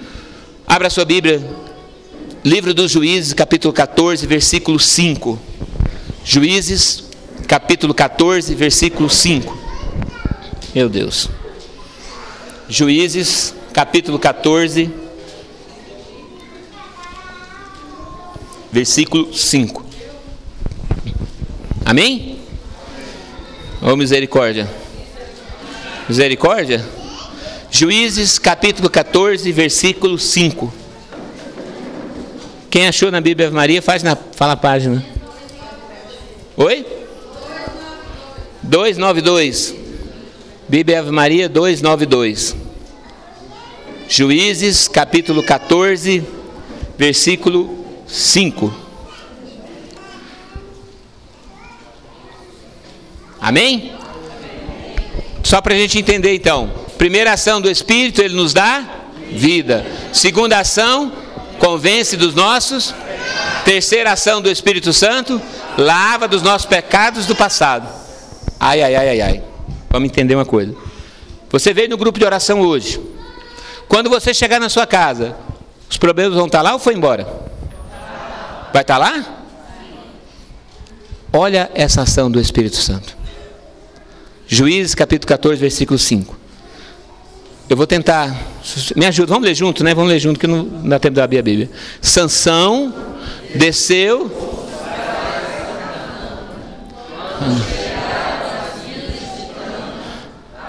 Abra 0.66 0.88
sua 0.88 1.04
Bíblia. 1.04 1.42
Livro 2.44 2.72
dos 2.72 2.90
Juízes, 2.90 3.34
capítulo 3.34 3.74
14, 3.74 4.26
versículo 4.26 4.78
5. 4.78 5.38
Juízes, 6.24 7.04
capítulo 7.46 7.92
14, 7.92 8.54
versículo 8.54 9.10
5. 9.10 9.58
Meu 10.74 10.88
Deus. 10.88 11.28
Juízes, 12.68 13.54
capítulo 13.72 14.18
14, 14.18 14.90
versículo 18.72 19.34
5. 19.34 19.84
Amém? 21.84 22.37
Ou 23.80 23.96
misericórdia? 23.96 24.68
Misericórdia? 26.08 26.84
Juízes, 27.70 28.38
capítulo 28.38 28.90
14, 28.90 29.52
versículo 29.52 30.18
5. 30.18 30.72
Quem 32.70 32.88
achou 32.88 33.10
na 33.10 33.20
Bíblia 33.20 33.46
Ave 33.46 33.56
Maria, 33.56 33.80
faz 33.80 34.02
na, 34.02 34.16
fala 34.16 34.54
a 34.54 34.56
página. 34.56 35.04
Oi? 36.56 36.84
292. 38.62 39.74
Bíblia 40.68 40.98
Ave 40.98 41.10
Maria 41.10 41.48
292. 41.48 42.56
Juízes, 44.08 44.88
capítulo 44.88 45.42
14, 45.42 46.24
versículo 46.96 47.84
5. 48.08 48.87
Amém? 53.48 53.92
Só 55.42 55.62
para 55.62 55.72
a 55.72 55.78
gente 55.78 55.98
entender 55.98 56.34
então. 56.34 56.70
Primeira 56.98 57.32
ação 57.32 57.62
do 57.62 57.70
Espírito, 57.70 58.20
ele 58.20 58.34
nos 58.34 58.52
dá 58.52 58.84
vida. 59.32 59.86
Segunda 60.12 60.58
ação, 60.58 61.10
convence 61.58 62.14
dos 62.14 62.34
nossos. 62.34 62.94
Terceira 63.64 64.12
ação 64.12 64.42
do 64.42 64.50
Espírito 64.50 64.92
Santo, 64.92 65.40
lava 65.78 66.28
dos 66.28 66.42
nossos 66.42 66.66
pecados 66.66 67.24
do 67.24 67.34
passado. 67.34 67.88
Ai, 68.60 68.82
ai, 68.82 68.94
ai, 68.94 69.08
ai, 69.08 69.20
ai. 69.22 69.42
Vamos 69.88 70.10
entender 70.10 70.34
uma 70.34 70.44
coisa. 70.44 70.76
Você 71.48 71.72
veio 71.72 71.88
no 71.88 71.96
grupo 71.96 72.18
de 72.18 72.26
oração 72.26 72.60
hoje. 72.60 73.00
Quando 73.88 74.10
você 74.10 74.34
chegar 74.34 74.60
na 74.60 74.68
sua 74.68 74.86
casa, 74.86 75.34
os 75.88 75.96
problemas 75.96 76.34
vão 76.34 76.44
estar 76.44 76.60
lá 76.60 76.74
ou 76.74 76.78
foi 76.78 76.92
embora? 76.92 77.26
Vai 78.74 78.82
estar 78.82 78.98
lá? 78.98 79.24
Olha 81.32 81.70
essa 81.74 82.02
ação 82.02 82.30
do 82.30 82.38
Espírito 82.38 82.76
Santo. 82.76 83.17
Juízes 84.48 84.94
capítulo 84.94 85.28
14, 85.28 85.60
versículo 85.60 85.98
5. 85.98 86.36
Eu 87.68 87.76
vou 87.76 87.86
tentar. 87.86 88.34
Me 88.96 89.04
ajuda, 89.04 89.28
vamos 89.28 89.46
ler 89.46 89.54
junto, 89.54 89.84
né? 89.84 89.94
Vamos 89.94 90.10
ler 90.10 90.18
junto, 90.18 90.40
que 90.40 90.46
não 90.46 90.64
dá 90.64 90.98
tempo 90.98 91.14
de 91.14 91.20
abrir 91.20 91.38
a 91.38 91.42
Bíblia. 91.42 91.70
Sansão 92.00 92.94
desceu 93.54 94.48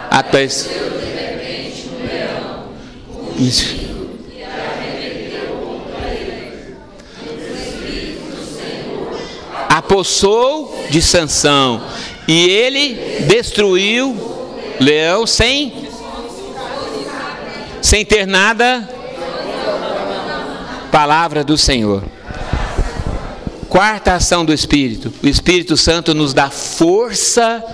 Atrás. 0.10 0.70
Isso. 3.38 3.80
Apossou 9.70 10.86
de 10.90 11.02
Sansão 11.02 11.82
e 12.30 12.48
ele 12.48 13.26
destruiu 13.26 14.16
leão 14.80 15.26
sem 15.26 15.90
sem 17.82 18.06
ter 18.06 18.28
nada 18.28 18.88
palavra 20.92 21.44
do 21.44 21.58
Senhor. 21.58 22.04
Quarta 23.68 24.14
ação 24.14 24.46
do 24.46 24.54
Espírito: 24.54 25.12
o 25.24 25.28
Espírito 25.28 25.76
Santo 25.76 26.14
nos 26.14 26.32
dá 26.32 26.52
força 26.52 27.66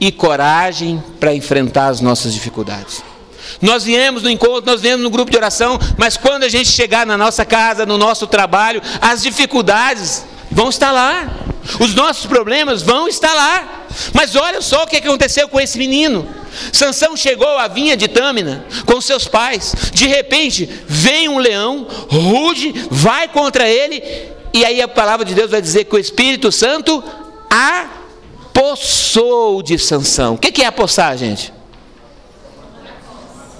e 0.00 0.10
coragem 0.10 1.00
para 1.20 1.32
enfrentar 1.32 1.86
as 1.86 2.00
nossas 2.00 2.34
dificuldades. 2.34 3.04
Nós 3.62 3.84
viemos 3.84 4.24
no 4.24 4.30
encontro, 4.30 4.72
nós 4.72 4.80
viemos 4.80 5.04
no 5.04 5.10
grupo 5.10 5.30
de 5.30 5.36
oração, 5.36 5.78
mas 5.96 6.16
quando 6.16 6.42
a 6.42 6.48
gente 6.48 6.68
chegar 6.68 7.06
na 7.06 7.16
nossa 7.16 7.44
casa, 7.44 7.86
no 7.86 7.96
nosso 7.96 8.26
trabalho, 8.26 8.82
as 9.00 9.22
dificuldades 9.22 10.24
vão 10.50 10.68
estar 10.68 10.90
lá, 10.90 11.49
os 11.78 11.94
nossos 11.94 12.26
problemas 12.26 12.82
vão 12.82 13.06
estar 13.08 13.32
lá. 13.32 13.86
Mas 14.12 14.34
olha 14.36 14.60
só 14.60 14.84
o 14.84 14.86
que 14.86 14.96
aconteceu 14.96 15.48
com 15.48 15.60
esse 15.60 15.78
menino. 15.78 16.26
Sansão 16.72 17.16
chegou 17.16 17.58
à 17.58 17.68
vinha 17.68 17.96
de 17.96 18.08
Tâmina 18.08 18.64
com 18.84 19.00
seus 19.00 19.28
pais. 19.28 19.74
De 19.92 20.06
repente, 20.06 20.68
vem 20.86 21.28
um 21.28 21.38
leão, 21.38 21.86
ruge, 22.08 22.74
vai 22.90 23.28
contra 23.28 23.68
ele 23.68 24.02
e 24.52 24.64
aí 24.64 24.82
a 24.82 24.88
palavra 24.88 25.24
de 25.24 25.34
Deus 25.34 25.50
vai 25.50 25.62
dizer 25.62 25.84
que 25.84 25.94
o 25.94 25.98
Espírito 25.98 26.50
Santo 26.50 27.04
apossou 28.52 29.62
de 29.62 29.78
Sansão. 29.78 30.34
O 30.34 30.38
que 30.38 30.62
é 30.62 30.66
apossar, 30.66 31.16
gente? 31.16 31.52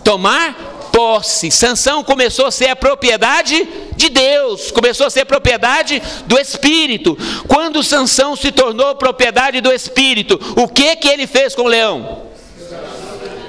Tomar 0.02 0.69
posse. 0.92 1.50
Sansão 1.50 2.02
começou 2.04 2.46
a 2.46 2.50
ser 2.50 2.68
a 2.68 2.76
propriedade 2.76 3.66
de 3.96 4.08
Deus, 4.08 4.70
começou 4.70 5.06
a 5.06 5.10
ser 5.10 5.24
propriedade 5.24 6.02
do 6.26 6.38
Espírito. 6.38 7.16
Quando 7.46 7.82
Sansão 7.82 8.36
se 8.36 8.52
tornou 8.52 8.94
propriedade 8.94 9.60
do 9.60 9.72
Espírito, 9.72 10.38
o 10.56 10.68
que 10.68 10.96
que 10.96 11.08
ele 11.08 11.26
fez 11.26 11.54
com 11.54 11.62
o 11.62 11.68
leão? 11.68 12.22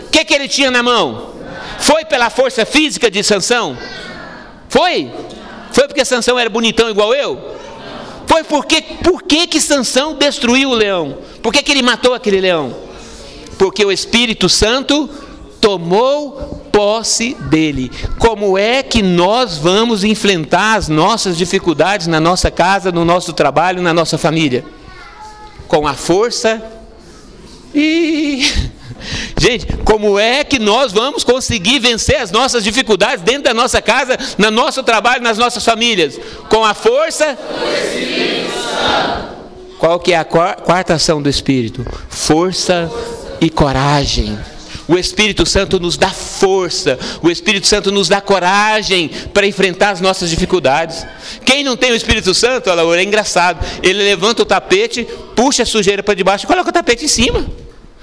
O 0.05 0.09
que 0.09 0.25
que 0.25 0.33
ele 0.33 0.47
tinha 0.47 0.71
na 0.71 0.83
mão? 0.83 1.31
Foi 1.79 2.05
pela 2.05 2.29
força 2.29 2.65
física 2.65 3.09
de 3.09 3.23
Sansão? 3.23 3.77
Foi? 4.69 5.11
Foi 5.71 5.87
porque 5.87 6.05
Sansão 6.05 6.37
era 6.37 6.49
bonitão 6.49 6.89
igual 6.89 7.13
eu? 7.13 7.59
Foi 8.27 8.43
porque 8.43 8.81
por 9.03 9.23
que 9.23 9.47
que 9.47 9.59
Sansão 9.59 10.13
destruiu 10.13 10.69
o 10.69 10.73
leão? 10.73 11.17
Por 11.41 11.51
que, 11.51 11.61
que 11.61 11.71
ele 11.71 11.81
matou 11.81 12.13
aquele 12.13 12.39
leão? 12.39 12.73
Porque 13.57 13.83
o 13.83 13.91
Espírito 13.91 14.47
Santo 14.47 15.09
tomou 15.61 16.61
posse 16.71 17.35
dele. 17.35 17.91
Como 18.17 18.57
é 18.57 18.81
que 18.81 19.01
nós 19.01 19.57
vamos 19.57 20.03
enfrentar 20.03 20.75
as 20.75 20.89
nossas 20.89 21.37
dificuldades 21.37 22.07
na 22.07 22.19
nossa 22.19 22.49
casa, 22.49 22.91
no 22.91 23.05
nosso 23.05 23.31
trabalho, 23.31 23.81
na 23.81 23.93
nossa 23.93 24.17
família? 24.17 24.65
Com 25.67 25.87
a 25.87 25.93
força 25.93 26.61
e 27.73 28.43
Gente, 29.39 29.65
como 29.83 30.19
é 30.19 30.43
que 30.43 30.59
nós 30.59 30.91
vamos 30.91 31.23
conseguir 31.23 31.79
vencer 31.79 32.17
as 32.17 32.31
nossas 32.31 32.63
dificuldades 32.63 33.23
dentro 33.23 33.43
da 33.43 33.53
nossa 33.53 33.81
casa, 33.81 34.17
no 34.37 34.51
nosso 34.51 34.83
trabalho, 34.83 35.23
nas 35.23 35.37
nossas 35.37 35.63
famílias? 35.63 36.19
Com 36.49 36.63
a 36.63 36.73
força. 36.73 37.37
Qual 39.79 39.99
que 39.99 40.13
é 40.13 40.17
a 40.17 40.23
quarta 40.23 40.93
ação 40.93 41.21
do 41.21 41.29
Espírito? 41.29 41.85
Força 42.09 42.91
e 43.39 43.49
coragem. 43.49 44.37
O 44.87 44.97
Espírito 44.97 45.45
Santo 45.45 45.79
nos 45.79 45.97
dá 45.97 46.09
força, 46.09 46.97
o 47.21 47.29
Espírito 47.29 47.67
Santo 47.67 47.91
nos 47.91 48.07
dá 48.07 48.19
coragem 48.19 49.09
para 49.33 49.45
enfrentar 49.47 49.91
as 49.91 50.01
nossas 50.01 50.29
dificuldades. 50.29 51.05
Quem 51.45 51.63
não 51.63 51.77
tem 51.77 51.91
o 51.91 51.95
Espírito 51.95 52.33
Santo, 52.33 52.69
ela 52.69 52.81
é 52.97 53.03
engraçado. 53.03 53.63
Ele 53.83 54.03
levanta 54.03 54.41
o 54.41 54.45
tapete, 54.45 55.07
puxa 55.35 55.63
a 55.63 55.65
sujeira 55.65 56.03
para 56.03 56.13
debaixo 56.13 56.45
e 56.45 56.47
coloca 56.47 56.69
o 56.69 56.73
tapete 56.73 57.05
em 57.05 57.07
cima. 57.07 57.45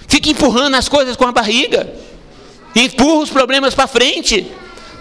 Fica 0.06 0.30
empurrando 0.30 0.74
as 0.74 0.88
coisas 0.88 1.16
com 1.16 1.26
a 1.26 1.32
barriga. 1.32 1.92
Empurra 2.74 3.22
os 3.22 3.30
problemas 3.30 3.74
para 3.74 3.86
frente. 3.86 4.46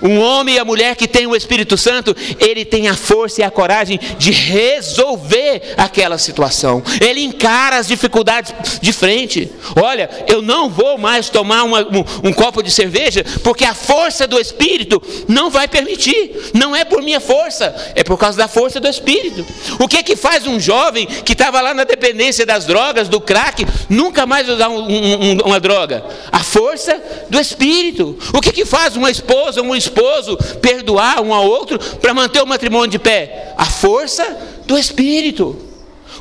Um 0.02 0.20
homem 0.20 0.56
e 0.56 0.60
a 0.60 0.66
mulher 0.66 0.96
que 0.96 1.08
tem 1.08 1.26
o 1.26 1.36
Espírito 1.36 1.78
Santo, 1.78 2.16
ele 2.40 2.64
tem 2.64 2.88
a 2.88 2.96
força 2.96 3.42
e 3.42 3.44
a 3.44 3.52
coragem 3.52 4.00
de 4.18 4.32
resolver 4.32 5.74
aquela 5.76 6.18
situação. 6.18 6.84
Ele 7.02 7.22
encara 7.22 7.78
as 7.78 7.88
dificuldades 7.88 8.54
de 8.82 8.94
frente. 8.94 9.50
Olha, 9.76 10.10
eu 10.28 10.42
não 10.42 10.70
vou 10.70 10.98
mais 10.98 11.30
tomar 11.30 11.64
uma, 11.64 11.82
um, 11.82 12.30
um, 12.30 12.34
copo 12.34 12.62
de 12.62 12.72
cerveja, 12.72 13.26
porque 13.44 13.66
a 13.66 13.74
força 13.74 14.28
do 14.28 14.40
Espírito 14.40 15.02
não 15.28 15.50
vai 15.50 15.68
permitir. 15.68 16.52
Não 16.54 16.76
é 16.76 16.86
por 16.86 17.02
minha 17.02 17.20
força, 17.20 17.76
é 17.96 18.04
por 18.04 18.18
causa 18.18 18.38
da 18.38 18.48
força 18.48 18.80
do 18.80 18.88
Espírito. 18.88 19.46
O 19.80 19.88
que 19.88 20.04
que 20.04 20.16
faz 20.16 20.46
um 20.46 20.60
jovem 20.60 21.06
que 21.06 21.34
estava 21.34 21.62
lá 21.62 21.74
na 21.74 21.84
dependência 21.84 22.46
das 22.46 22.66
drogas, 22.66 23.08
do 23.08 23.20
crack, 23.20 23.66
nunca 23.90 24.26
mais 24.26 24.48
usar 24.48 24.70
um, 24.70 24.80
um, 24.80 25.38
uma 25.46 25.60
droga? 25.60 26.04
A 26.32 26.40
força 26.40 27.02
do 27.30 27.40
Espírito. 27.40 28.18
O 28.34 28.42
que 28.42 28.52
que 28.52 28.66
faz 28.66 28.96
uma 28.96 29.10
esposa, 29.10 29.62
um 29.62 29.76
esposo 29.88 30.38
perdoar 30.62 31.22
um 31.22 31.34
ao 31.34 31.46
outro 31.46 31.80
para 31.80 32.14
manter 32.14 32.42
o 32.42 32.48
matrimônio 32.48 32.90
de 32.90 33.00
pé? 33.00 33.54
A 33.58 33.66
força 33.66 34.38
do 34.66 34.78
Espírito. 34.78 35.56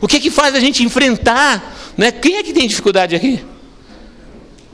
O 0.00 0.06
que, 0.06 0.20
que 0.20 0.30
faz 0.30 0.54
a 0.54 0.60
gente 0.60 0.82
enfrentar? 0.82 1.94
Né? 1.96 2.10
Quem 2.10 2.36
é 2.36 2.42
que 2.42 2.52
tem 2.52 2.66
dificuldade 2.66 3.14
aqui? 3.14 3.44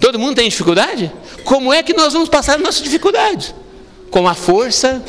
Todo 0.01 0.19
mundo 0.19 0.37
tem 0.37 0.49
dificuldade? 0.49 1.13
Como 1.45 1.73
é 1.73 1.83
que 1.83 1.95
nós 1.95 2.13
vamos 2.13 2.29
passar 2.29 2.57
as 2.57 2.63
nossas 2.63 2.83
dificuldades? 2.83 3.55
Com 4.11 4.27
a 4.27 4.35
força 4.35 5.03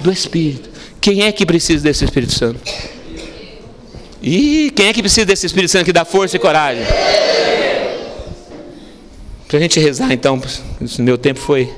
do 0.00 0.12
Espírito. 0.12 0.70
Quem 1.00 1.22
é 1.22 1.32
que 1.32 1.44
precisa 1.44 1.82
desse 1.82 2.04
Espírito 2.04 2.32
Santo? 2.32 2.60
E 4.22 4.72
quem 4.74 4.88
é 4.88 4.92
que 4.92 5.02
precisa 5.02 5.26
desse 5.26 5.46
Espírito 5.46 5.70
Santo 5.70 5.84
que 5.84 5.92
dá 5.92 6.04
força 6.04 6.36
e 6.36 6.38
coragem? 6.38 6.84
Para 9.48 9.58
a 9.58 9.60
gente 9.60 9.78
rezar, 9.78 10.12
então, 10.12 10.40
meu 10.98 11.16
tempo 11.16 11.38
foi 11.38 11.72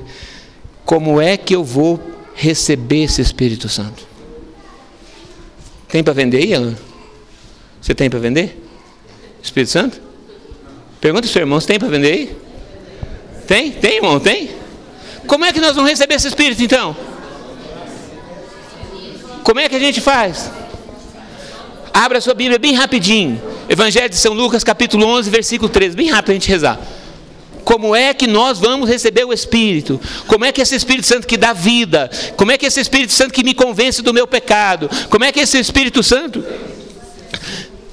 como 0.89 1.21
é 1.21 1.37
que 1.37 1.55
eu 1.55 1.63
vou 1.63 2.01
receber 2.33 3.03
esse 3.03 3.21
Espírito 3.21 3.69
Santo? 3.69 4.07
Tem 5.87 6.03
para 6.03 6.13
vender 6.13 6.37
aí, 6.37 6.51
Alan? 6.51 6.75
Você 7.79 7.93
tem 7.93 8.09
para 8.09 8.17
vender? 8.17 8.59
Espírito 9.39 9.69
Santo? 9.69 10.01
Pergunta 10.99 11.27
ao 11.27 11.31
seu 11.31 11.43
irmão, 11.43 11.61
você 11.61 11.67
tem 11.67 11.77
para 11.77 11.89
vender 11.89 12.11
aí? 12.11 12.37
Tem? 13.45 13.69
Tem, 13.69 13.97
irmão? 13.97 14.19
Tem? 14.19 14.49
Como 15.27 15.45
é 15.45 15.53
que 15.53 15.61
nós 15.61 15.75
vamos 15.75 15.91
receber 15.91 16.15
esse 16.15 16.27
Espírito 16.27 16.63
então? 16.63 16.97
Como 19.43 19.59
é 19.59 19.69
que 19.69 19.75
a 19.75 19.79
gente 19.79 20.01
faz? 20.01 20.49
Abra 21.93 22.19
sua 22.19 22.33
Bíblia 22.33 22.57
bem 22.57 22.73
rapidinho. 22.73 23.39
Evangelho 23.69 24.09
de 24.09 24.15
São 24.15 24.33
Lucas, 24.33 24.63
capítulo 24.63 25.05
11, 25.05 25.29
versículo 25.29 25.69
13. 25.69 25.95
Bem 25.95 26.09
rápido 26.09 26.31
a 26.31 26.33
gente 26.33 26.49
rezar. 26.49 26.79
Como 27.63 27.95
é 27.95 28.13
que 28.13 28.27
nós 28.27 28.59
vamos 28.59 28.89
receber 28.89 29.25
o 29.25 29.33
Espírito? 29.33 29.99
Como 30.27 30.45
é 30.45 30.51
que 30.51 30.61
esse 30.61 30.75
Espírito 30.75 31.05
Santo 31.05 31.27
que 31.27 31.37
dá 31.37 31.53
vida? 31.53 32.09
Como 32.35 32.51
é 32.51 32.57
que 32.57 32.65
esse 32.65 32.79
Espírito 32.79 33.13
Santo 33.13 33.33
que 33.33 33.43
me 33.43 33.53
convence 33.53 34.01
do 34.01 34.13
meu 34.13 34.25
pecado? 34.25 34.89
Como 35.09 35.23
é 35.23 35.31
que 35.31 35.39
esse 35.39 35.59
Espírito 35.59 36.01
Santo 36.01 36.43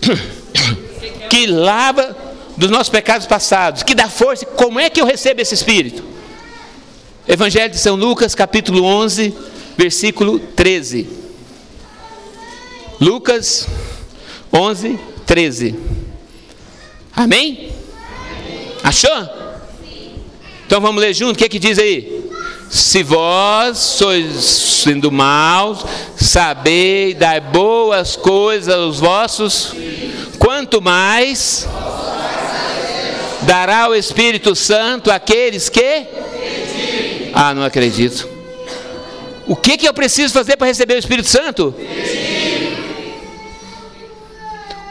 que 1.28 1.46
lava 1.46 2.16
dos 2.56 2.70
nossos 2.70 2.88
pecados 2.88 3.26
passados, 3.26 3.82
que 3.82 3.94
dá 3.94 4.08
força, 4.08 4.46
como 4.46 4.80
é 4.80 4.88
que 4.88 5.00
eu 5.00 5.04
recebo 5.06 5.42
esse 5.42 5.54
Espírito? 5.54 6.02
Evangelho 7.28 7.70
de 7.70 7.78
São 7.78 7.96
Lucas, 7.96 8.34
capítulo 8.34 8.84
11, 8.84 9.34
versículo 9.76 10.38
13. 10.38 11.08
Lucas 13.00 13.66
11, 14.52 14.98
13. 15.26 15.74
Amém? 17.14 17.72
Achou? 18.82 19.45
Então 20.66 20.80
vamos 20.80 21.00
ler 21.00 21.14
junto, 21.14 21.36
o 21.36 21.38
que 21.38 21.44
é 21.44 21.48
que 21.48 21.60
diz 21.60 21.78
aí? 21.78 22.28
Se 22.68 23.04
vós 23.04 23.78
sois 23.78 24.44
sendo 24.44 25.12
maus, 25.12 25.84
sabei 26.16 27.14
dar 27.14 27.40
boas 27.40 28.16
coisas 28.16 28.74
aos 28.74 28.98
vossos, 28.98 29.72
quanto 30.40 30.82
mais 30.82 31.68
dará 33.42 33.88
o 33.88 33.94
Espírito 33.94 34.56
Santo 34.56 35.12
àqueles 35.12 35.68
que? 35.68 36.04
Ah, 37.32 37.54
não 37.54 37.62
acredito. 37.62 38.28
O 39.46 39.54
que, 39.54 39.76
que 39.76 39.86
eu 39.86 39.94
preciso 39.94 40.34
fazer 40.34 40.56
para 40.56 40.66
receber 40.66 40.94
o 40.94 40.98
Espírito 40.98 41.28
Santo? 41.28 41.68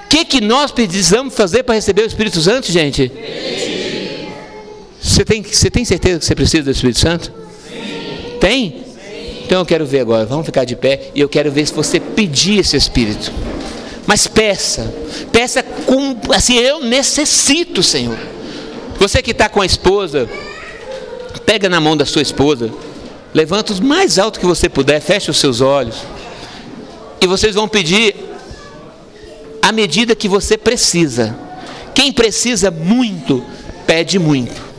O 0.06 0.08
que, 0.08 0.24
que 0.24 0.40
nós 0.40 0.72
precisamos 0.72 1.36
fazer 1.36 1.64
para 1.64 1.76
receber 1.76 2.04
o 2.04 2.08
Espírito 2.08 2.40
Santo, 2.40 2.72
gente? 2.72 3.12
Você 5.16 5.24
tem, 5.24 5.42
você 5.42 5.72
tem 5.72 5.86
certeza 5.86 6.20
que 6.20 6.26
você 6.26 6.36
precisa 6.36 6.64
do 6.64 6.72
Espírito 6.72 7.00
Santo? 7.00 7.32
Sim. 7.70 8.38
Tem? 8.38 8.70
Sim. 8.70 9.44
Então 9.46 9.60
eu 9.60 9.66
quero 9.66 9.86
ver 9.86 10.02
agora. 10.02 10.26
Vamos 10.26 10.46
ficar 10.46 10.66
de 10.66 10.76
pé 10.76 11.10
e 11.16 11.22
eu 11.22 11.30
quero 11.30 11.50
ver 11.50 11.66
se 11.66 11.74
você 11.74 12.02
pedir 12.02 12.60
esse 12.60 12.76
Espírito. 12.76 13.32
Mas 14.06 14.28
peça, 14.28 14.94
peça 15.32 15.64
com 15.64 16.18
assim, 16.36 16.58
eu 16.58 16.82
necessito, 16.82 17.82
Senhor. 17.82 18.18
Você 19.00 19.22
que 19.22 19.32
está 19.32 19.48
com 19.48 19.62
a 19.62 19.66
esposa, 19.66 20.30
pega 21.46 21.70
na 21.70 21.80
mão 21.80 21.96
da 21.96 22.06
sua 22.06 22.22
esposa, 22.22 22.70
levanta 23.34 23.72
os 23.72 23.80
mais 23.80 24.20
alto 24.20 24.38
que 24.38 24.46
você 24.46 24.68
puder, 24.68 25.00
feche 25.00 25.32
os 25.32 25.38
seus 25.38 25.62
olhos. 25.62 25.96
E 27.22 27.26
vocês 27.26 27.56
vão 27.56 27.70
pedir 27.70 28.14
a 29.62 29.72
medida 29.72 30.14
que 30.14 30.28
você 30.28 30.58
precisa. 30.58 31.34
Quem 31.94 32.12
precisa 32.12 32.70
muito, 32.70 33.42
pede 33.88 34.20
muito. 34.20 34.75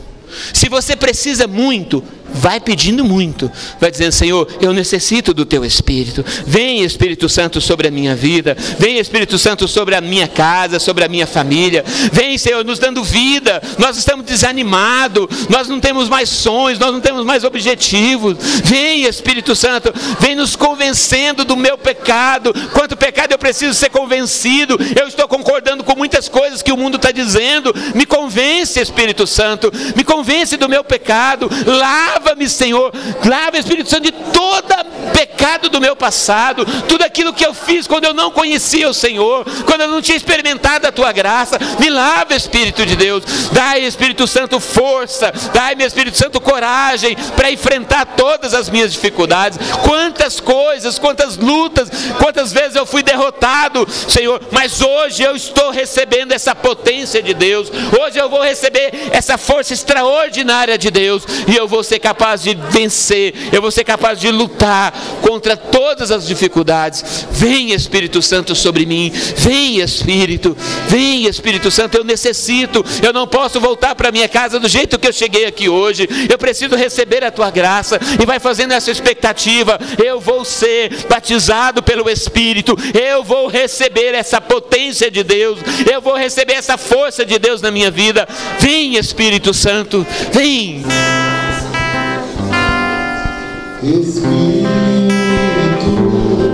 Se 0.53 0.69
você 0.69 0.95
precisa 0.95 1.47
muito, 1.47 2.03
vai 2.33 2.59
pedindo 2.59 3.03
muito, 3.03 3.51
vai 3.79 3.91
dizendo: 3.91 4.11
Senhor, 4.11 4.47
eu 4.61 4.73
necessito 4.73 5.33
do 5.33 5.45
teu 5.45 5.63
Espírito. 5.63 6.23
Vem 6.45 6.83
Espírito 6.83 7.27
Santo 7.29 7.59
sobre 7.61 7.87
a 7.87 7.91
minha 7.91 8.15
vida, 8.15 8.55
vem 8.77 8.99
Espírito 8.99 9.37
Santo 9.37 9.67
sobre 9.67 9.95
a 9.95 10.01
minha 10.01 10.27
casa, 10.27 10.79
sobre 10.79 11.03
a 11.03 11.07
minha 11.07 11.27
família. 11.27 11.83
Vem, 12.11 12.37
Senhor, 12.37 12.63
nos 12.63 12.79
dando 12.79 13.03
vida. 13.03 13.61
Nós 13.77 13.97
estamos 13.97 14.25
desanimados, 14.25 15.27
nós 15.49 15.67
não 15.67 15.79
temos 15.79 16.09
mais 16.09 16.29
sonhos, 16.29 16.79
nós 16.79 16.91
não 16.91 17.01
temos 17.01 17.25
mais 17.25 17.43
objetivos. 17.43 18.37
Vem 18.63 19.03
Espírito 19.03 19.55
Santo, 19.55 19.93
vem 20.19 20.35
nos 20.35 20.55
convencendo 20.55 21.43
do 21.45 21.55
meu 21.55 21.77
pecado. 21.77 22.53
Quanto 22.73 22.97
pecado 22.97 23.31
eu 23.31 23.39
preciso 23.39 23.73
ser 23.73 23.89
convencido. 23.89 24.77
Eu 24.99 25.07
estou 25.07 25.27
concordando 25.27 25.83
com 25.83 25.95
muitas 25.95 26.27
coisas 26.27 26.61
que 26.61 26.71
o 26.71 26.77
mundo 26.77 26.97
está 26.97 27.11
dizendo. 27.11 27.73
Me 27.95 28.05
convence, 28.05 28.79
Espírito 28.79 29.25
Santo, 29.25 29.71
me 29.95 30.03
convence 30.03 30.57
do 30.57 30.69
meu 30.69 30.83
pecado. 30.83 31.49
Lava 31.65 32.16
Lava-me, 32.17 32.47
Senhor. 32.49 32.91
Lava, 33.25 33.57
Espírito 33.57 33.89
Santo, 33.89 34.03
de 34.03 34.11
todo 34.11 34.67
pecado 35.13 35.69
do 35.69 35.81
meu 35.81 35.95
passado, 35.95 36.65
tudo 36.87 37.03
aquilo 37.03 37.33
que 37.33 37.45
eu 37.45 37.53
fiz 37.53 37.87
quando 37.87 38.05
eu 38.05 38.13
não 38.13 38.29
conhecia 38.29 38.87
o 38.87 38.93
Senhor, 38.93 39.45
quando 39.65 39.81
eu 39.81 39.87
não 39.87 40.01
tinha 40.01 40.15
experimentado 40.15 40.87
a 40.87 40.91
tua 40.91 41.11
graça. 41.11 41.57
Me 41.79 41.89
lava, 41.89 42.35
Espírito 42.35 42.85
de 42.85 42.95
Deus. 42.95 43.23
Dai, 43.51 43.83
Espírito 43.83 44.27
Santo, 44.27 44.59
força. 44.59 45.31
Dai, 45.53 45.75
meu 45.75 45.87
Espírito 45.87 46.17
Santo, 46.17 46.39
coragem 46.39 47.15
para 47.35 47.51
enfrentar 47.51 48.05
todas 48.05 48.53
as 48.53 48.69
minhas 48.69 48.91
dificuldades. 48.93 49.57
Quantas 49.83 50.39
coisas, 50.39 50.99
quantas 50.99 51.37
lutas, 51.37 51.89
quantas 52.19 52.51
vezes 52.51 52.75
eu 52.75 52.85
fui 52.85 53.01
derrotado, 53.01 53.87
Senhor, 53.89 54.41
mas 54.51 54.81
hoje 54.81 55.23
eu 55.23 55.35
estou 55.35 55.71
recebendo 55.71 56.31
essa 56.31 56.53
potência 56.53 57.21
de 57.21 57.33
Deus. 57.33 57.71
Hoje 57.99 58.19
eu 58.19 58.27
eu 58.27 58.29
vou 58.29 58.43
receber 58.43 58.91
essa 59.11 59.37
força 59.37 59.73
extraordinária 59.73 60.77
de 60.77 60.91
Deus 60.91 61.23
e 61.47 61.55
eu 61.55 61.67
vou 61.67 61.81
ser 61.81 61.97
capaz 62.07 62.41
de 62.41 62.55
vencer, 62.55 63.33
eu 63.51 63.61
vou 63.61 63.69
ser 63.69 63.83
capaz 63.83 64.17
de 64.17 64.31
lutar 64.31 64.93
contra 65.21 65.57
todas 65.57 66.09
as 66.09 66.25
dificuldades. 66.25 67.27
Vem 67.31 67.73
Espírito 67.73 68.21
Santo 68.21 68.55
sobre 68.55 68.85
mim, 68.85 69.11
vem 69.35 69.81
Espírito, 69.81 70.55
vem 70.87 71.25
Espírito 71.25 71.69
Santo, 71.69 71.97
eu 71.97 72.05
necessito, 72.05 72.85
eu 73.03 73.11
não 73.11 73.27
posso 73.27 73.59
voltar 73.59 73.93
para 73.93 74.09
minha 74.09 74.29
casa 74.29 74.57
do 74.57 74.69
jeito 74.69 74.97
que 74.97 75.05
eu 75.05 75.11
cheguei 75.11 75.45
aqui 75.45 75.67
hoje, 75.67 76.07
eu 76.29 76.37
preciso 76.37 76.77
receber 76.77 77.25
a 77.25 77.31
tua 77.31 77.51
graça 77.51 77.99
e 78.21 78.25
vai 78.25 78.39
fazendo 78.39 78.71
essa 78.71 78.89
expectativa, 78.89 79.77
eu 80.01 80.21
vou 80.21 80.45
ser 80.45 81.07
batizado 81.09 81.83
pelo 81.83 82.09
Espírito, 82.09 82.73
eu 82.97 83.21
vou 83.21 83.47
receber 83.47 84.13
essa 84.13 84.39
potência 84.39 85.11
de 85.11 85.23
Deus, 85.23 85.59
eu 85.91 85.99
vou 85.99 86.15
receber 86.15 86.53
essa 86.53 86.77
força 86.77 87.25
de 87.25 87.37
Deus 87.37 87.61
na 87.61 87.69
minha 87.69 87.91
vida. 87.91 88.25
Vem 88.61 88.95
Espírito 88.95 89.53
Santo, 89.53 90.07
vem. 90.31 90.85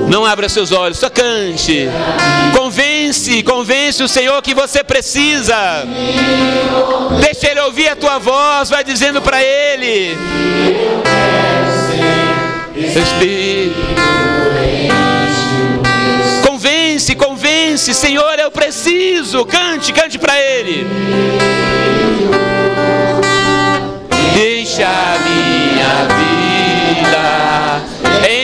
Não 0.07 0.25
abra 0.25 0.47
seus 0.47 0.71
olhos, 0.71 0.99
só 0.99 1.09
cante. 1.09 1.89
Convence, 2.55 3.41
convence 3.43 4.03
o 4.03 4.07
Senhor 4.07 4.41
que 4.41 4.53
você 4.53 4.83
precisa. 4.83 5.55
Deixa 7.19 7.49
Ele 7.49 7.59
ouvir 7.61 7.89
a 7.89 7.95
tua 7.95 8.19
voz, 8.19 8.69
vai 8.69 8.83
dizendo 8.83 9.21
para 9.21 9.41
Ele. 9.41 10.15
Espírito. 12.75 13.75
Convence, 16.47 17.15
convence, 17.15 17.93
Senhor, 17.93 18.37
eu 18.39 18.51
preciso. 18.51 19.45
Cante, 19.45 19.91
cante 19.91 20.19
para 20.19 20.39
Ele. 20.39 20.87
Deixa 24.35 24.85
a 24.85 25.19
minha 25.19 26.07
vida, 26.07 26.52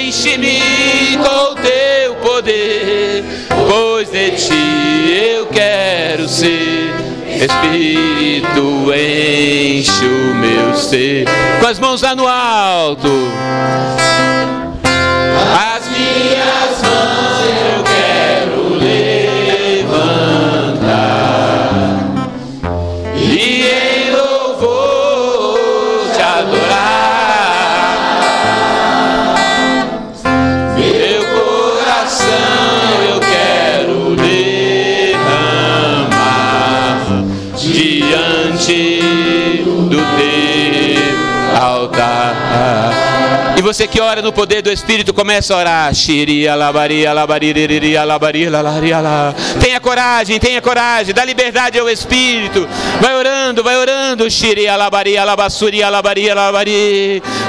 enche-me 0.09 0.59
com 1.17 1.53
teu 1.61 2.15
poder, 2.15 3.23
pois 3.69 4.09
de 4.09 4.31
ti 4.31 5.35
eu 5.35 5.45
quero 5.45 6.27
ser. 6.27 6.95
Espírito, 7.27 8.91
enche 8.91 10.05
o 10.05 10.35
meu 10.35 10.75
ser. 10.75 11.25
Com 11.59 11.67
as 11.67 11.77
mãos 11.77 12.01
lá 12.01 12.15
no 12.15 12.27
alto. 12.27 13.07
E 43.59 43.61
você 43.61 43.85
que 43.85 43.99
ora 43.99 44.21
no 44.21 44.31
poder 44.31 44.61
do 44.61 44.71
Espírito, 44.71 45.13
começa 45.13 45.53
a 45.53 45.57
orar. 45.57 45.91
Tenha 49.59 49.81
coragem, 49.81 50.39
tenha 50.39 50.61
coragem, 50.61 51.13
dá 51.13 51.25
liberdade 51.25 51.77
ao 51.77 51.89
Espírito. 51.89 52.65
Vai 53.01 53.13
orando, 53.17 53.61
vai 53.61 53.75
orando. 53.75 54.23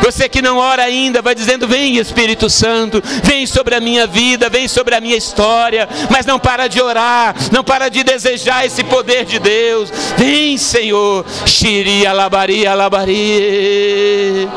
Você 0.02 0.28
que 0.28 0.42
não 0.42 0.58
ora 0.58 0.82
ainda, 0.82 1.22
vai 1.22 1.32
dizendo: 1.32 1.68
Vem 1.68 1.98
Espírito 1.98 2.50
Santo, 2.50 3.00
vem 3.22 3.46
sobre 3.46 3.76
a 3.76 3.80
minha 3.80 4.04
vida, 4.04 4.50
vem 4.50 4.66
sobre 4.66 4.96
a 4.96 5.00
minha 5.00 5.16
história. 5.16 5.88
Mas 6.10 6.26
não 6.26 6.40
para 6.40 6.66
de 6.66 6.82
orar, 6.82 7.36
não 7.52 7.62
para 7.62 7.88
de 7.88 8.02
desejar 8.02 8.66
esse 8.66 8.82
poder 8.82 9.24
de 9.24 9.38
Deus. 9.38 9.92
Vem, 10.16 10.58
Senhor. 10.58 11.24
Xiria, 11.46 12.12
labaria, 12.12 12.74
labaria. 12.74 14.48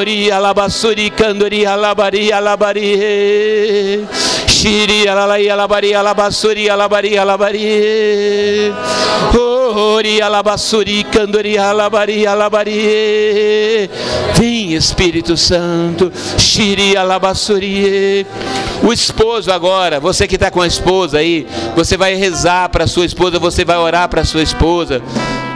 Oria, 0.00 0.49
alabassuri 0.50 1.10
candori 1.10 1.64
alabari 1.64 2.32
alabari 2.32 4.04
shiri 4.48 5.06
alalai 5.06 5.48
alabari 5.48 5.94
alabassuri 5.94 6.68
alabari 6.68 7.16
alabari 7.16 8.72
ori 9.32 10.20
alabassuri 10.20 11.04
candori 11.04 11.56
alabari 11.56 12.26
alabari 12.26 13.88
vem 14.34 14.72
Espírito 14.74 15.36
Santo. 15.36 16.10
Shiri 16.36 16.96
alabassuri 16.96 18.26
o 18.82 18.92
esposo 18.92 19.52
agora, 19.52 20.00
você 20.00 20.26
que 20.26 20.34
está 20.34 20.50
com 20.50 20.62
a 20.62 20.66
esposa 20.66 21.18
aí, 21.18 21.46
você 21.76 21.96
vai 21.96 22.14
rezar 22.14 22.70
para 22.70 22.86
sua 22.86 23.04
esposa, 23.04 23.38
você 23.38 23.64
vai 23.64 23.76
orar 23.76 24.08
para 24.08 24.24
sua 24.24 24.42
esposa. 24.42 25.02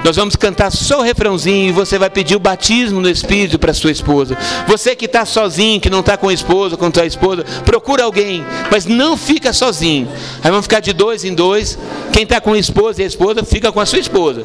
Nós 0.05 0.17
vamos 0.17 0.37
cantar 0.37 0.71
só 0.71 0.99
o 0.99 1.03
refrãozinho 1.03 1.71
e 1.71 1.73
você 1.73 1.99
vai 1.99 2.11
pedir 2.11 2.37
o 2.37 2.39
batismo 2.39 3.01
no 3.01 3.09
Espírito 3.09 3.59
para 3.59 3.73
sua 3.73 3.91
esposa. 3.91 4.37
Você 4.69 4.95
que 4.95 5.07
está 5.07 5.25
sozinho, 5.25 5.81
que 5.81 5.89
não 5.89 6.01
está 6.01 6.15
com 6.19 6.29
a 6.29 6.35
esposa, 6.35 6.77
com 6.77 6.85
a 6.85 6.91
tua 6.91 7.07
esposa, 7.07 7.43
procura 7.65 8.05
alguém, 8.05 8.45
mas 8.71 8.85
não 8.85 9.17
fica 9.17 9.51
sozinho. 9.51 10.07
Aí 10.43 10.51
vamos 10.51 10.67
ficar 10.67 10.81
de 10.81 10.93
dois 10.93 11.25
em 11.25 11.35
dois. 11.35 11.79
Quem 12.13 12.25
está 12.25 12.39
com 12.39 12.53
a 12.53 12.59
esposa 12.59 13.01
e 13.01 13.05
a 13.05 13.09
esposa, 13.09 13.43
fica 13.43 13.73
com 13.73 13.81
a 13.81 13.87
sua 13.87 13.99
esposa. 13.99 14.45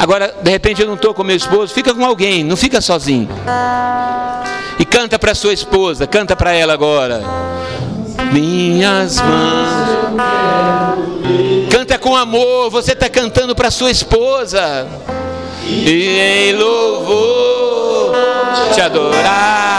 Agora, 0.00 0.34
de 0.42 0.50
repente 0.50 0.82
eu 0.82 0.88
não 0.88 0.94
estou 0.94 1.14
com 1.14 1.22
meu 1.22 1.36
esposo, 1.36 1.72
fica 1.72 1.94
com 1.94 2.04
alguém, 2.04 2.42
não 2.42 2.56
fica 2.56 2.80
sozinho. 2.80 3.28
E 4.80 4.84
canta 4.84 5.16
para 5.16 5.32
sua 5.32 5.52
esposa, 5.52 6.08
canta 6.08 6.34
para 6.34 6.52
ela 6.52 6.72
agora. 6.72 7.22
Minhas 8.32 9.20
mãos. 9.20 9.68
Canta 11.70 11.98
com 11.98 12.16
amor, 12.16 12.70
você 12.70 12.92
está 12.92 13.08
cantando 13.08 13.54
para 13.54 13.70
sua 13.70 13.90
esposa. 13.90 14.86
E 15.66 16.18
em 16.18 16.52
louvor 16.54 18.12
te 18.72 18.80
adorar. 18.80 19.78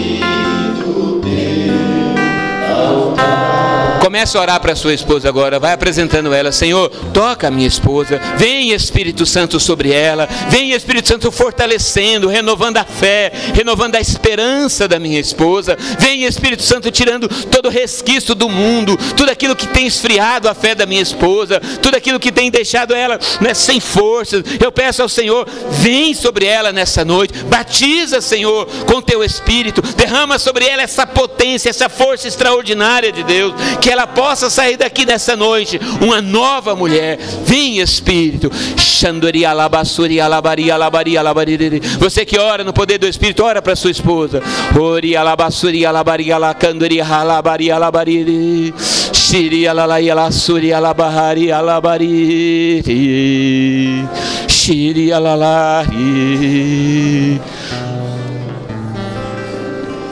Comece 4.13 4.37
a 4.37 4.43
orar 4.43 4.61
para 4.61 4.77
sua 4.77 4.93
esposa 4.93 5.27
agora, 5.27 5.59
vai 5.59 5.73
apresentando 5.73 6.35
ela, 6.35 6.53
Senhor, 6.53 6.91
toca 7.15 7.49
a 7.49 7.51
minha 7.51 7.67
esposa, 7.67 8.21
vem 8.37 8.71
Espírito 8.71 9.25
Santo 9.25 9.59
sobre 9.59 9.91
ela, 9.91 10.29
vem 10.51 10.73
Espírito 10.73 11.09
Santo 11.09 11.33
fortalecendo, 11.33 12.29
renovando 12.29 12.77
a 12.77 12.85
fé, 12.85 13.33
renovando 13.55 13.95
a 13.95 14.01
esperança 14.03 14.87
da 14.87 14.99
minha 14.99 15.19
esposa, 15.19 15.79
vem 15.99 16.25
Espírito 16.25 16.63
Santo 16.63 16.91
tirando 16.91 17.27
todo 17.47 17.69
o 17.69 17.71
resquício 17.71 18.35
do 18.35 18.51
mundo, 18.51 18.99
tudo 19.17 19.31
aquilo 19.31 19.57
que 19.57 19.67
tem 19.67 19.87
esfriado 19.87 20.47
a 20.47 20.53
fé 20.53 20.75
da 20.75 20.85
minha 20.85 21.01
esposa, 21.01 21.59
tudo 21.81 21.97
aquilo 21.97 22.21
que 22.21 22.31
tem 22.31 22.51
deixado 22.51 22.95
ela 22.95 23.19
né, 23.41 23.55
sem 23.55 23.81
forças. 23.81 24.45
Eu 24.63 24.71
peço 24.71 25.01
ao 25.01 25.09
Senhor, 25.09 25.49
vem 25.71 26.13
sobre 26.13 26.45
ela 26.45 26.71
nessa 26.71 27.03
noite, 27.03 27.33
batiza, 27.45 28.21
Senhor, 28.21 28.67
com 28.85 29.01
teu 29.01 29.25
Espírito, 29.25 29.81
derrama 29.81 30.39
sobre 30.39 30.67
ela 30.67 30.83
essa 30.83 31.07
potência, 31.07 31.71
essa 31.71 31.89
força 31.89 32.29
extraordinária 32.29 33.11
de 33.11 33.23
Deus, 33.23 33.55
que 33.81 33.89
ela 33.89 34.02
possa 34.07 34.49
sair 34.51 34.77
daqui 34.77 35.05
nessa 35.07 35.37
noite 35.37 35.81
uma 36.01 36.21
nova 36.21 36.75
mulher. 36.75 37.19
Vem 37.45 37.79
Espírito. 37.79 38.51
Você 41.99 42.25
que 42.25 42.39
ora 42.39 42.63
no 42.65 42.73
poder 42.73 42.99
do 42.99 43.07
Espírito, 43.07 43.43
ora 43.43 43.61
para 43.61 43.75
sua 43.75 43.91
esposa. 43.91 44.43
Ori 44.79 45.17
alabassuri 45.17 45.85
alabaria 45.85 46.39
lacanduri 46.39 47.01
halabari 47.01 47.71
alabari. 47.71 48.73
Shiri 49.13 49.67
alalai 49.67 50.11
alasuri 50.11 50.73
alabahari 50.73 51.51
alabari. 51.51 52.83
Shiri 54.49 55.13
alalari. 55.13 55.93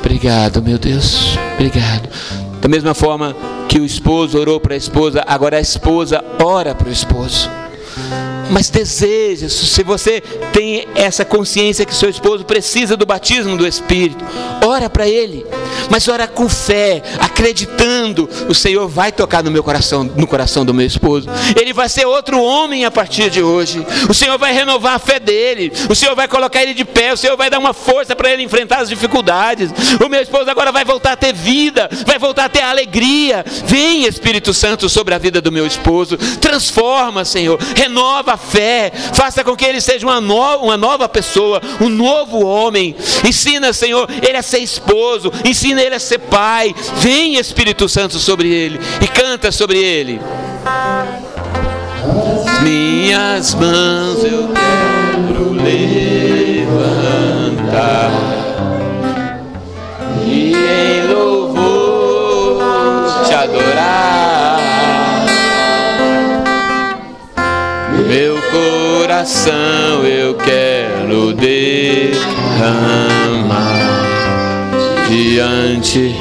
Obrigado, 0.01 0.63
meu 0.63 0.79
Deus. 0.79 1.39
Obrigado. 1.55 2.09
Da 2.61 2.69
mesma 2.69 2.95
forma 2.95 3.35
que 3.69 3.81
o 3.81 3.85
esposo 3.85 4.39
orou 4.39 4.61
para 4.61 4.75
a 4.75 4.77
esposa, 4.77 5.25
agora 5.27 5.57
a 5.57 5.61
esposa 5.61 6.23
ora 6.43 6.75
para 6.75 6.89
o 6.89 6.93
esposo. 6.93 7.60
Mas 8.51 8.69
deseja, 8.69 9.49
se 9.49 9.83
você 9.83 10.21
tem 10.53 10.87
essa 10.95 11.25
consciência 11.25 11.85
que 11.85 11.95
seu 11.95 12.11
esposo 12.11 12.45
precisa 12.45 12.97
do 12.97 13.07
batismo 13.07 13.57
do 13.57 13.67
Espírito, 13.67 14.25
ora 14.65 14.91
para 14.91 15.09
ele, 15.09 15.47
mas 15.89 16.09
ora 16.09 16.27
com 16.27 16.49
fé, 16.49 17.03
acreditando, 17.19 18.29
o 18.49 18.55
Senhor 18.55 18.89
vai 18.89 19.13
tocar 19.13 19.43
no 19.43 19.51
meu 19.51 19.63
coração, 19.63 20.05
no 20.05 20.27
coração 20.27 20.65
do 20.65 20.75
meu 20.75 20.87
esposo. 20.87 21.29
Ele 21.59 21.73
vai 21.73 21.89
ser 21.89 22.07
outro 22.07 22.43
homem 22.43 22.85
a 22.85 22.91
partir 22.91 23.31
de 23.31 23.43
hoje. 23.43 23.85
O 24.09 24.15
Senhor 24.15 24.37
vai 24.39 24.53
renovar 24.53 24.95
a 24.95 24.99
fé 24.99 25.19
dele. 25.19 25.73
O 25.89 25.95
Senhor 25.95 26.15
vai 26.15 26.29
colocar 26.29 26.63
ele 26.63 26.75
de 26.75 26.85
pé, 26.85 27.13
o 27.13 27.17
Senhor 27.17 27.37
vai 27.37 27.51
dar 27.51 27.59
uma 27.59 27.73
força 27.73 28.15
para 28.15 28.31
ele 28.31 28.43
enfrentar 28.43 28.81
as 28.81 28.89
dificuldades. 28.89 29.71
O 30.05 30.09
meu 30.09 30.21
esposo 30.21 30.51
agora 30.51 30.73
vai 30.73 30.85
voltar 30.85 31.13
a 31.13 31.17
ter 31.17 31.33
vida, 31.33 31.89
vai 32.07 32.19
voltar 32.19 32.47
a 32.47 32.49
ter 32.49 32.63
alegria. 32.63 33.45
Vem 33.67 34.05
Espírito 34.05 34.53
Santo 34.53 34.89
sobre 34.89 35.15
a 35.15 35.19
vida 35.19 35.41
do 35.41 35.53
meu 35.53 35.67
esposo. 35.67 36.17
Transforma, 36.41 37.25
Senhor. 37.25 37.59
Renova 37.75 38.35
a 38.35 38.40
fé. 38.49 38.93
Faça 39.13 39.45
com 39.45 39.55
que 39.55 39.65
ele 39.65 39.81
seja 39.81 40.07
uma, 40.07 40.21
no, 40.21 40.57
uma 40.59 40.77
nova 40.77 41.09
pessoa, 41.09 41.61
um 41.81 41.89
novo 41.89 42.45
homem. 42.45 42.97
Ensina, 43.27 43.73
Senhor, 43.73 44.09
ele 44.27 44.37
a 44.37 44.43
ser 44.43 44.59
esposo. 44.59 45.33
Ensina 45.45 45.81
ele 45.81 45.95
a 45.95 46.01
ser 46.01 46.19
pai. 46.19 46.75
Vem, 46.97 47.37
Espírito 47.37 47.89
Santo, 47.89 48.19
sobre 48.19 48.49
ele 48.49 48.81
e 49.01 49.09
canta 49.09 49.53
sobre 49.53 49.79
ele. 49.79 50.21
As 52.47 52.61
minhas 52.63 53.55
mãos 53.55 54.25
eu 54.25 54.49
quero 54.49 55.53
levantar 55.53 56.81
e 60.27 60.53
em 60.55 61.10
coração 69.21 70.07
eu 70.07 70.35
quero 70.35 71.35
derramar 71.35 71.61
diante 75.11 76.17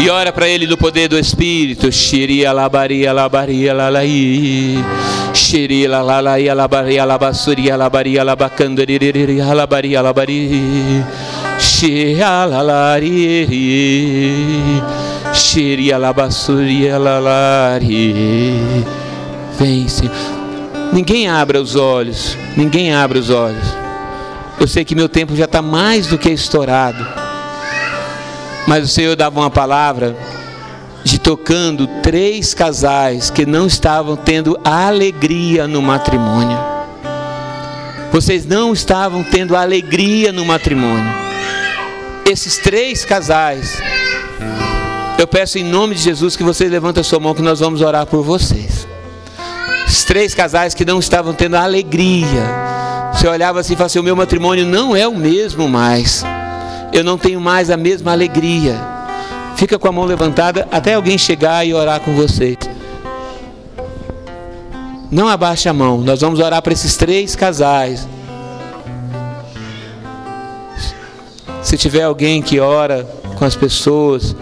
e 0.00 0.08
ora 0.08 0.32
para 0.32 0.48
ele 0.48 0.66
do 0.66 0.78
poder 0.78 1.08
do 1.08 1.18
Espírito. 1.18 1.92
Xiria 1.92 2.52
labaria 2.52 3.12
labaria 3.12 3.74
lalai. 3.74 4.82
Xiria 5.34 6.00
lalai 6.00 6.48
labaria 6.54 7.04
labassuria 7.04 7.76
labaria 7.76 8.24
labacandariria 8.24 9.52
labaria 9.54 10.00
labari. 10.00 11.04
Xia 11.80 12.44
lalari. 12.44 13.48
Xiria 15.32 15.96
labassuria 15.96 16.98
lalari. 16.98 18.84
Vem, 19.58 19.88
Senhor. 19.88 20.12
Ninguém 20.92 21.26
abra 21.26 21.58
os 21.58 21.76
olhos. 21.76 22.36
Ninguém 22.54 22.92
abra 22.92 23.18
os 23.18 23.30
olhos. 23.30 23.64
Eu 24.60 24.68
sei 24.68 24.84
que 24.84 24.94
meu 24.94 25.08
tempo 25.08 25.34
já 25.34 25.46
está 25.46 25.62
mais 25.62 26.06
do 26.06 26.18
que 26.18 26.28
estourado. 26.28 27.02
Mas 28.66 28.84
o 28.84 28.88
Senhor 28.88 29.16
dava 29.16 29.40
uma 29.40 29.50
palavra 29.50 30.14
de 31.02 31.18
tocando 31.18 31.86
três 32.02 32.52
casais 32.52 33.30
que 33.30 33.46
não 33.46 33.66
estavam 33.66 34.16
tendo 34.16 34.60
alegria 34.62 35.66
no 35.66 35.80
matrimônio. 35.80 36.58
Vocês 38.12 38.44
não 38.44 38.70
estavam 38.74 39.24
tendo 39.24 39.56
alegria 39.56 40.30
no 40.30 40.44
matrimônio. 40.44 41.29
Esses 42.30 42.58
três 42.58 43.04
casais, 43.04 43.82
eu 45.18 45.26
peço 45.26 45.58
em 45.58 45.64
nome 45.64 45.96
de 45.96 46.02
Jesus 46.02 46.36
que 46.36 46.44
vocês 46.44 46.70
levantem 46.70 47.00
a 47.00 47.04
sua 47.04 47.18
mão 47.18 47.34
que 47.34 47.42
nós 47.42 47.58
vamos 47.58 47.82
orar 47.82 48.06
por 48.06 48.22
vocês. 48.22 48.86
Os 49.84 50.04
três 50.04 50.32
casais 50.32 50.72
que 50.72 50.84
não 50.84 51.00
estavam 51.00 51.34
tendo 51.34 51.56
alegria 51.56 52.70
você 53.12 53.26
olhava 53.26 53.58
assim 53.58 53.72
e 53.72 53.76
falava 53.76 53.86
assim: 53.86 53.98
o 53.98 54.04
meu 54.04 54.14
matrimônio 54.14 54.64
não 54.64 54.94
é 54.94 55.08
o 55.08 55.14
mesmo 55.16 55.68
mais. 55.68 56.24
Eu 56.92 57.02
não 57.02 57.18
tenho 57.18 57.40
mais 57.40 57.68
a 57.68 57.76
mesma 57.76 58.12
alegria. 58.12 58.80
Fica 59.56 59.76
com 59.76 59.88
a 59.88 59.92
mão 59.92 60.04
levantada 60.04 60.68
até 60.70 60.94
alguém 60.94 61.18
chegar 61.18 61.66
e 61.66 61.74
orar 61.74 61.98
com 61.98 62.14
você. 62.14 62.56
Não 65.10 65.26
abaixe 65.26 65.68
a 65.68 65.72
mão. 65.72 65.98
Nós 65.98 66.20
vamos 66.20 66.38
orar 66.38 66.62
para 66.62 66.72
esses 66.72 66.96
três 66.96 67.34
casais. 67.34 68.06
Se 71.62 71.76
tiver 71.76 72.02
alguém 72.02 72.42
que 72.42 72.58
ora 72.58 73.04
com 73.36 73.44
as 73.44 73.54
pessoas, 73.54 74.34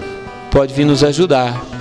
pode 0.50 0.72
vir 0.72 0.84
nos 0.84 1.02
ajudar. 1.02 1.77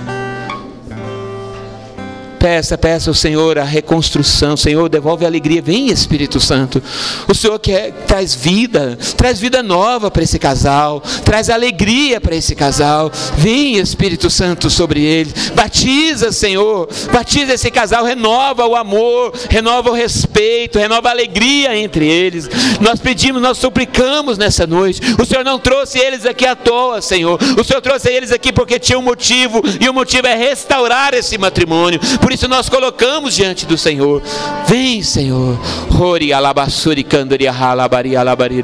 Peça, 2.38 2.78
peça 2.78 3.10
ao 3.10 3.14
Senhor 3.14 3.58
a 3.58 3.64
reconstrução. 3.64 4.56
Senhor, 4.56 4.88
devolve 4.88 5.24
a 5.24 5.28
alegria. 5.28 5.60
Vem, 5.60 5.88
Espírito 5.88 6.38
Santo. 6.38 6.82
O 7.26 7.34
Senhor 7.34 7.58
quer, 7.58 7.92
traz 8.06 8.34
vida, 8.34 8.96
traz 9.16 9.40
vida 9.40 9.62
nova 9.62 10.10
para 10.10 10.22
esse 10.22 10.38
casal, 10.38 11.02
traz 11.24 11.50
alegria 11.50 12.20
para 12.20 12.36
esse 12.36 12.54
casal. 12.54 13.10
Vem, 13.36 13.78
Espírito 13.78 14.30
Santo, 14.30 14.70
sobre 14.70 15.02
ele. 15.02 15.32
Batiza, 15.54 16.30
Senhor. 16.30 16.88
Batiza 17.12 17.54
esse 17.54 17.70
casal, 17.70 18.04
renova 18.04 18.66
o 18.66 18.76
amor, 18.76 19.32
renova 19.50 19.90
o 19.90 19.94
respeito, 19.94 20.78
renova 20.78 21.08
a 21.08 21.12
alegria 21.12 21.76
entre 21.76 22.06
eles. 22.06 22.48
Nós 22.80 23.00
pedimos, 23.00 23.42
nós 23.42 23.58
suplicamos 23.58 24.38
nessa 24.38 24.66
noite. 24.66 25.00
O 25.20 25.24
Senhor 25.24 25.44
não 25.44 25.58
trouxe 25.58 25.98
eles 25.98 26.24
aqui 26.24 26.46
à 26.46 26.54
toa, 26.54 27.02
Senhor. 27.02 27.38
O 27.58 27.64
Senhor 27.64 27.80
trouxe 27.80 28.10
eles 28.10 28.30
aqui 28.30 28.52
porque 28.52 28.78
tinha 28.78 28.98
um 28.98 29.02
motivo, 29.02 29.62
e 29.80 29.88
o 29.88 29.94
motivo 29.94 30.26
é 30.26 30.36
restaurar 30.36 31.14
esse 31.14 31.36
matrimônio. 31.36 32.00
Por 32.28 32.34
isso 32.34 32.46
nós 32.46 32.68
colocamos 32.68 33.34
diante 33.34 33.64
do 33.64 33.78
Senhor. 33.78 34.22
Vem, 34.66 35.02
Senhor. 35.02 35.58
Ori 35.98 36.30
alabassuri 36.30 37.02
candori 37.02 37.46
halabari 37.46 38.14
alabari 38.14 38.62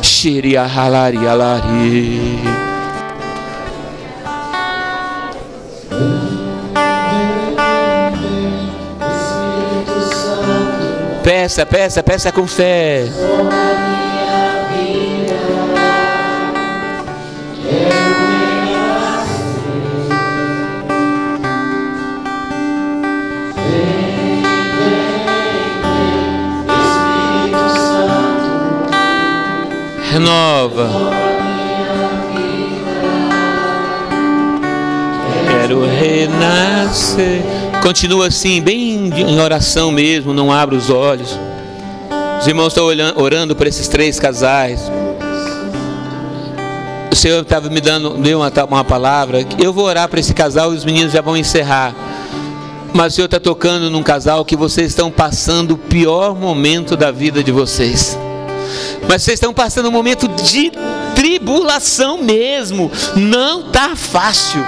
shiri 0.00 0.54
halari 0.56 1.26
alari. 1.26 2.38
Peça, 11.24 11.66
peça, 11.66 12.04
peça 12.04 12.30
com 12.30 12.46
fé. 12.46 13.02
Renova. 30.14 30.88
Quero 35.48 35.84
renascer. 35.86 37.42
Continua 37.82 38.28
assim, 38.28 38.62
bem 38.62 39.10
em 39.12 39.40
oração 39.40 39.90
mesmo, 39.90 40.32
não 40.32 40.52
abra 40.52 40.76
os 40.76 40.88
olhos. 40.88 41.36
Os 42.40 42.46
irmãos 42.46 42.68
estão 42.68 42.86
orando 43.16 43.56
por 43.56 43.66
esses 43.66 43.88
três 43.88 44.20
casais. 44.20 44.80
O 47.10 47.16
Senhor 47.16 47.42
estava 47.42 47.68
me 47.68 47.80
dando 47.80 48.10
deu 48.18 48.38
uma, 48.38 48.52
uma 48.68 48.84
palavra. 48.84 49.44
Eu 49.58 49.72
vou 49.72 49.84
orar 49.84 50.08
para 50.08 50.20
esse 50.20 50.32
casal 50.32 50.72
e 50.72 50.76
os 50.76 50.84
meninos 50.84 51.12
já 51.12 51.20
vão 51.22 51.36
encerrar. 51.36 51.92
Mas 52.92 53.14
o 53.14 53.16
Senhor 53.16 53.26
está 53.26 53.40
tocando 53.40 53.90
num 53.90 54.02
casal 54.02 54.44
que 54.44 54.54
vocês 54.54 54.88
estão 54.88 55.10
passando 55.10 55.72
o 55.72 55.78
pior 55.78 56.36
momento 56.36 56.96
da 56.96 57.10
vida 57.10 57.42
de 57.42 57.50
vocês. 57.50 58.16
Mas 59.08 59.22
vocês 59.22 59.34
estão 59.34 59.52
passando 59.52 59.88
um 59.88 59.92
momento 59.92 60.28
de 60.28 60.72
tribulação 61.14 62.22
mesmo. 62.22 62.90
Não 63.16 63.70
tá 63.70 63.94
fácil. 63.94 64.64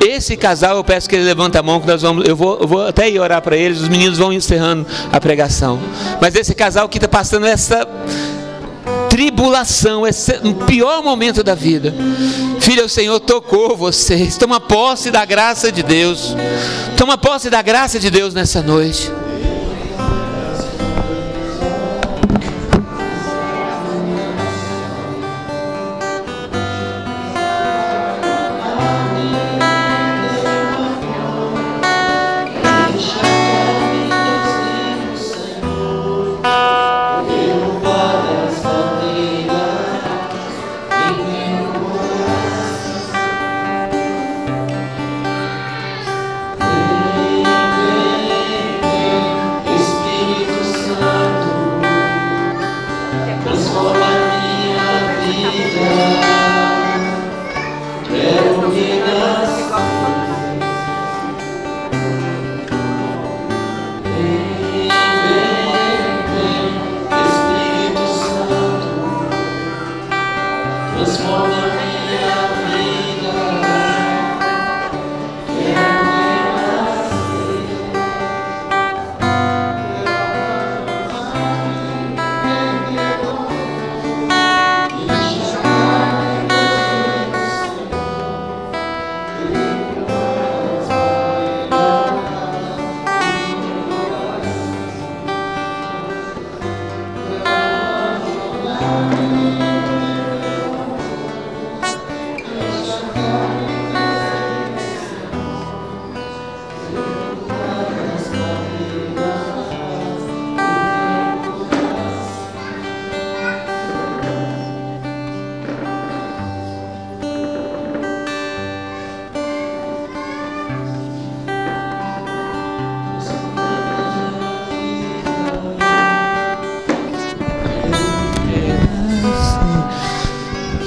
Esse 0.00 0.34
casal, 0.34 0.76
eu 0.76 0.84
peço 0.84 1.08
que 1.08 1.14
ele 1.14 1.24
levante 1.24 1.58
a 1.58 1.62
mão, 1.62 1.78
que 1.78 1.86
nós 1.86 2.00
vamos, 2.00 2.26
eu 2.26 2.34
vou, 2.34 2.58
eu 2.58 2.66
vou 2.66 2.86
até 2.86 3.08
ir 3.08 3.20
orar 3.20 3.42
para 3.42 3.54
eles, 3.54 3.80
os 3.80 3.88
meninos 3.88 4.16
vão 4.16 4.32
encerrando 4.32 4.86
a 5.12 5.20
pregação. 5.20 5.78
Mas 6.20 6.34
esse 6.34 6.54
casal 6.54 6.88
que 6.88 6.96
está 6.96 7.06
passando 7.06 7.46
essa 7.46 7.86
tribulação, 9.10 10.06
esse 10.06 10.32
pior 10.66 11.02
momento 11.02 11.42
da 11.42 11.54
vida. 11.54 11.92
Filho, 12.60 12.86
o 12.86 12.88
Senhor 12.88 13.20
tocou 13.20 13.76
vocês. 13.76 14.38
Toma 14.38 14.58
posse 14.58 15.10
da 15.10 15.24
graça 15.26 15.70
de 15.70 15.82
Deus. 15.82 16.34
Toma 16.96 17.18
posse 17.18 17.50
da 17.50 17.60
graça 17.60 17.98
de 17.98 18.08
Deus 18.08 18.32
nessa 18.32 18.62
noite. 18.62 19.10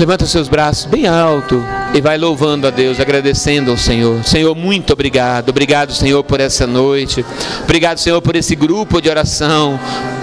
Levanta 0.03 0.25
seus 0.25 0.49
braços 0.49 0.83
bem 0.83 1.07
alto 1.07 1.63
e 1.93 2.01
vai 2.01 2.17
louvando 2.17 2.67
a 2.67 2.69
Deus, 2.69 2.99
agradecendo 2.99 3.71
ao 3.71 3.77
Senhor. 3.77 4.21
Senhor, 4.25 4.53
muito 4.53 4.91
obrigado. 4.91 5.47
Obrigado, 5.47 5.93
Senhor, 5.93 6.21
por 6.25 6.41
essa 6.41 6.67
noite. 6.67 7.25
Obrigado, 7.63 7.99
Senhor, 7.99 8.21
por 8.21 8.35
esse 8.35 8.53
grupo 8.53 9.01
de 9.01 9.09
oração. 9.09 9.79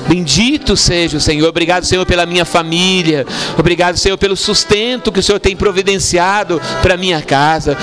Bendito 0.07 0.77
seja 0.77 1.17
o 1.17 1.21
Senhor. 1.21 1.49
Obrigado, 1.49 1.87
Senhor, 1.87 2.05
pela 2.05 2.27
minha 2.27 2.45
família. 2.45 3.25
Obrigado, 3.57 3.97
Senhor, 3.97 4.19
pelo 4.19 4.37
sustento 4.37 5.11
que 5.11 5.21
o 5.21 5.23
Senhor 5.23 5.39
tem 5.39 5.57
providenciado 5.57 6.61
para 6.83 6.99
minha 6.99 7.23
casa. 7.23 7.75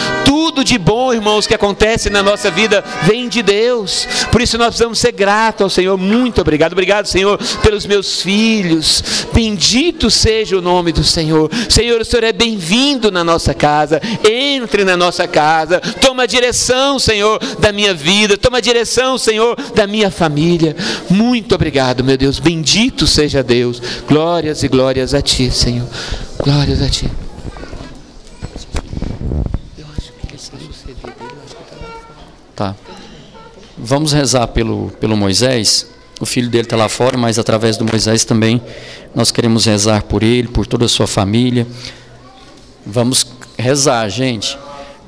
Tudo 0.57 0.65
de 0.65 0.79
bom, 0.79 1.13
irmãos, 1.13 1.45
que 1.45 1.53
acontece 1.53 2.09
na 2.09 2.23
nossa 2.23 2.49
vida 2.49 2.83
vem 3.03 3.29
de 3.29 3.43
Deus. 3.43 4.07
Por 4.31 4.41
isso 4.41 4.57
nós 4.57 4.69
precisamos 4.69 4.97
ser 4.97 5.11
gratos 5.11 5.61
ao 5.61 5.69
Senhor. 5.69 5.95
Muito 5.99 6.41
obrigado. 6.41 6.71
Obrigado, 6.71 7.05
Senhor, 7.05 7.37
pelos 7.61 7.85
meus 7.85 8.23
filhos. 8.23 9.27
Bendito 9.31 10.09
seja 10.09 10.57
o 10.57 10.61
nome 10.61 10.91
do 10.91 11.03
Senhor. 11.03 11.51
Senhor, 11.69 12.01
o 12.01 12.05
Senhor 12.05 12.23
é 12.23 12.33
bem-vindo 12.33 13.11
na 13.11 13.23
nossa 13.23 13.53
casa. 13.53 14.01
Entre 14.27 14.83
na 14.83 14.97
nossa 14.97 15.27
casa. 15.27 15.79
Toma 15.79 16.23
a 16.23 16.25
direção, 16.25 16.97
Senhor, 16.97 17.37
da 17.59 17.71
minha 17.71 17.93
vida. 17.93 18.35
Toma 18.35 18.57
a 18.57 18.61
direção, 18.61 19.15
Senhor, 19.15 19.55
da 19.75 19.85
minha 19.85 20.09
família. 20.09 20.75
Muito 21.07 21.53
obrigado, 21.53 22.03
meu 22.03 22.17
Deus. 22.17 22.39
Bendito 22.39 23.05
seja 23.05 23.43
Deus. 23.43 23.79
Glórias 24.07 24.63
e 24.63 24.67
glórias 24.67 25.13
a 25.13 25.21
Ti, 25.21 25.51
Senhor. 25.51 25.87
Glórias 26.43 26.81
a 26.81 26.89
Ti. 26.89 27.26
Vamos 33.77 34.11
rezar 34.11 34.47
pelo, 34.47 34.89
pelo 34.99 35.15
Moisés. 35.15 35.87
O 36.19 36.25
filho 36.25 36.49
dele 36.49 36.63
está 36.63 36.75
lá 36.75 36.89
fora, 36.89 37.17
mas 37.17 37.37
através 37.37 37.77
do 37.77 37.85
Moisés 37.85 38.25
também 38.25 38.61
nós 39.13 39.31
queremos 39.31 39.65
rezar 39.65 40.03
por 40.03 40.23
ele, 40.23 40.47
por 40.47 40.65
toda 40.65 40.85
a 40.85 40.89
sua 40.89 41.05
família. 41.05 41.67
Vamos 42.85 43.27
rezar, 43.57 44.09
gente. 44.09 44.57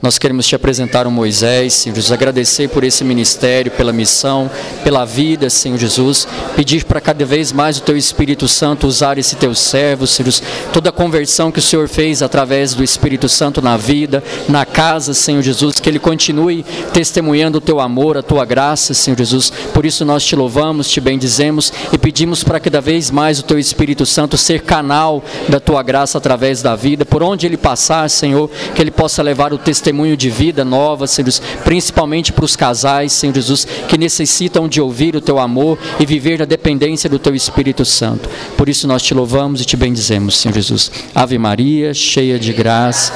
Nós 0.01 0.17
queremos 0.17 0.47
te 0.47 0.55
apresentar 0.55 1.05
o 1.05 1.11
Moisés, 1.11 1.73
Senhor 1.73 1.93
Jesus, 1.93 2.13
agradecer 2.13 2.69
por 2.69 2.85
esse 2.85 3.03
ministério, 3.03 3.69
pela 3.69 3.91
missão, 3.91 4.49
pela 4.81 5.03
vida, 5.03 5.49
Senhor 5.49 5.77
Jesus. 5.77 6.25
Pedir 6.55 6.85
para 6.85 7.01
cada 7.01 7.25
vez 7.25 7.51
mais 7.51 7.79
o 7.79 7.81
Teu 7.81 7.97
Espírito 7.97 8.47
Santo 8.47 8.87
usar 8.87 9.17
esse 9.17 9.35
Teu 9.35 9.53
servo, 9.53 10.07
Senhor 10.07 10.27
Jesus. 10.27 10.47
Toda 10.71 10.89
a 10.89 10.93
conversão 10.93 11.51
que 11.51 11.59
o 11.59 11.61
Senhor 11.61 11.89
fez 11.89 12.23
através 12.23 12.73
do 12.73 12.81
Espírito 12.81 13.27
Santo 13.27 13.61
na 13.61 13.75
vida, 13.75 14.23
na 14.47 14.65
casa, 14.65 15.13
Senhor 15.13 15.41
Jesus. 15.41 15.81
Que 15.81 15.89
ele 15.89 15.99
continue 15.99 16.63
testemunhando 16.93 17.57
o 17.57 17.61
Teu 17.61 17.81
amor, 17.81 18.17
a 18.17 18.23
Tua 18.23 18.45
graça, 18.45 18.93
Senhor 18.93 19.17
Jesus. 19.17 19.51
Por 19.73 19.85
isso 19.85 20.05
nós 20.05 20.23
te 20.23 20.33
louvamos, 20.33 20.89
te 20.89 21.01
bendizemos 21.01 21.73
e 21.91 21.97
pedimos 21.97 22.41
para 22.41 22.61
cada 22.61 22.79
vez 22.79 23.11
mais 23.11 23.39
o 23.39 23.43
Teu 23.43 23.59
Espírito 23.59 24.05
Santo 24.05 24.37
ser 24.37 24.61
canal 24.61 25.21
da 25.49 25.59
Tua 25.59 25.83
graça 25.83 26.17
através 26.17 26.61
da 26.61 26.73
vida. 26.73 27.03
Por 27.03 27.21
onde 27.21 27.45
ele 27.45 27.57
passar, 27.57 28.09
Senhor, 28.09 28.49
que 28.73 28.81
ele 28.81 28.91
possa 28.91 29.21
levar 29.21 29.51
o 29.51 29.57
testemunho 29.57 29.88
testemunho 29.89 30.15
de 30.15 30.29
vida 30.29 30.63
nova, 30.63 31.07
Senhor 31.07 31.25
Jesus, 31.25 31.41
principalmente 31.63 32.31
para 32.31 32.45
os 32.45 32.55
casais, 32.55 33.11
Senhor 33.11 33.33
Jesus, 33.33 33.65
que 33.87 33.97
necessitam 33.97 34.67
de 34.67 34.79
ouvir 34.79 35.15
o 35.15 35.21
teu 35.21 35.39
amor 35.39 35.79
e 35.99 36.05
viver 36.05 36.39
na 36.39 36.45
dependência 36.45 37.09
do 37.09 37.17
teu 37.17 37.33
Espírito 37.33 37.83
Santo. 37.83 38.29
Por 38.55 38.69
isso 38.69 38.87
nós 38.87 39.01
te 39.01 39.15
louvamos 39.15 39.61
e 39.61 39.65
te 39.65 39.75
bendizemos, 39.75 40.37
Senhor 40.37 40.53
Jesus. 40.53 40.91
Ave 41.15 41.39
Maria, 41.39 41.91
cheia 41.93 42.37
de 42.37 42.53
graça. 42.53 43.13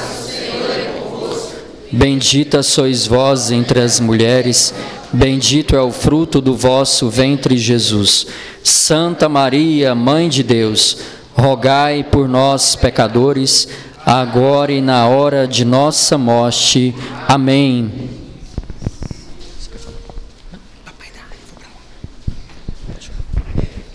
Bendita 1.92 2.60
sois 2.60 3.06
vós 3.06 3.52
entre 3.52 3.80
as 3.80 4.00
mulheres, 4.00 4.74
bendito 5.12 5.76
é 5.76 5.80
o 5.80 5.92
fruto 5.92 6.40
do 6.40 6.56
vosso 6.56 7.08
ventre, 7.08 7.56
Jesus. 7.56 8.26
Santa 8.64 9.28
Maria, 9.28 9.94
Mãe 9.94 10.28
de 10.28 10.42
Deus, 10.42 10.98
rogai 11.36 12.02
por 12.02 12.28
nós, 12.28 12.74
pecadores, 12.74 13.68
agora 14.04 14.72
e 14.72 14.80
na 14.80 15.06
hora 15.06 15.46
de 15.46 15.64
nossa 15.64 16.18
morte. 16.18 16.94
Amém. 17.26 17.90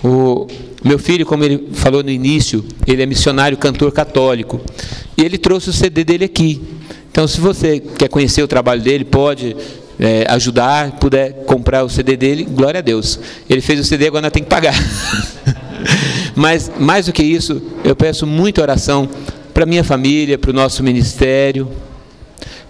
O 0.03 0.47
meu 0.83 0.97
filho, 0.97 1.25
como 1.25 1.43
ele 1.43 1.69
falou 1.73 2.01
no 2.01 2.09
início, 2.09 2.65
ele 2.87 3.03
é 3.03 3.05
missionário 3.05 3.57
cantor 3.57 3.91
católico. 3.91 4.61
E 5.17 5.21
ele 5.21 5.37
trouxe 5.37 5.69
o 5.69 5.73
CD 5.73 6.03
dele 6.03 6.25
aqui. 6.25 6.61
Então, 7.11 7.27
se 7.27 7.41
você 7.41 7.79
quer 7.79 8.07
conhecer 8.07 8.41
o 8.41 8.47
trabalho 8.47 8.81
dele, 8.81 9.03
pode 9.03 9.55
é, 9.99 10.25
ajudar, 10.29 10.91
puder 10.93 11.43
comprar 11.45 11.83
o 11.83 11.89
CD 11.89 12.15
dele, 12.15 12.45
glória 12.45 12.77
a 12.77 12.81
Deus. 12.81 13.19
Ele 13.49 13.59
fez 13.59 13.79
o 13.79 13.83
CD, 13.83 14.07
agora 14.07 14.31
tem 14.31 14.41
que 14.41 14.49
pagar. 14.49 14.73
Mas, 16.33 16.71
mais 16.79 17.07
do 17.07 17.11
que 17.11 17.21
isso, 17.21 17.61
eu 17.83 17.95
peço 17.95 18.25
muita 18.25 18.61
oração 18.61 19.09
para 19.59 19.65
minha 19.65 19.83
família, 19.83 20.37
para 20.37 20.51
o 20.51 20.53
nosso 20.53 20.81
ministério, 20.81 21.69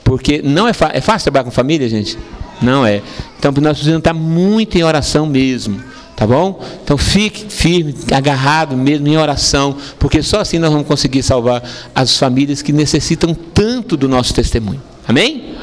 porque 0.03 0.41
não 0.43 0.67
é, 0.67 0.71
é 0.91 0.99
fácil 0.99 1.25
trabalhar 1.25 1.43
com 1.43 1.51
família, 1.51 1.87
gente? 1.87 2.17
Não 2.59 2.83
é. 2.83 3.03
Então 3.37 3.51
nós 3.61 3.73
precisamos 3.73 3.99
estar 3.99 4.13
muito 4.15 4.75
em 4.75 4.83
oração 4.83 5.27
mesmo, 5.27 5.79
tá 6.15 6.25
bom? 6.25 6.59
Então 6.83 6.97
fique 6.97 7.45
firme, 7.47 7.93
agarrado 8.11 8.75
mesmo 8.75 9.07
em 9.07 9.15
oração, 9.17 9.77
porque 9.99 10.23
só 10.23 10.39
assim 10.39 10.57
nós 10.57 10.71
vamos 10.71 10.87
conseguir 10.87 11.21
salvar 11.21 11.61
as 11.93 12.17
famílias 12.17 12.63
que 12.63 12.73
necessitam 12.73 13.35
tanto 13.35 13.95
do 13.95 14.09
nosso 14.09 14.33
testemunho. 14.33 14.81
Amém? 15.07 15.57